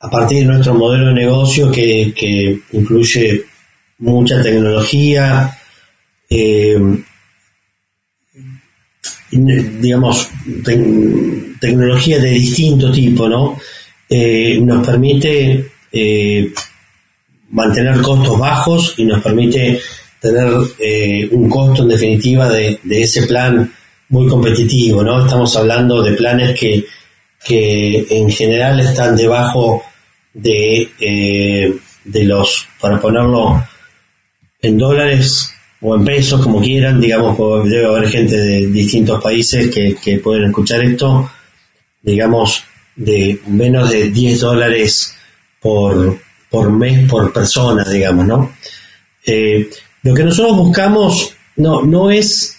a 0.00 0.10
partir 0.10 0.40
de 0.40 0.44
nuestro 0.44 0.74
modelo 0.74 1.08
de 1.08 1.14
negocio 1.14 1.70
que, 1.70 2.60
incluye 2.72 3.44
mucha 3.98 4.40
tecnología, 4.42 5.58
eh, 6.30 6.78
digamos, 9.30 10.28
tecnología 11.60 12.20
de 12.20 12.30
distinto 12.30 12.92
tipo, 12.92 13.28
¿no? 13.28 13.58
Eh, 14.08 14.58
nos 14.62 14.86
permite 14.86 15.70
eh, 15.92 16.52
mantener 17.50 18.00
costos 18.00 18.38
bajos 18.38 18.94
y 18.98 19.04
nos 19.04 19.22
permite 19.22 19.80
tener 20.20 20.52
un 21.32 21.50
costo 21.50 21.82
en 21.82 21.88
definitiva 21.88 22.48
de, 22.48 22.78
de, 22.82 23.02
ese 23.02 23.26
plan 23.26 23.72
muy 24.08 24.26
competitivo, 24.28 25.02
¿no? 25.02 25.24
Estamos 25.24 25.54
hablando 25.56 26.02
de 26.02 26.12
planes 26.12 26.58
que, 26.58 26.86
que 27.44 28.06
en 28.10 28.30
general 28.30 28.80
están 28.80 29.16
debajo 29.16 29.82
de, 30.32 30.88
eh, 31.00 31.74
de 32.04 32.24
los, 32.24 32.66
para 32.80 33.00
ponerlo 33.00 33.62
en 34.62 34.78
dólares 34.78 35.52
o 35.80 35.94
en 35.94 36.04
pesos, 36.04 36.40
como 36.40 36.60
quieran, 36.60 37.00
digamos, 37.00 37.36
debe 37.68 37.86
haber 37.86 38.08
gente 38.08 38.36
de 38.36 38.66
distintos 38.66 39.22
países 39.22 39.72
que, 39.72 39.94
que 39.94 40.18
pueden 40.18 40.46
escuchar 40.46 40.82
esto, 40.82 41.30
digamos, 42.02 42.64
de 42.96 43.40
menos 43.46 43.90
de 43.90 44.10
10 44.10 44.40
dólares 44.40 45.14
por, 45.60 46.18
por 46.50 46.72
mes 46.72 47.08
por 47.08 47.32
persona, 47.32 47.84
digamos, 47.84 48.26
¿no? 48.26 48.52
Eh, 49.24 49.68
lo 50.02 50.14
que 50.14 50.24
nosotros 50.24 50.56
buscamos 50.56 51.34
no, 51.56 51.82
no 51.82 52.10
es 52.10 52.57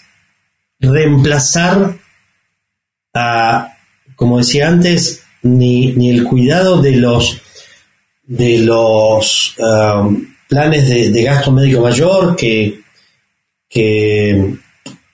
reemplazar 0.80 1.96
a, 3.14 3.76
como 4.16 4.38
decía 4.38 4.68
antes, 4.68 5.22
ni, 5.42 5.92
ni 5.92 6.10
el 6.10 6.24
cuidado 6.24 6.80
de 6.82 6.96
los 6.96 7.40
de 8.30 8.58
los 8.58 9.56
um, 9.58 10.24
planes 10.48 10.88
de, 10.88 11.22
gasto 11.22 11.50
médico 11.50 11.80
mayor 11.80 12.36
que, 12.36 12.80
que 13.68 14.54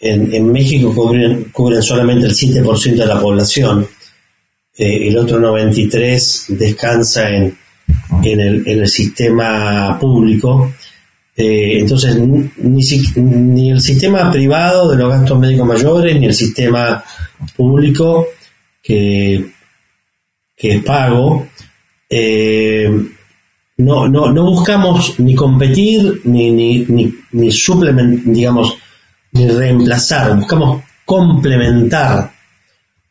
en, 0.01 0.53
México 0.53 0.95
cubren, 0.95 1.45
cubren, 1.45 1.83
solamente 1.83 2.27
el 2.27 2.35
7% 2.35 2.95
de 2.95 3.07
la 3.07 3.19
población. 3.19 3.89
Eh, 4.77 5.09
el 5.09 5.17
otro 5.17 5.39
93% 5.39 6.59
descansa 6.59 7.31
en, 7.31 7.57
en, 8.23 8.41
el, 8.41 8.69
en 8.69 8.81
el 8.81 8.89
sistema 8.89 9.99
público. 9.99 10.75
Eh, 11.39 11.81
entonces, 11.81 12.17
ni, 12.17 13.71
el 13.71 13.81
sistema 13.83 14.33
privado 14.33 14.91
de 14.91 14.97
los 14.97 15.11
gastos 15.11 15.39
médicos 15.39 15.67
mayores, 15.67 16.19
ni 16.19 16.27
el 16.27 16.35
sistema 16.35 17.05
público 17.55 18.27
que, 18.83 19.53
que 20.57 20.73
es 20.77 20.83
pago, 20.83 21.47
eh, 22.09 22.91
no, 23.79 24.09
no, 24.09 24.33
no 24.33 24.45
buscamos 24.45 25.21
ni 25.21 25.35
competir, 25.35 26.23
ni, 26.25 26.51
ni, 26.51 26.87
ni, 26.89 27.13
ni 27.33 27.51
digamos, 28.25 28.79
ni 29.33 29.47
reemplazar, 29.47 30.35
buscamos 30.37 30.85
complementar. 31.05 32.33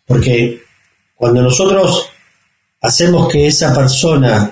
Porque 0.07 0.63
cuando 1.13 1.43
nosotros 1.43 2.09
hacemos 2.81 3.27
que 3.27 3.45
esa 3.45 3.73
persona 3.73 4.51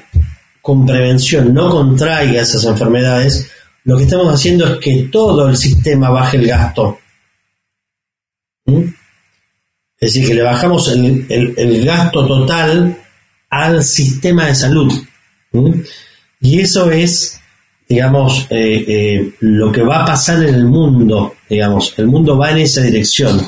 con 0.61 0.85
prevención 0.85 1.53
no 1.53 1.69
contraiga 1.71 2.41
esas 2.41 2.63
enfermedades, 2.65 3.49
lo 3.85 3.97
que 3.97 4.03
estamos 4.03 4.33
haciendo 4.33 4.67
es 4.67 4.79
que 4.79 5.09
todo 5.11 5.47
el 5.47 5.57
sistema 5.57 6.09
baje 6.09 6.37
el 6.37 6.47
gasto. 6.47 6.99
¿Mm? 8.65 8.83
Es 9.99 10.13
decir, 10.13 10.27
que 10.27 10.35
le 10.35 10.43
bajamos 10.43 10.89
el, 10.89 11.25
el 11.29 11.85
gasto 11.85 12.27
total 12.27 12.97
al 13.53 13.83
sistema 13.83 14.47
de 14.47 14.55
salud. 14.55 14.91
Y 16.41 16.59
eso 16.59 16.89
es, 16.91 17.39
digamos, 17.87 18.47
eh, 18.49 18.85
eh, 18.87 19.33
lo 19.41 19.71
que 19.71 19.83
va 19.83 20.01
a 20.01 20.05
pasar 20.05 20.43
en 20.43 20.55
el 20.55 20.65
mundo, 20.65 21.35
digamos, 21.47 21.93
el 21.97 22.07
mundo 22.07 22.37
va 22.37 22.51
en 22.51 22.59
esa 22.59 22.81
dirección. 22.81 23.41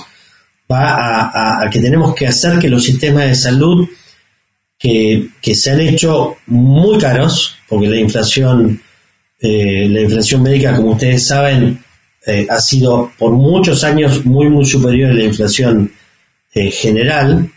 Va 0.72 1.62
a, 1.64 1.70
que 1.70 1.80
tenemos 1.80 2.16
que 2.16 2.28
hacer 2.28 2.60
que 2.60 2.70
los 2.70 2.84
sistemas 2.84 3.26
de 3.26 3.36
salud 3.36 3.88
que, 4.78 5.30
se 5.54 5.72
han 5.72 5.80
hecho 5.80 6.38
muy 6.48 6.98
caros, 7.00 7.56
porque 7.68 7.88
la 7.88 7.98
inflación, 7.98 8.82
eh, 9.46 9.88
la 9.90 10.02
inflación 10.02 10.44
médica, 10.44 10.76
como 10.76 10.92
ustedes 10.92 11.26
saben, 11.28 11.84
ha 12.50 12.60
sido 12.60 13.12
por 13.20 13.34
muchos 13.34 13.84
años 13.84 14.26
muy, 14.26 14.50
muy 14.50 14.66
superior 14.66 15.12
a 15.12 15.14
la 15.14 15.26
inflación 15.26 15.92
general, 16.52 17.52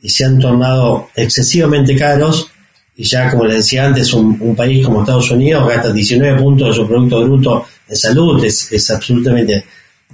y 0.00 0.08
se 0.08 0.24
han 0.24 0.38
tornado 0.38 1.10
excesivamente 1.14 1.94
caros 1.94 2.50
y 2.96 3.04
ya 3.04 3.30
como 3.30 3.44
les 3.44 3.56
decía 3.56 3.86
antes, 3.86 4.12
un, 4.12 4.54
país 4.54 4.84
como 4.84 5.00
Estados 5.00 5.30
Unidos 5.30 5.66
gasta 5.68 5.92
19 5.92 6.40
puntos 6.40 6.68
de 6.68 6.74
su 6.74 6.86
Producto 6.86 7.24
Bruto 7.24 7.66
en 7.88 7.96
salud, 7.96 8.44
es, 8.44 8.90
absolutamente 8.90 9.64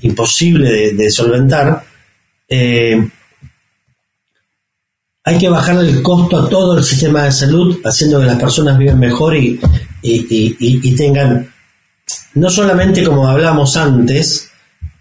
imposible 0.01 0.93
de, 0.95 1.11
solventar. 1.11 1.85
Eh, 2.49 3.07
hay 5.25 5.39
que 5.39 5.49
bajar 5.49 5.77
el 5.85 6.03
costo 6.03 6.39
a 6.39 6.49
todo 6.49 6.79
el 6.79 6.85
sistema 6.85 7.25
de 7.25 7.33
salud, 7.33 7.81
haciendo 7.85 8.19
que 8.19 8.27
las 8.27 8.41
personas 8.41 8.79
vivan 8.79 8.99
mejor 8.99 9.37
y, 9.37 9.61
y, 10.03 10.95
tengan, 10.97 11.53
no 12.35 12.51
solamente 12.51 13.05
como 13.05 13.29
hablamos 13.29 13.77
antes, 13.77 14.51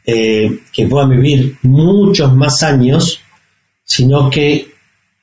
eh, 0.05 0.59
que 0.71 0.87
puedan 0.87 1.09
vivir 1.11 1.57
muchos 1.63 2.33
más 2.33 2.63
años, 2.63 3.21
sino 3.83 4.29
que 4.29 4.71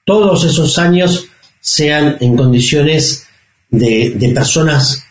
todos 0.04 0.44
esos 0.44 0.78
años 0.78 1.26
sean 1.60 2.16
en 2.20 2.36
condiciones 2.36 3.26
de, 3.68 4.32
personas 4.34 5.04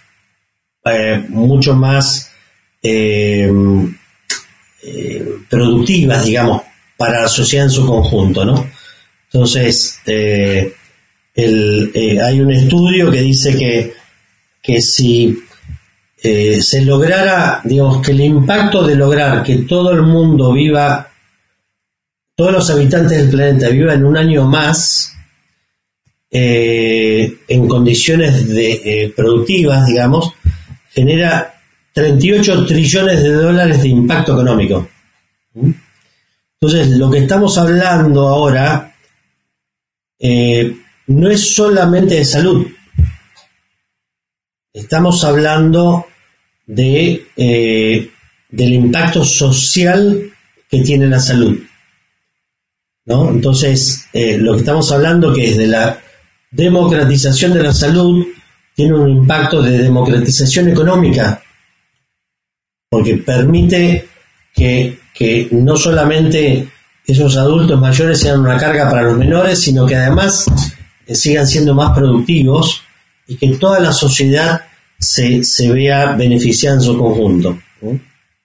eh, 0.86 1.24
mucho 1.30 1.76
más 1.76 2.32
eh, 2.82 3.52
eh, 4.84 5.26
productivas, 5.50 6.26
digamos, 6.26 6.62
para 6.96 7.24
la 7.24 7.28
sociedad 7.28 7.66
en 7.66 7.72
su 7.72 7.86
conjunto, 7.86 8.46
¿no? 8.46 8.70
Entonces, 9.26 10.00
hay 10.06 10.72
un 11.36 12.52
estudio 12.52 13.12
que 13.12 13.22
dice 13.22 13.58
que, 13.58 13.94
que 14.66 14.82
si 14.82 15.38
se 16.22 16.82
lograra, 16.82 17.62
digamos, 17.64 18.02
que 18.02 18.12
el 18.12 18.22
impacto 18.22 18.82
de 18.84 18.96
lograr 18.96 19.44
que 19.44 19.58
todo 19.58 19.92
el 19.92 20.02
mundo 20.02 20.54
viva 20.54 21.08
todos 22.36 22.52
los 22.52 22.70
habitantes 22.70 23.18
del 23.18 23.30
planeta 23.30 23.70
vivan 23.70 24.06
un 24.06 24.18
año 24.18 24.46
más 24.46 25.16
eh, 26.30 27.38
en 27.48 27.68
condiciones 27.68 28.50
de, 28.50 28.74
eh, 28.84 29.14
productivas, 29.16 29.86
digamos, 29.86 30.34
genera 30.90 31.54
38 31.94 32.66
trillones 32.66 33.24
de 33.24 33.32
dólares 33.32 33.82
de 33.82 33.88
impacto 33.88 34.34
económico. 34.34 34.90
¿Mm? 35.54 35.72
Entonces, 36.60 36.90
lo 36.90 37.10
que 37.10 37.20
estamos 37.20 37.58
hablando 37.58 38.28
ahora 38.28 38.94
eh, 40.20 40.76
no 41.08 41.30
es 41.30 41.56
solamente 41.56 42.16
de 42.16 42.26
salud. 42.26 42.68
Estamos 44.76 45.24
hablando 45.24 46.06
de, 46.68 47.28
del 48.50 48.74
impacto 48.74 49.24
social 49.24 50.34
que 50.70 50.82
tiene 50.82 51.08
la 51.08 51.22
salud. 51.22 51.58
¿no? 53.06 53.30
Entonces, 53.30 54.06
eh, 54.12 54.38
lo 54.38 54.52
que 54.54 54.60
estamos 54.60 54.92
hablando 54.92 55.34
que 55.34 55.52
es 55.52 55.58
de 55.58 55.68
la 55.68 55.98
democratización 56.52 57.54
de 57.54 57.64
la 57.64 57.74
salud 57.74 58.26
tiene 58.76 58.96
un 58.96 59.10
impacto 59.10 59.62
de 59.62 59.78
democratización 59.78 60.68
económica, 60.68 61.42
porque 62.90 63.16
permite 63.16 64.10
que, 64.54 65.00
no 65.52 65.78
solamente 65.78 66.68
esos 67.08 67.38
adultos 67.38 67.80
mayores 67.80 68.20
sean 68.20 68.42
una 68.42 68.58
carga 68.58 68.90
para 68.90 69.04
los 69.04 69.18
menores, 69.18 69.58
sino 69.62 69.86
que 69.86 69.96
además 69.96 70.46
eh, 71.08 71.16
sigan 71.16 71.48
siendo 71.48 71.74
más 71.74 71.96
productivos 71.98 72.85
y 73.28 73.38
que 73.38 73.48
toda 73.58 73.80
la 73.80 73.92
sociedad 73.92 74.62
se, 75.00 75.44
se 75.44 75.72
vea 75.72 76.14
beneficiada 76.14 76.78
en 76.78 76.82
su 76.82 76.98
conjunto. 76.98 77.58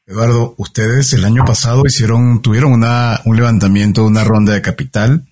Eduardo, 0.07 0.55
ustedes 0.59 1.13
el 1.13 1.25
año 1.25 1.45
pasado 1.45 1.85
hicieron, 1.87 2.43
tuvieron 2.43 2.73
una, 2.73 3.21
un 3.25 3.37
levantamiento, 3.37 4.05
una 4.05 4.25
ronda 4.25 4.53
de 4.53 4.63
capital 4.63 5.25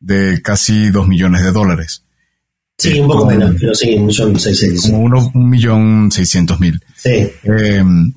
de 0.00 0.40
casi 0.42 0.90
dos 0.90 1.06
millones 1.06 1.42
de 1.42 1.52
dólares. 1.52 2.04
Sí, 2.78 3.00
un 3.00 3.08
poco 3.08 3.26
menos, 3.26 3.54
pero 3.58 3.74
sí, 3.74 3.94
un 3.94 4.06
millón 4.06 4.38
seiscientos. 4.38 4.84
Como 4.84 5.00
uno, 5.00 5.30
un 5.34 5.48
millón 5.48 6.10
seiscientos 6.12 6.60
mil. 6.60 6.80
Sí. 6.96 7.30
Em, 7.42 8.12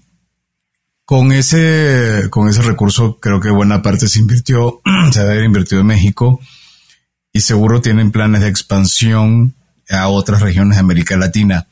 con 1.06 1.32
ese, 1.32 2.28
con 2.30 2.50
ese 2.50 2.62
recurso, 2.62 3.20
creo 3.20 3.40
que 3.40 3.50
buena 3.50 3.82
parte 3.82 4.08
se 4.08 4.20
invirtió, 4.20 4.82
se 5.12 5.20
debe 5.20 5.32
haber 5.34 5.46
invertido 5.46 5.82
en 5.82 5.88
México 5.88 6.40
y 7.32 7.42
seguro 7.42 7.82
tienen 7.82 8.12
planes 8.12 8.42
de 8.42 8.50
expansión 8.50 9.56
a 9.90 10.08
otras 10.08 10.42
regiones 10.42 10.78
de 10.78 10.82
América 10.82 11.18
Latina. 11.18 11.68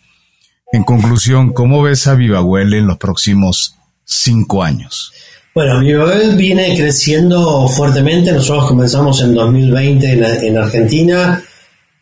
En 0.71 0.83
conclusión, 0.83 1.53
¿cómo 1.53 1.81
ves 1.81 2.07
a 2.07 2.15
Vivahuel 2.15 2.73
en 2.73 2.87
los 2.87 2.97
próximos 2.97 3.75
cinco 4.03 4.63
años? 4.63 5.13
Bueno, 5.53 5.79
Vivabel 5.79 6.35
viene 6.35 6.75
creciendo 6.75 7.67
fuertemente. 7.67 8.31
Nosotros 8.31 8.67
comenzamos 8.67 9.21
en 9.21 9.33
2020 9.33 10.47
en, 10.47 10.57
Argentina. 10.57 11.41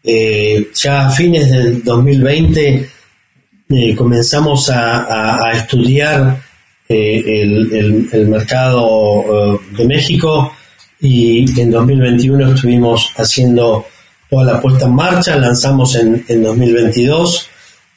Eh, 0.03 0.67
ya 0.75 1.07
a 1.07 1.11
fines 1.11 1.49
del 1.49 1.83
2020 1.83 2.89
eh, 3.69 3.95
comenzamos 3.95 4.69
a, 4.69 5.51
estudiar 5.53 6.41
el, 6.87 8.07
el, 8.11 8.27
mercado 8.27 9.59
de 9.75 9.85
México 9.85 10.51
y 10.99 11.59
en 11.59 11.71
2021 11.71 12.53
estuvimos 12.53 13.11
haciendo 13.17 13.85
toda 14.29 14.43
la 14.43 14.61
puesta 14.61 14.85
en 14.85 14.95
marcha, 14.95 15.35
lanzamos 15.35 15.95
en, 15.95 16.25
en 16.27 16.43
2022, 16.43 17.47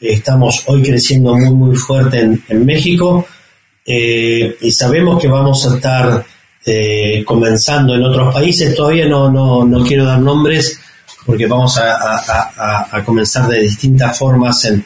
estamos 0.01 0.63
hoy 0.67 0.83
creciendo 0.83 1.35
muy 1.35 1.51
muy 1.51 1.77
fuerte 1.77 2.21
en, 2.21 2.43
en 2.49 2.65
México 2.65 3.27
y 3.85 4.71
sabemos 4.71 5.21
que 5.21 5.29
vamos 5.29 5.67
a 5.67 5.77
estar 5.77 6.25
eh, 6.67 7.25
comenzando 7.25 7.95
en 7.95 8.03
otros 8.03 8.35
países. 8.35 8.75
Todavía 8.75 9.07
no, 9.07 9.31
no, 9.31 9.85
quiero 9.85 10.05
dar 10.05 10.21
nombres 10.21 10.79
porque 11.25 11.47
vamos 11.47 11.79
a, 11.79 13.03
comenzar 13.07 13.49
de 13.49 13.61
distintas 13.61 14.19
formas 14.19 14.65
en, 14.67 14.85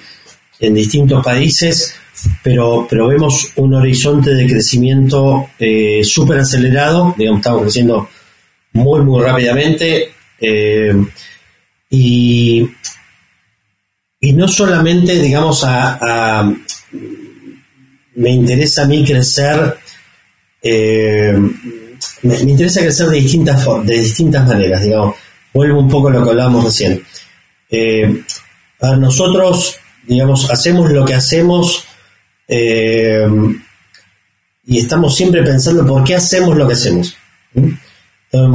en, 0.61 0.75
distintos 0.75 1.25
países, 1.25 1.95
pero, 2.43 2.87
pero 2.89 3.09
vemos 3.09 3.53
un 3.57 3.75
horizonte 3.75 4.31
de 4.31 4.47
crecimiento 4.47 5.49
eh, 5.59 6.03
súper 6.05 6.41
acelerado, 6.41 7.15
digamos, 7.19 7.41
estamos 7.41 7.63
creciendo 7.63 8.09
muy, 8.75 9.01
muy 9.01 9.25
rápidamente. 9.25 10.13
Eh, 10.45 10.93
y, 11.89 12.69
y 14.21 14.33
no 14.33 14.49
solamente, 14.49 15.19
digamos, 15.21 15.63
a, 15.65 16.53
me 18.15 18.31
interesa 18.31 18.83
a 18.83 18.87
mí 18.87 19.05
crecer 19.05 19.79
eh, 20.63 21.37
me, 22.23 22.37
interesa 22.37 22.81
crecer 22.81 23.09
de 23.09 23.17
distintas, 23.17 23.67
de 23.85 23.95
distintas 23.95 24.47
maneras, 24.47 24.83
digamos. 24.83 25.17
Vuelvo 25.53 25.81
un 25.81 25.89
poco 25.89 26.09
a 26.09 26.13
lo 26.13 26.25
que 26.25 26.31
hablábamos 26.31 26.65
recién. 26.65 27.03
Eh, 27.71 28.23
nosotros, 28.99 29.77
digamos, 30.07 30.51
hacemos 30.51 30.91
lo 30.91 31.05
que 31.05 31.15
hacemos 31.15 31.85
eh, 32.49 33.27
y 34.65 34.79
estamos 34.79 35.15
siempre 35.15 35.43
pensando 35.43 35.87
por 35.87 36.05
qué 36.05 36.17
hacemos 36.17 36.57
lo 36.57 36.67
que 36.67 36.75
hacemos. 36.75 37.17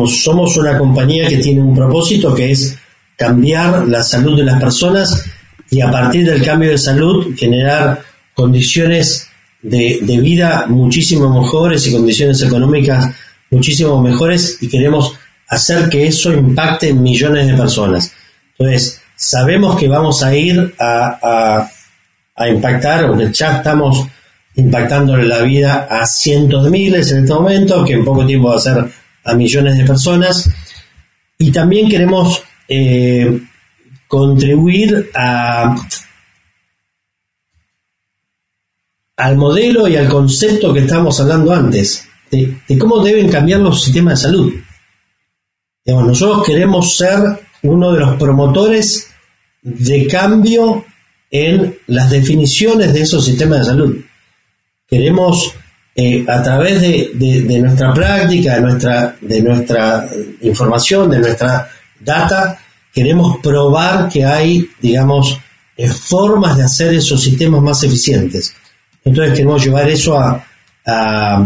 Somos 0.07 0.57
una 0.57 0.77
compañía 0.77 1.27
que 1.27 1.37
tiene 1.37 1.61
un 1.61 1.75
propósito 1.75 2.33
que 2.33 2.51
es 2.51 2.77
cambiar 3.15 3.87
la 3.87 4.03
salud 4.03 4.37
de 4.37 4.43
las 4.43 4.59
personas 4.59 5.25
y 5.69 5.81
a 5.81 5.91
partir 5.91 6.25
del 6.25 6.43
cambio 6.43 6.71
de 6.71 6.77
salud 6.77 7.35
generar 7.35 8.01
condiciones 8.33 9.27
de, 9.61 9.99
vida 10.21 10.65
muchísimo 10.67 11.41
mejores 11.41 11.85
y 11.87 11.91
condiciones 11.91 12.41
económicas 12.41 13.13
muchísimo 13.49 14.01
mejores 14.01 14.57
y 14.61 14.67
queremos 14.67 15.13
hacer 15.47 15.89
que 15.89 16.07
eso 16.07 16.31
impacte 16.33 16.89
en 16.89 17.01
millones 17.01 17.47
de 17.47 17.53
personas. 17.53 18.11
Entonces, 18.57 19.01
sabemos 19.15 19.77
que 19.79 19.87
vamos 19.87 20.23
a 20.23 20.35
ir 20.35 20.75
a, 20.79 21.69
a, 22.35 22.49
impactar, 22.49 23.05
o 23.05 23.17
que 23.17 23.31
ya 23.31 23.57
estamos 23.57 24.05
impactando 24.55 25.15
la 25.17 25.41
vida 25.41 25.87
a 25.89 26.05
cientos 26.05 26.65
de 26.65 26.69
miles 26.69 27.11
en 27.11 27.19
este 27.19 27.33
momento, 27.33 27.85
que 27.85 27.93
en 27.93 28.03
poco 28.03 28.25
tiempo 28.25 28.49
va 28.49 28.57
a 28.57 28.59
ser 28.59 28.85
a 29.27 29.35
millones 29.35 29.77
de 29.77 29.85
personas. 29.85 30.49
Y 31.37 31.51
también 31.51 31.87
queremos 31.87 32.41
eh, 32.67 33.39
contribuir 34.07 35.11
a 35.13 35.75
al 39.17 39.35
modelo 39.35 39.87
y 39.87 39.95
al 39.95 40.07
concepto 40.07 40.71
que 40.71 40.81
estábamos 40.81 41.19
hablando 41.19 41.51
antes, 41.51 42.07
de, 42.29 42.55
cómo 42.77 43.03
deben 43.03 43.29
cambiar 43.29 43.59
los 43.59 43.83
sistemas 43.83 44.21
de 44.21 44.27
salud. 44.27 44.53
nosotros 45.85 46.45
queremos 46.45 46.95
ser 46.95 47.19
uno 47.63 47.91
de 47.91 47.99
los 47.99 48.15
promotores 48.17 49.07
de 49.63 50.05
cambio 50.07 50.85
en 51.31 51.77
las 51.87 52.11
definiciones 52.11 52.93
de 52.93 53.01
esos 53.01 53.25
sistemas 53.25 53.59
de 53.59 53.65
salud. 53.65 53.97
Queremos, 54.87 55.53
eh, 55.99 56.23
a 56.27 56.43
través 56.43 56.79
de, 56.79 57.59
nuestra 57.59 57.91
práctica, 57.91 58.53
de 58.53 58.61
nuestra, 58.61 59.15
de 59.19 59.41
nuestra 59.41 60.07
información, 60.41 61.09
de 61.09 61.17
nuestra 61.17 61.71
data, 61.99 62.59
queremos 62.93 63.39
probar 63.41 64.07
que 64.07 64.23
hay, 64.23 64.69
digamos, 64.79 65.39
eh, 65.75 65.89
formas 65.89 66.55
de 66.55 66.65
hacer 66.65 66.93
esos 66.93 67.19
sistemas 67.23 67.63
más 67.63 67.81
eficientes. 67.81 68.53
Entonces 69.03 69.33
queremos 69.33 69.65
llevar 69.65 69.89
eso 69.89 70.19
a, 70.19 70.45
a, 70.85 71.43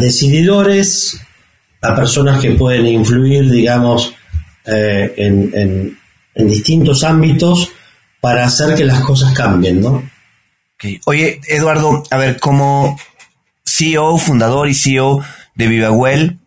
decididores, 0.00 1.20
a 1.82 1.96
personas 1.96 2.40
que 2.40 2.52
pueden 2.52 2.86
influir, 2.86 3.50
digamos, 3.50 4.14
eh, 4.66 5.14
en, 5.16 5.98
distintos 6.46 7.02
ámbitos 7.02 7.72
para 8.20 8.44
hacer 8.44 8.76
que 8.76 8.84
las 8.84 9.00
cosas 9.00 9.32
cambien, 9.32 9.80
¿no? 9.80 10.08
Oye, 11.04 11.40
Eduardo, 11.46 12.02
a 12.10 12.16
ver, 12.16 12.38
como 12.38 12.98
CEO, 13.66 14.16
fundador 14.18 14.68
y 14.68 14.74
CEO 14.74 15.20
de 15.54 15.66
VivaWell, 15.66 16.38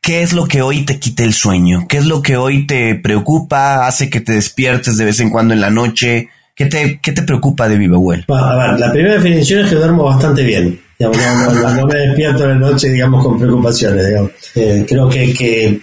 ¿qué 0.00 0.22
es 0.22 0.32
lo 0.32 0.46
que 0.46 0.62
hoy 0.62 0.84
te 0.84 0.98
quita 0.98 1.24
el 1.24 1.34
sueño? 1.34 1.86
¿Qué 1.88 1.98
es 1.98 2.06
lo 2.06 2.22
que 2.22 2.36
hoy 2.36 2.66
te 2.66 2.94
preocupa, 2.94 3.86
hace 3.86 4.08
que 4.08 4.20
te 4.20 4.32
despiertes 4.32 4.96
de 4.96 5.04
vez 5.04 5.20
en 5.20 5.30
cuando 5.30 5.54
en 5.54 5.60
la 5.60 5.70
noche? 5.70 6.28
¿Qué 6.54 6.66
te, 6.66 7.22
preocupa 7.22 7.68
de 7.68 7.78
VivaWell? 7.78 8.26
a 8.28 8.56
ver, 8.56 8.78
la 8.78 8.92
primera 8.92 9.14
definición 9.14 9.64
es 9.64 9.70
que 9.70 9.76
duermo 9.76 10.04
bastante 10.04 10.42
bien. 10.42 10.80
no, 10.98 11.86
me 11.86 11.98
despierto 11.98 12.44
en 12.44 12.60
la 12.60 12.70
noche, 12.70 12.90
digamos, 12.90 13.24
con 13.24 13.38
preocupaciones. 13.38 14.04
Eh, 14.54 14.84
creo 14.86 15.08
que, 15.08 15.32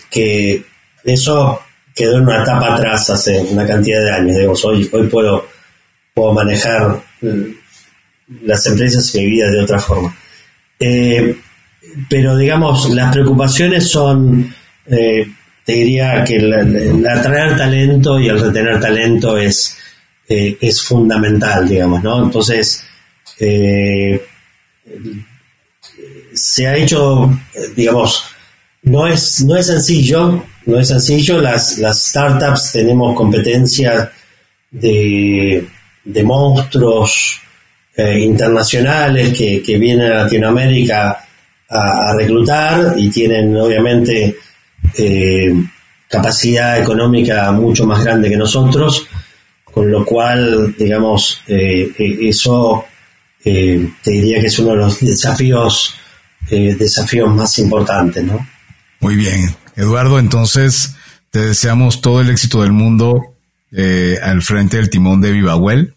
que, 0.09 0.63
eso 1.03 1.61
quedó 1.95 2.17
en 2.17 2.23
una 2.23 2.43
etapa 2.43 2.75
atrás 2.75 3.09
hace 3.09 3.39
una 3.39 3.65
cantidad 3.65 4.03
de 4.03 4.11
años. 4.11 4.35
Digamos, 4.35 4.63
hoy, 4.65 4.87
hoy 4.93 5.07
puedo, 5.07 5.47
puedo 6.13 6.33
manejar 6.33 7.01
mm, 7.21 7.56
las 8.43 8.65
empresas 8.65 9.13
y 9.15 9.19
mi 9.19 9.27
vida 9.27 9.49
de 9.49 9.61
otra 9.61 9.79
forma. 9.79 10.15
Eh, 10.79 11.35
pero, 12.09 12.37
digamos, 12.37 12.89
las 12.89 13.11
preocupaciones 13.13 13.89
son, 13.89 14.53
eh, 14.85 15.27
te 15.65 15.73
diría 15.73 16.23
que 16.23 16.35
el 16.35 17.05
atraer 17.07 17.57
talento 17.57 18.19
y 18.19 18.27
el 18.27 18.39
retener 18.39 18.79
talento 18.79 19.37
es 19.37 19.77
eh, 20.29 20.57
es 20.59 20.81
fundamental, 20.81 21.67
digamos, 21.67 22.03
¿no? 22.03 22.23
Entonces, 22.23 22.83
se 26.33 26.67
ha 26.67 26.75
hecho, 26.75 27.31
digamos, 27.75 28.25
no 28.83 29.07
es, 29.07 29.41
no 29.45 29.55
es 29.55 29.67
sencillo, 29.67 30.43
no 30.65 30.79
es 30.79 30.89
sencillo, 30.89 31.39
las, 31.39 31.77
las 31.77 32.03
startups 32.07 32.73
tenemos 32.73 33.15
competencia 33.15 34.11
de, 34.69 35.65
de 36.03 36.23
monstruos 36.23 37.41
eh, 37.97 38.19
internacionales 38.19 39.37
que, 39.37 39.61
que, 39.61 39.77
vienen 39.77 40.11
a 40.11 40.23
Latinoamérica 40.23 41.25
a, 41.69 42.13
reclutar 42.15 42.93
y 42.95 43.09
tienen 43.09 43.55
obviamente 43.57 44.37
capacidad 46.07 46.79
económica 46.79 47.51
mucho 47.51 47.85
más 47.85 48.03
grande 48.03 48.29
que 48.29 48.37
nosotros 48.37 49.07
con 49.77 49.91
lo 49.91 50.03
cual, 50.03 50.75
digamos, 50.75 51.43
eh, 51.45 51.91
eh, 51.99 52.17
eso 52.21 52.83
eh, 53.45 53.87
te 54.01 54.09
diría 54.09 54.41
que 54.41 54.47
es 54.47 54.57
uno 54.57 54.71
de 54.71 54.77
los 54.77 54.99
desafíos, 55.01 55.93
desafíos 56.49 57.31
más 57.35 57.59
importantes, 57.59 58.23
¿no? 58.23 58.39
Muy 59.01 59.15
bien. 59.15 59.55
Eduardo, 59.75 60.17
entonces 60.17 60.95
te 61.29 61.41
deseamos 61.41 62.01
todo 62.01 62.21
el 62.21 62.31
éxito 62.31 62.63
del 62.63 62.71
mundo 62.71 63.35
al 64.23 64.41
frente 64.41 64.77
del 64.77 64.89
timón 64.89 65.21
de 65.21 65.31
VivaWell. 65.31 65.93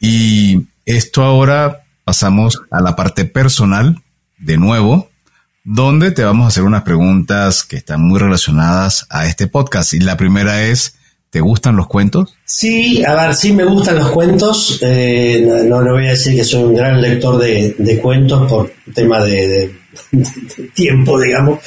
Y 0.00 0.68
esto 0.96 1.22
ahora 1.22 1.84
pasamos 2.04 2.62
a 2.70 2.80
la 2.80 2.96
parte 2.96 3.24
personal, 3.24 4.02
de 4.38 4.56
nuevo, 4.56 5.10
donde 5.64 6.10
te 6.10 6.24
vamos 6.24 6.44
a 6.44 6.48
hacer 6.48 6.64
unas 6.64 6.82
preguntas 6.82 7.64
que 7.64 7.76
están 7.76 8.02
muy 8.02 8.18
relacionadas 8.18 9.06
a 9.10 9.26
este 9.26 9.46
podcast. 9.46 9.94
Y 9.94 10.00
la 10.00 10.16
primera 10.16 10.64
es, 10.64 10.96
¿Te 11.32 11.40
gustan 11.40 11.76
los 11.76 11.86
cuentos? 11.86 12.36
Sí, 12.44 13.02
a 13.06 13.14
ver, 13.14 13.34
sí 13.34 13.54
me 13.54 13.64
gustan 13.64 13.96
los 13.96 14.10
cuentos. 14.10 14.78
Eh, 14.82 15.42
no, 15.66 15.80
no 15.80 15.92
voy 15.92 16.06
a 16.06 16.10
decir 16.10 16.36
que 16.36 16.44
soy 16.44 16.62
un 16.64 16.74
gran 16.74 17.00
lector 17.00 17.38
de, 17.38 17.98
cuentos 18.02 18.46
por 18.50 18.70
tema 18.94 19.24
de, 19.24 19.74
tiempo, 20.74 21.18
digamos, 21.18 21.60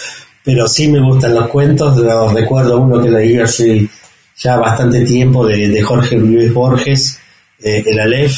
pero 0.44 0.68
sí 0.68 0.88
me 0.88 1.00
gustan 1.00 1.34
los 1.34 1.48
cuentos. 1.48 1.98
Recuerdo 2.32 2.78
uno 2.78 3.02
que 3.02 3.10
leí 3.10 3.40
hace 3.40 3.90
ya 4.38 4.58
bastante 4.58 5.04
tiempo 5.04 5.48
de, 5.48 5.82
Jorge 5.82 6.16
Luis 6.16 6.54
Borges, 6.54 7.20
eh, 7.64 7.84
El 7.88 8.00
Aleph, 8.00 8.38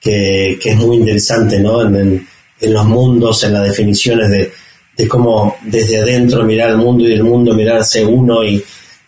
que, 0.00 0.58
es 0.62 0.76
muy 0.76 0.96
interesante, 0.96 1.60
¿no? 1.60 1.82
En, 1.82 2.26
los 2.62 2.84
mundos, 2.84 3.42
en 3.44 3.54
las 3.54 3.64
definiciones 3.64 4.30
de, 4.30 5.08
cómo 5.08 5.56
desde 5.62 6.02
adentro 6.02 6.44
mirar 6.44 6.70
el 6.70 6.76
mundo 6.76 7.04
y 7.04 7.08
del 7.08 7.24
mundo 7.24 7.54
mirarse 7.54 8.04
uno 8.04 8.44
y, 8.44 8.62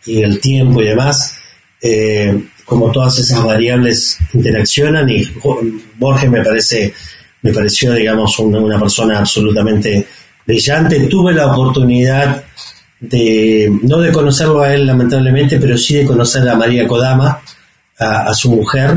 y 0.07 0.23
el 0.23 0.41
tiempo 0.41 0.81
y 0.81 0.87
demás 0.87 1.37
eh, 1.83 2.45
como 2.65 2.91
todas 2.91 3.19
esas 3.19 3.45
variables 3.45 4.17
interaccionan 4.33 5.07
y 5.11 5.23
Borges 5.99 6.31
me 6.31 6.43
parece 6.43 6.95
me 7.43 7.53
pareció 7.53 7.93
digamos 7.93 8.39
una, 8.39 8.81
persona 8.81 9.19
absolutamente 9.19 10.07
brillante 10.47 10.99
tuve 11.01 11.35
la 11.35 11.53
oportunidad 11.53 12.43
de, 13.03 13.71
no 13.83 13.99
de 13.99 14.13
conocerlo 14.13 14.63
a 14.63 14.73
él 14.73 14.87
lamentablemente, 14.87 15.59
pero 15.59 15.77
sí 15.77 15.97
de 15.97 16.07
conocer 16.07 16.49
a 16.49 16.55
María 16.55 16.87
Kodama, 16.87 17.43
a, 17.99 18.33
su 18.33 18.53
mujer, 18.53 18.97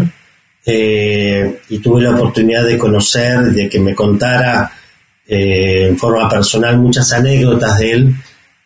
eh, 0.66 1.59
y 1.70 1.80
tuve 1.80 2.01
la 2.01 2.11
oportunidad 2.11 2.66
de 2.66 2.78
conocer, 2.78 3.39
de 3.51 3.70
que 3.70 3.80
me 3.80 3.93
contara 3.93 4.72
eh, 5.28 5.88
en 5.89 5.97
forma 5.97 6.28
personal 6.30 6.78
muchas 6.78 7.11
anécdotas 7.13 7.78
de 7.78 7.91
él. 7.91 8.16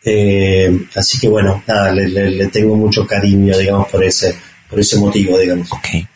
Eh, 0.02 0.86
así 0.94 1.18
que 1.18 1.28
bueno, 1.28 1.62
nada, 1.66 1.92
le, 1.92 2.46
tengo 2.46 2.76
mucho 2.76 3.06
cariño, 3.06 3.56
digamos, 3.56 3.88
por 3.88 4.02
ese, 4.02 4.34
por 4.68 4.80
ese 4.80 4.98
motivo, 4.98 5.38
digamos. 5.38 5.70
Okay. 5.72 6.06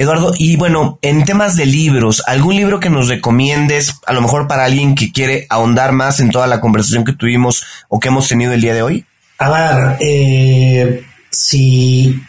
Eduardo, 0.00 0.32
y 0.38 0.56
bueno, 0.56 0.98
en 1.02 1.24
temas 1.24 1.56
de 1.56 1.66
libros, 1.66 2.22
¿algún 2.26 2.54
libro 2.54 2.78
que 2.78 2.88
nos 2.88 3.08
recomiendes, 3.08 3.94
a 4.06 4.12
lo 4.12 4.22
mejor 4.22 4.46
para 4.46 4.64
alguien 4.64 4.94
que 4.94 5.10
quiere 5.10 5.46
ahondar 5.50 5.90
más 5.90 6.20
en 6.20 6.30
toda 6.30 6.46
la 6.46 6.60
conversación 6.60 7.04
que 7.04 7.12
tuvimos 7.12 7.64
o 7.88 7.98
que 7.98 8.06
hemos 8.06 8.28
tenido 8.28 8.52
el 8.52 8.60
día 8.60 8.74
de 8.74 8.82
hoy? 8.82 9.04
A 9.38 9.50
ver, 9.50 9.96
eh, 10.00 11.04
si, 11.30 12.20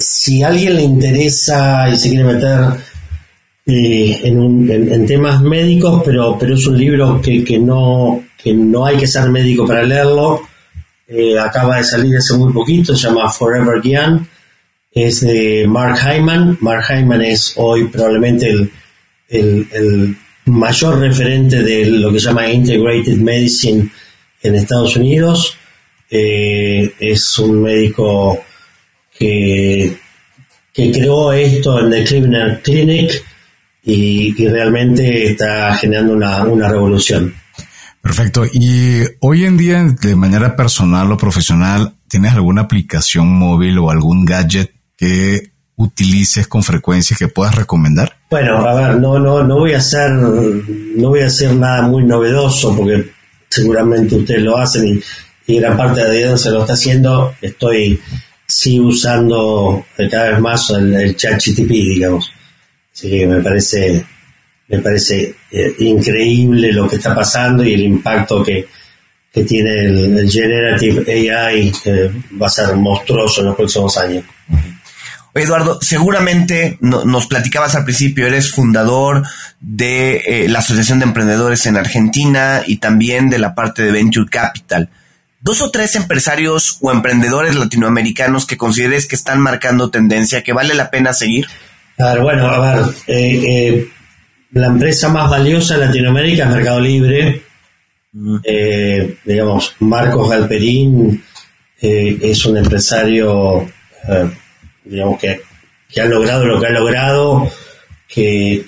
si 0.00 0.42
a 0.42 0.48
alguien 0.48 0.76
le 0.76 0.82
interesa 0.82 1.88
y 1.88 1.96
se 1.96 2.08
quiere 2.08 2.24
meter 2.24 2.58
eh, 3.66 4.20
en, 4.24 5.06
temas 5.06 5.40
médicos, 5.42 6.02
pero, 6.04 6.36
pero 6.38 6.54
es 6.54 6.66
un 6.66 6.76
libro 6.76 7.20
que, 7.20 7.44
que, 7.44 7.58
no, 7.58 8.24
que 8.36 8.52
no 8.52 8.86
hay 8.86 8.96
que 8.96 9.06
ser 9.06 9.30
médico 9.30 9.66
para 9.66 9.84
leerlo, 9.84 10.40
eh, 11.06 11.38
acaba 11.38 11.76
de 11.76 11.84
salir 11.84 12.16
hace 12.16 12.34
muy 12.34 12.52
poquito, 12.52 12.96
se 12.96 13.06
llama 13.06 13.30
Forever 13.30 13.80
Young 13.82 14.22
es 14.90 15.20
de 15.20 15.66
Mark 15.68 15.98
Hyman. 15.98 16.58
Mark 16.60 16.84
Hyman 16.88 17.22
es 17.22 17.52
hoy 17.56 17.84
probablemente 17.84 18.70
el, 19.28 20.16
mayor 20.46 20.98
referente 20.98 21.62
de 21.62 21.86
lo 21.86 22.12
que 22.12 22.18
se 22.18 22.26
llama 22.26 22.50
Integrated 22.50 23.18
Medicine 23.18 23.88
en 24.42 24.54
Estados 24.56 24.96
Unidos. 24.96 25.56
Eh, 26.10 26.92
es 26.98 27.38
un 27.38 27.62
médico 27.62 28.42
que, 29.20 29.98
que 30.72 30.90
creó 30.90 31.32
esto 31.32 31.78
en 31.78 31.90
The 31.90 32.04
Cleveland 32.04 32.62
Clinic 32.62 33.22
y, 33.84 34.48
realmente 34.48 35.26
está 35.26 35.74
generando 35.74 36.14
una, 36.14 36.44
una 36.44 36.68
revolución. 36.68 37.34
Perfecto. 38.00 38.44
Y 38.50 39.02
hoy 39.20 39.44
en 39.44 39.58
día, 39.58 39.84
de 40.00 40.16
manera 40.16 40.56
personal 40.56 41.12
o 41.12 41.18
profesional, 41.18 41.92
¿tienes 42.08 42.32
alguna 42.32 42.62
aplicación 42.62 43.28
móvil 43.28 43.78
o 43.78 43.90
algún 43.90 44.24
gadget 44.24 44.72
que 44.96 45.50
utilices 45.76 46.48
con 46.48 46.62
frecuencia 46.62 47.16
que 47.18 47.28
puedas 47.28 47.54
recomendar? 47.54 48.16
Bueno, 48.30 48.56
a 48.66 48.74
ver, 48.74 48.96
no, 48.98 49.18
no, 49.18 49.42
no 49.44 49.58
voy 49.58 49.74
a 49.74 49.78
hacer, 49.78 50.10
no 50.12 51.08
voy 51.08 51.20
a 51.20 51.26
hacer 51.26 51.54
nada 51.54 51.82
muy 51.82 52.04
novedoso 52.04 52.74
porque 52.74 53.10
seguramente 53.50 54.16
ustedes 54.16 54.42
lo 54.42 54.56
hacen 54.56 55.02
y, 55.46 55.58
gran 55.58 55.76
parte 55.76 56.00
de 56.00 56.06
la 56.06 56.12
audiencia 56.12 56.52
lo 56.52 56.60
está 56.60 56.74
haciendo. 56.74 57.34
Estoy 57.42 58.00
sí 58.50 58.80
usando 58.80 59.86
cada 60.10 60.30
vez 60.30 60.40
más 60.40 60.70
el, 60.70 61.16
chat 61.16 61.40
GTP, 61.40 61.70
digamos. 61.70 62.32
Así 62.92 63.08
que 63.10 63.26
me 63.26 63.40
parece, 63.40 64.04
me 64.68 64.78
parece 64.80 65.34
eh, 65.50 65.74
increíble 65.78 66.72
lo 66.72 66.88
que 66.88 66.96
está 66.96 67.14
pasando 67.14 67.64
y 67.64 67.74
el 67.74 67.82
impacto 67.82 68.42
que, 68.42 68.68
tiene 69.32 69.86
el, 69.86 70.28
Generative 70.28 71.30
AI 71.30 71.72
que 71.82 72.10
va 72.40 72.48
a 72.48 72.50
ser 72.50 72.74
monstruoso 72.74 73.40
en 73.40 73.46
los 73.46 73.56
próximos 73.56 73.96
años. 73.96 74.24
Eduardo, 75.32 75.78
seguramente 75.80 76.76
nos 76.80 77.28
platicabas 77.28 77.76
al 77.76 77.84
principio, 77.84 78.26
eres 78.26 78.50
fundador 78.50 79.22
de 79.60 80.16
eh, 80.16 80.48
la 80.48 80.58
Asociación 80.58 80.98
de 80.98 81.04
Emprendedores 81.04 81.66
en 81.66 81.76
Argentina 81.76 82.62
y 82.66 82.78
también 82.78 83.30
de 83.30 83.38
la 83.38 83.54
parte 83.54 83.82
de 83.82 83.92
Venture 83.92 84.28
Capital. 84.28 84.90
Dos 85.40 85.62
o 85.62 85.70
tres 85.70 85.96
empresarios 85.96 86.78
o 86.80 86.92
emprendedores 86.92 87.56
latinoamericanos 87.56 88.46
que 88.46 88.56
consideres 88.56 89.06
que 89.06 89.16
están 89.16 89.40
marcando 89.40 89.90
tendencia, 89.90 90.42
que 90.42 90.52
vale 90.52 90.74
la 90.74 90.90
pena 90.90 91.12
seguir. 91.12 91.46
A 91.98 92.14
ver, 92.14 92.22
bueno, 92.22 92.46
a 92.46 92.74
ver, 92.74 92.84
eh, 93.06 93.42
eh, 93.46 93.88
la 94.52 94.66
empresa 94.66 95.08
más 95.08 95.30
valiosa 95.30 95.74
en 95.74 95.80
Latinoamérica 95.80 96.44
es 96.44 96.50
Mercado 96.50 96.80
Libre. 96.80 97.42
digamos, 99.24 99.76
Marcos 99.78 100.28
Galperín 100.28 101.22
es 101.80 102.44
un 102.44 102.56
empresario 102.56 103.68
digamos 104.84 105.20
que, 105.20 105.40
ha 106.00 106.04
logrado 106.04 106.46
lo 106.46 106.60
que 106.60 106.66
ha 106.66 106.70
logrado, 106.70 107.50
que, 108.08 108.64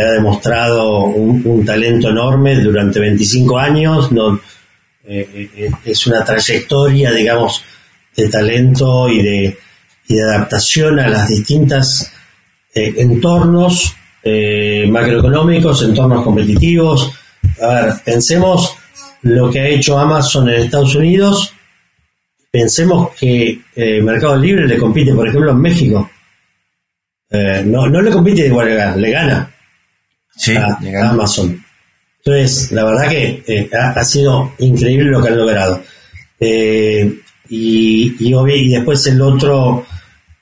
ha 0.00 0.12
demostrado 0.12 1.04
un, 1.04 1.64
talento 1.64 2.10
enorme 2.10 2.56
durante 2.60 3.00
25 3.00 3.58
años, 3.58 4.12
no, 4.12 4.40
eh, 5.06 5.50
eh, 5.56 5.70
es 5.84 6.06
una 6.06 6.24
trayectoria, 6.24 7.12
digamos, 7.12 7.62
de 8.16 8.28
talento 8.28 9.08
y 9.08 9.22
de, 9.22 9.58
y 10.08 10.14
de 10.14 10.22
adaptación 10.22 10.98
a 10.98 11.08
las 11.08 11.28
distintas 11.28 12.12
eh, 12.74 12.94
entornos 12.96 13.94
macroeconómicos, 14.88 15.82
entornos 15.82 16.24
competitivos. 16.24 17.12
A 17.60 17.66
ver, 17.66 17.94
pensemos 18.02 18.74
lo 19.20 19.50
que 19.50 19.60
ha 19.60 19.68
hecho 19.68 19.98
Amazon 19.98 20.48
en 20.48 20.62
Estados 20.62 20.94
Unidos 20.94 21.52
Pensemos 22.50 23.10
que 23.16 23.62
Mercado 24.00 24.36
Libre 24.36 24.68
le 24.68 24.78
compite, 24.78 25.12
por 25.12 25.26
ejemplo, 25.26 25.50
en 25.50 25.60
México. 25.60 26.08
No, 27.64 27.88
no 27.88 28.00
le 28.00 28.12
compite 28.12 28.42
de 28.42 28.46
igual, 28.46 29.00
le 29.00 29.10
gana. 29.10 29.52
Sí, 30.36 30.54
a, 30.56 30.78
Amazon. 31.10 31.63
Entonces, 32.24 32.72
la 32.72 32.84
verdad 32.84 33.10
que 33.10 33.42
eh, 33.46 33.70
ha, 33.72 34.04
sido 34.04 34.54
increíble 34.58 35.10
lo 35.10 35.22
que 35.22 35.28
han 35.28 35.38
logrado. 35.38 35.82
y, 36.40 38.14
y, 38.18 38.68
después 38.70 39.06
el 39.06 39.20
otro 39.20 39.86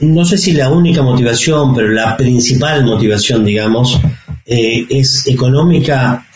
no 0.00 0.24
sé 0.24 0.38
si 0.38 0.52
la 0.52 0.70
única 0.70 1.02
motivación, 1.02 1.74
pero 1.74 1.88
la 1.88 2.16
principal 2.16 2.84
motivación, 2.84 3.44
digamos, 3.44 4.00
eh, 4.44 4.86
es 4.88 5.26
económica, 5.26 6.26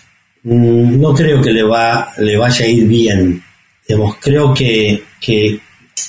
mm, 0.43 1.01
no 1.01 1.15
creo 1.15 1.41
que 1.41 1.53
le, 1.53 1.63
va, 1.63 2.13
le 2.19 2.37
vaya 2.37 2.65
a 2.65 2.69
ir 2.69 2.87
bien. 2.87 3.43
Digamos, 3.89 4.17
creo 4.21 4.53
que, 4.53 5.03
que, 5.21 5.59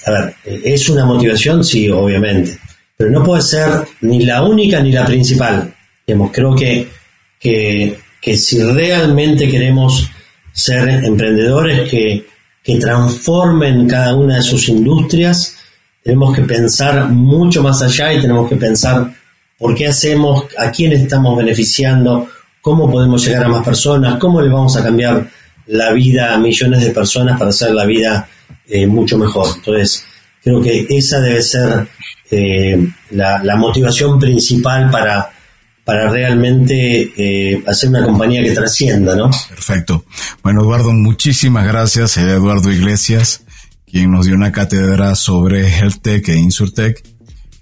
a 0.05 0.11
ver, 0.11 0.35
es 0.45 0.89
una 0.89 1.05
motivación, 1.05 1.63
sí, 1.63 1.89
obviamente, 1.89 2.57
pero 2.95 3.09
no 3.09 3.23
puede 3.23 3.41
ser 3.41 3.69
ni 4.01 4.25
la 4.25 4.43
única 4.43 4.79
ni 4.81 4.91
la 4.91 5.05
principal. 5.05 5.73
Digamos, 6.05 6.31
creo 6.31 6.55
que 6.55 6.87
que, 7.39 8.37
si 8.37 8.61
realmente 8.61 9.47
queremos 9.47 10.09
ser 10.51 10.89
emprendedores 10.89 11.89
que, 11.89 12.25
transformen 12.81 13.87
cada 13.87 14.13
una 14.13 14.35
de 14.35 14.41
sus 14.41 14.67
industrias, 14.67 15.55
tenemos 16.08 16.34
que 16.34 16.43
pensar 16.43 17.10
mucho 17.10 17.62
más 17.62 17.82
allá 17.82 18.14
y 18.14 18.22
tenemos 18.22 18.47
que 18.47 18.55
pensar 18.55 19.14
por 19.58 19.76
qué 19.76 19.88
hacemos, 19.88 20.45
a 20.58 20.72
quién 20.72 20.93
estamos 20.93 21.36
beneficiando, 21.36 22.30
cómo 22.62 22.89
podemos 22.89 23.26
llegar 23.26 23.43
a 23.43 23.49
más 23.49 23.66
personas, 23.66 24.18
cómo 24.18 24.41
le 24.41 24.47
vamos 24.47 24.78
a 24.78 24.84
cambiar 24.86 25.30
la 25.66 25.91
vida 25.91 26.34
a 26.34 26.38
millones 26.38 26.82
de 26.82 26.91
personas 26.91 27.38
para 27.38 27.49
hacer 27.49 27.72
la 27.72 27.84
vida 27.84 28.26
eh, 28.70 28.88
mucho 28.88 29.18
mejor. 29.18 29.47
Entonces, 29.58 30.05
creo 30.41 30.62
que 30.62 30.88
esa 30.89 31.20
debe 31.20 31.41
ser 31.41 31.89
eh, 32.32 32.88
la, 33.10 33.55
motivación 33.58 34.18
principal 34.18 34.89
para, 34.89 35.30
para 35.84 36.10
realmente 36.10 37.12
eh, 37.18 37.62
hacer 37.68 37.89
una 37.89 38.05
compañía 38.05 38.41
que 38.41 38.51
trascienda, 38.51 39.14
¿no? 39.14 39.30
Perfecto. 39.49 40.05
Bueno, 40.41 40.62
Eduardo, 40.62 40.93
muchísimas 40.93 41.68
gracias. 41.68 42.16
Eduardo 42.16 42.72
Iglesias, 42.72 43.41
quien 43.89 44.11
nos 44.11 44.25
dio 44.25 44.35
una 44.35 44.51
cátedra 44.51 45.15
sobre 45.15 45.67
Health 45.67 46.01
Tech 46.01 46.27
e 46.29 46.35
Insurtech 46.35 47.03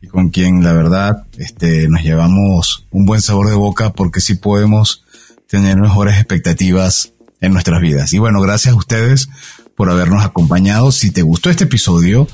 y 0.01 0.07
con 0.07 0.29
quien 0.29 0.63
la 0.63 0.73
verdad 0.73 1.23
este, 1.37 1.87
nos 1.87 2.01
llevamos 2.01 2.87
un 2.91 3.05
buen 3.05 3.21
sabor 3.21 3.47
de 3.47 3.55
boca 3.55 3.93
porque 3.93 4.21
sí 4.21 4.33
podemos 4.33 5.03
tener 5.47 5.77
mejores 5.77 6.15
expectativas 6.15 7.13
en 7.41 7.53
nuestras 7.53 7.79
vidas. 7.79 8.11
Y 8.13 8.17
bueno, 8.17 8.41
gracias 8.41 8.73
a 8.73 8.77
ustedes 8.77 9.29
por 9.75 9.89
habernos 9.89 10.25
acompañado. 10.25 10.91
Si 10.91 11.11
te 11.11 11.21
gustó 11.21 11.49
este 11.49 11.65
episodio, 11.65 12.27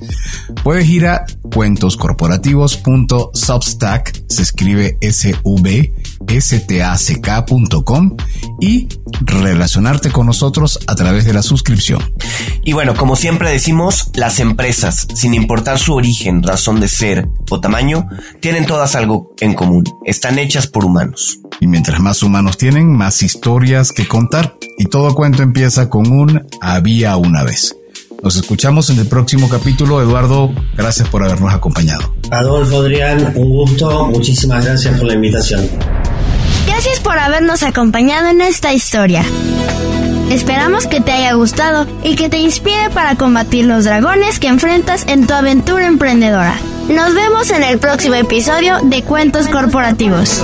Puedes 0.64 0.90
ir 0.90 1.06
a 1.06 1.26
cuentoscorporativos.substack, 1.54 4.24
se 4.28 4.42
escribe 4.42 4.98
SV 5.02 5.94
stack.com 6.40 8.16
y 8.60 8.88
relacionarte 9.22 10.12
con 10.12 10.26
nosotros 10.26 10.80
a 10.88 10.96
través 10.96 11.26
de 11.26 11.34
la 11.34 11.42
suscripción. 11.42 12.02
Y 12.64 12.74
bueno, 12.74 12.96
como 12.96 13.16
siempre 13.16 13.52
decimos, 13.52 14.10
las 14.14 14.40
empresas, 14.40 15.08
sin 15.14 15.34
importar 15.34 15.80
su 15.80 15.94
origen, 15.94 16.44
razón 16.44 16.80
de 16.80 16.88
ser 16.88 17.30
o 17.50 17.62
tamaño, 17.62 18.08
tienen 18.42 18.66
todas 18.66 18.96
algo 18.96 19.34
en 19.40 19.54
común. 19.54 19.84
Están 20.06 20.40
hechas 20.40 20.68
por 20.68 20.86
humanos. 20.86 21.40
Y 21.60 21.68
mientras 21.68 22.00
más 22.00 22.22
humanos 22.24 22.58
tienen, 22.58 22.92
más 22.92 23.24
historias 23.24 23.92
que 23.92 24.08
contar. 24.08 24.56
Y 24.78 24.86
todo 24.86 25.16
cuento 25.16 25.44
empieza 25.44 25.90
con 25.90 26.12
un 26.12 26.48
había 26.62 27.18
una 27.18 27.44
vez. 27.44 27.76
Nos 28.24 28.36
escuchamos 28.36 28.90
en 28.90 29.00
el 29.00 29.08
próximo 29.08 29.48
capítulo. 29.48 30.02
Eduardo, 30.02 30.52
gracias 30.76 31.08
por 31.10 31.24
habernos 31.24 31.54
acompañado. 31.54 32.14
Adolfo, 32.32 32.82
Adrián, 32.82 33.34
un 33.36 33.50
gusto. 33.50 34.08
Muchísimas 34.08 34.66
gracias 34.66 34.98
por 34.98 35.08
la 35.08 35.14
invitación. 35.14 35.70
Gracias 36.66 37.00
por 37.00 37.18
habernos 37.18 37.64
acompañado 37.64 38.28
en 38.28 38.42
esta 38.42 38.74
historia. 38.74 39.24
Esperamos 40.30 40.88
que 40.88 41.00
te 41.00 41.12
haya 41.12 41.34
gustado 41.34 41.88
y 42.04 42.16
que 42.16 42.28
te 42.28 42.38
inspire 42.38 42.90
para 42.94 43.16
combatir 43.16 43.66
los 43.66 43.86
dragones 43.86 44.40
que 44.40 44.48
enfrentas 44.48 45.06
en 45.08 45.26
tu 45.26 45.34
aventura 45.34 45.88
emprendedora. 45.88 46.56
Nos 46.90 47.14
vemos 47.14 47.50
en 47.52 47.64
el 47.64 47.80
próximo 47.80 48.16
episodio 48.16 48.80
de 48.84 49.04
Cuentos 49.04 49.48
Corporativos. 49.48 50.44